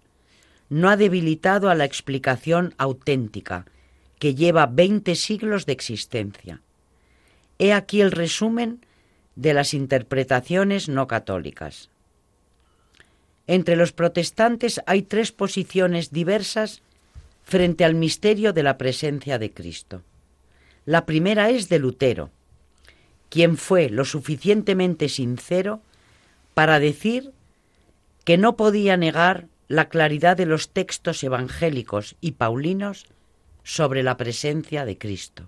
no 0.70 0.90
ha 0.90 0.98
debilitado 0.98 1.70
a 1.70 1.76
la 1.76 1.86
explicación 1.86 2.74
auténtica, 2.80 3.66
que 4.18 4.34
lleva 4.34 4.66
veinte 4.66 5.14
siglos 5.14 5.68
de 5.68 5.74
existencia. 5.74 6.62
He 7.60 7.74
aquí 7.74 8.02
el 8.02 8.12
resumen 8.12 8.84
de 9.36 9.54
las 9.54 9.74
interpretaciones 9.74 10.90
no 10.90 11.08
católicas. 11.08 11.90
Entre 13.48 13.76
los 13.76 13.92
protestantes 13.92 14.82
hay 14.86 15.04
tres 15.04 15.32
posiciones 15.32 16.12
diversas 16.12 16.82
frente 17.44 17.86
al 17.86 17.94
misterio 17.94 18.54
de 18.54 18.64
la 18.64 18.78
presencia 18.78 19.38
de 19.38 19.52
Cristo. 19.52 20.02
La 20.86 21.06
primera 21.06 21.50
es 21.50 21.70
de 21.70 21.80
Lutero, 21.80 22.32
quien 23.30 23.58
fue 23.58 23.90
lo 23.90 24.06
suficientemente 24.06 25.10
sincero 25.10 25.82
para 26.54 26.80
decir 26.80 27.32
que 28.24 28.38
no 28.38 28.56
podía 28.56 28.98
negar 28.98 29.48
la 29.68 29.90
claridad 29.90 30.38
de 30.38 30.46
los 30.46 30.70
textos 30.70 31.24
evangélicos 31.24 32.16
y 32.22 32.34
paulinos 32.34 33.06
sobre 33.64 34.04
la 34.04 34.18
presencia 34.18 34.86
de 34.86 34.98
Cristo. 34.98 35.48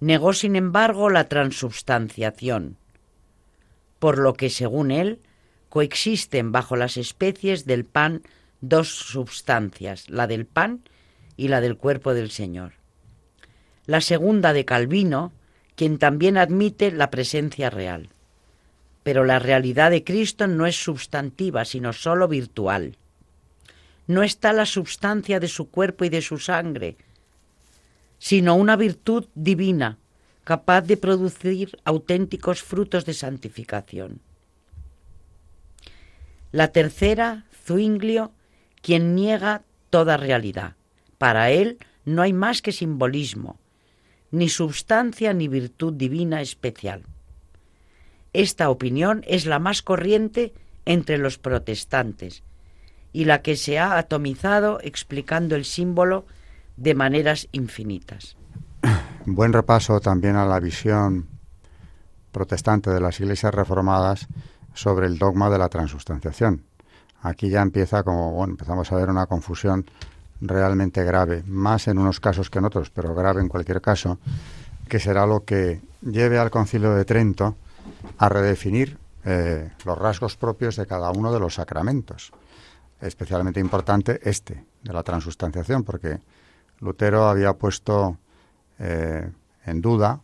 Negó, 0.00 0.32
sin 0.32 0.56
embargo, 0.56 1.10
la 1.10 1.28
transubstanciación, 1.28 2.78
por 3.98 4.18
lo 4.18 4.32
que, 4.32 4.48
según 4.48 4.90
él, 4.90 5.20
coexisten 5.68 6.52
bajo 6.52 6.74
las 6.74 6.96
especies 6.96 7.66
del 7.66 7.84
pan 7.84 8.22
dos 8.60 8.88
substancias, 8.88 10.08
la 10.08 10.26
del 10.26 10.46
pan 10.46 10.82
y 11.36 11.48
la 11.48 11.60
del 11.60 11.76
cuerpo 11.76 12.14
del 12.14 12.30
Señor. 12.30 12.72
La 13.86 14.00
segunda 14.00 14.52
de 14.52 14.64
Calvino, 14.64 15.32
quien 15.76 15.98
también 15.98 16.36
admite 16.36 16.92
la 16.92 17.10
presencia 17.10 17.70
real. 17.70 18.08
Pero 19.02 19.24
la 19.24 19.38
realidad 19.38 19.90
de 19.90 20.04
Cristo 20.04 20.46
no 20.46 20.66
es 20.66 20.76
substantiva, 20.76 21.64
sino 21.64 21.92
sólo 21.92 22.28
virtual. 22.28 22.96
No 24.06 24.22
está 24.22 24.52
la 24.52 24.66
substancia 24.66 25.40
de 25.40 25.48
su 25.48 25.70
cuerpo 25.70 26.04
y 26.04 26.08
de 26.08 26.20
su 26.20 26.38
sangre, 26.38 26.96
sino 28.20 28.54
una 28.54 28.76
virtud 28.76 29.26
divina, 29.34 29.98
capaz 30.44 30.82
de 30.82 30.96
producir 30.96 31.78
auténticos 31.84 32.62
frutos 32.62 33.04
de 33.06 33.14
santificación. 33.14 34.20
La 36.52 36.68
tercera, 36.68 37.46
Zuinglio, 37.64 38.32
quien 38.82 39.14
niega 39.14 39.62
toda 39.88 40.16
realidad. 40.16 40.76
Para 41.18 41.50
él 41.50 41.78
no 42.04 42.22
hay 42.22 42.32
más 42.32 42.60
que 42.60 42.72
simbolismo, 42.72 43.58
ni 44.30 44.48
substancia 44.48 45.32
ni 45.32 45.48
virtud 45.48 45.94
divina 45.94 46.42
especial. 46.42 47.02
Esta 48.34 48.68
opinión 48.68 49.24
es 49.26 49.46
la 49.46 49.58
más 49.58 49.82
corriente 49.82 50.52
entre 50.84 51.16
los 51.16 51.38
protestantes 51.38 52.42
y 53.12 53.24
la 53.24 53.40
que 53.42 53.56
se 53.56 53.78
ha 53.78 53.96
atomizado 53.96 54.78
explicando 54.82 55.56
el 55.56 55.64
símbolo 55.64 56.26
de 56.80 56.94
maneras 56.94 57.46
infinitas. 57.52 58.36
Buen 59.26 59.52
repaso 59.52 60.00
también 60.00 60.36
a 60.36 60.46
la 60.46 60.58
visión 60.58 61.28
protestante 62.32 62.90
de 62.90 63.00
las 63.00 63.20
iglesias 63.20 63.54
reformadas 63.54 64.26
sobre 64.72 65.06
el 65.06 65.18
dogma 65.18 65.50
de 65.50 65.58
la 65.58 65.68
transustanciación. 65.68 66.64
Aquí 67.22 67.50
ya 67.50 67.60
empieza 67.60 68.02
como, 68.02 68.32
bueno, 68.32 68.52
empezamos 68.52 68.90
a 68.90 68.96
ver 68.96 69.10
una 69.10 69.26
confusión 69.26 69.84
realmente 70.40 71.04
grave, 71.04 71.42
más 71.46 71.86
en 71.86 71.98
unos 71.98 72.18
casos 72.18 72.48
que 72.48 72.60
en 72.60 72.64
otros, 72.64 72.88
pero 72.88 73.14
grave 73.14 73.42
en 73.42 73.48
cualquier 73.48 73.82
caso, 73.82 74.18
que 74.88 74.98
será 74.98 75.26
lo 75.26 75.44
que 75.44 75.82
lleve 76.00 76.38
al 76.38 76.50
concilio 76.50 76.94
de 76.94 77.04
Trento 77.04 77.56
a 78.16 78.30
redefinir 78.30 78.96
eh, 79.26 79.70
los 79.84 79.98
rasgos 79.98 80.38
propios 80.38 80.76
de 80.76 80.86
cada 80.86 81.10
uno 81.10 81.30
de 81.30 81.40
los 81.40 81.56
sacramentos. 81.56 82.32
Especialmente 83.02 83.60
importante 83.60 84.18
este, 84.22 84.64
de 84.82 84.92
la 84.94 85.02
transustanciación, 85.02 85.84
porque 85.84 86.20
Lutero 86.80 87.28
había 87.28 87.52
puesto 87.54 88.16
eh, 88.78 89.30
en 89.66 89.80
duda, 89.80 90.20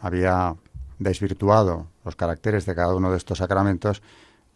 había 0.00 0.54
desvirtuado 0.98 1.86
los 2.04 2.16
caracteres 2.16 2.66
de 2.66 2.74
cada 2.74 2.94
uno 2.94 3.10
de 3.10 3.16
estos 3.16 3.38
sacramentos. 3.38 4.02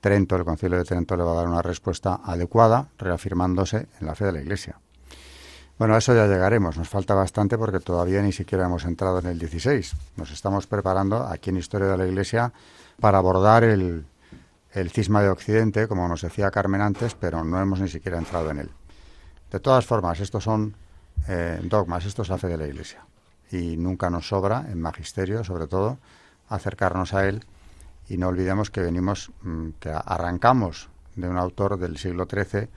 Trento, 0.01 0.37
el 0.37 0.45
concilio 0.45 0.79
de 0.79 0.85
Trento, 0.85 1.17
le 1.17 1.25
va 1.25 1.33
a 1.33 1.37
dar 1.37 1.49
una 1.49 1.63
respuesta 1.63 2.21
adecuada, 2.23 2.89
reafirmándose 2.99 3.89
en 4.01 4.07
la 4.07 4.15
fe 4.15 4.27
de 4.27 4.33
la 4.33 4.41
Iglesia. 4.41 4.79
Bueno, 5.79 5.95
a 5.95 5.99
eso 5.99 6.15
ya 6.15 6.27
llegaremos. 6.27 6.77
Nos 6.77 6.89
falta 6.89 7.15
bastante 7.15 7.57
porque 7.57 7.81
todavía 7.81 8.21
ni 8.21 8.33
siquiera 8.33 8.67
hemos 8.67 8.85
entrado 8.85 9.21
en 9.21 9.27
el 9.27 9.39
16. 9.39 9.95
Nos 10.17 10.31
estamos 10.31 10.67
preparando 10.67 11.25
aquí 11.27 11.51
en 11.51 11.57
Historia 11.57 11.89
de 11.89 11.97
la 11.97 12.07
Iglesia 12.07 12.53
para 13.01 13.19
abordar 13.19 13.65
el, 13.65 14.05
el 14.73 14.91
cisma 14.91 15.23
de 15.23 15.31
Occidente, 15.31 15.89
como 15.89 16.07
nos 16.09 16.23
decía 16.23 16.51
Carmen 16.51 16.81
antes, 16.81 17.15
pero 17.15 17.45
no 17.45 17.61
hemos 17.61 17.81
ni 17.81 17.89
siquiera 17.89 18.19
entrado 18.19 18.51
en 18.51 18.59
él. 18.59 18.71
De 19.51 19.61
todas 19.61 19.87
formas, 19.87 20.21
estos 20.21 20.45
son 20.45 20.75
eh, 21.27 21.61
dogmas, 21.63 22.05
esto 22.05 22.23
es 22.23 22.29
la 22.29 22.39
fe 22.39 22.49
de 22.49 22.57
la 22.57 22.67
Iglesia. 22.67 23.05
Y 23.51 23.77
nunca 23.77 24.11
nos 24.11 24.29
sobra, 24.29 24.67
en 24.71 24.81
magisterio 24.81 25.43
sobre 25.43 25.67
todo, 25.67 25.99
acercarnos 26.49 27.15
a 27.15 27.27
él 27.27 27.45
y 28.09 28.17
no 28.17 28.29
olvidemos 28.29 28.71
que 28.71 28.81
venimos, 28.81 29.31
mm, 29.43 29.71
que 29.81 29.91
arrancamos 29.91 30.89
de 31.17 31.29
un 31.29 31.37
autor 31.37 31.79
del 31.79 31.99
siglo 31.99 32.27
XIII 32.31 32.69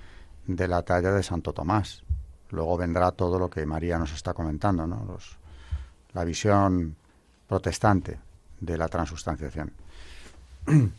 de 0.48 0.68
la 0.68 0.82
talla 0.82 1.12
de 1.12 1.24
Santo 1.24 1.54
Tomás, 1.54 2.04
Luego 2.52 2.78
vendrá 2.78 3.12
todo 3.12 3.40
lo 3.40 3.50
que 3.50 3.66
María 3.66 3.98
nos 3.98 4.14
está 4.14 4.34
comentando, 4.34 4.86
¿no? 4.86 5.06
Los, 5.06 5.38
la 6.14 6.24
visión 6.24 6.96
protestante 7.48 8.20
de 8.60 8.78
la 8.78 8.88
transustanciación. 8.88 9.72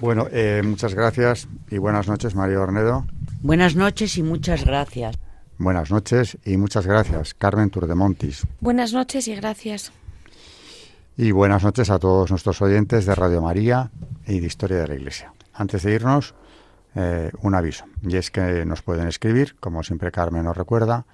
Bueno, 0.00 0.28
eh, 0.30 0.62
muchas 0.64 0.94
gracias 0.94 1.46
y 1.70 1.76
buenas 1.76 2.08
noches, 2.08 2.34
María 2.34 2.58
Ornedo. 2.58 3.04
Buenas 3.42 3.76
noches 3.76 4.16
y 4.16 4.22
muchas 4.22 4.64
gracias. 4.64 5.18
Buenas 5.60 5.90
noches 5.90 6.38
y 6.46 6.56
muchas 6.56 6.86
gracias, 6.86 7.34
Carmen 7.34 7.68
Turdemontis. 7.68 8.46
Buenas 8.60 8.94
noches 8.94 9.28
y 9.28 9.34
gracias. 9.34 9.92
Y 11.18 11.32
buenas 11.32 11.62
noches 11.62 11.90
a 11.90 11.98
todos 11.98 12.30
nuestros 12.30 12.62
oyentes 12.62 13.04
de 13.04 13.14
Radio 13.14 13.42
María 13.42 13.90
y 14.26 14.40
de 14.40 14.46
Historia 14.46 14.78
de 14.78 14.88
la 14.88 14.94
Iglesia. 14.94 15.34
Antes 15.52 15.82
de 15.82 15.92
irnos, 15.92 16.34
eh, 16.94 17.30
un 17.42 17.54
aviso. 17.54 17.84
Y 18.02 18.16
es 18.16 18.30
que 18.30 18.64
nos 18.64 18.80
pueden 18.80 19.06
escribir, 19.06 19.54
como 19.60 19.82
siempre 19.82 20.10
Carmen 20.10 20.44
nos 20.44 20.56
recuerda, 20.56 21.04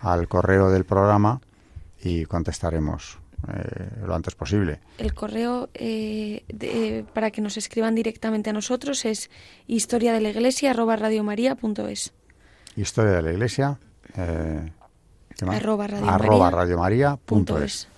al 0.00 0.28
correo 0.28 0.70
del 0.70 0.84
programa 0.84 1.40
y 2.00 2.24
contestaremos 2.26 3.18
eh, 3.52 4.04
lo 4.06 4.14
antes 4.14 4.36
posible. 4.36 4.78
El 4.98 5.12
correo 5.12 5.70
eh, 5.74 7.04
para 7.14 7.32
que 7.32 7.40
nos 7.40 7.56
escriban 7.56 7.96
directamente 7.96 8.50
a 8.50 8.52
nosotros 8.52 9.04
es 9.04 9.28
historia 9.66 10.12
de 10.12 10.20
la 10.20 10.28
iglesia. 10.28 10.72
Historia 12.76 13.10
de 13.10 13.22
la 13.22 13.32
iglesia 13.32 13.80
eh, 14.16 14.72
arroba 15.46 15.86
radio 15.86 16.08
arroba 16.08 17.16
punto 17.24 17.58
es. 17.58 17.88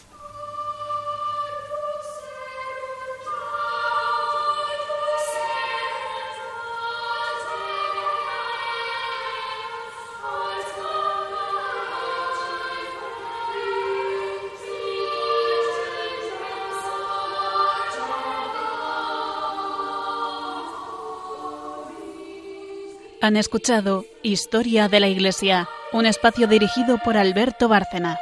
Han 23.23 23.37
escuchado 23.37 24.07
Historia 24.23 24.89
de 24.89 24.99
la 24.99 25.09
Iglesia 25.09 25.69
un 25.93 26.07
espacio 26.07 26.47
dirigido 26.47 26.99
por 26.99 27.17
Alberto 27.17 27.69
Bárcena. 27.69 28.19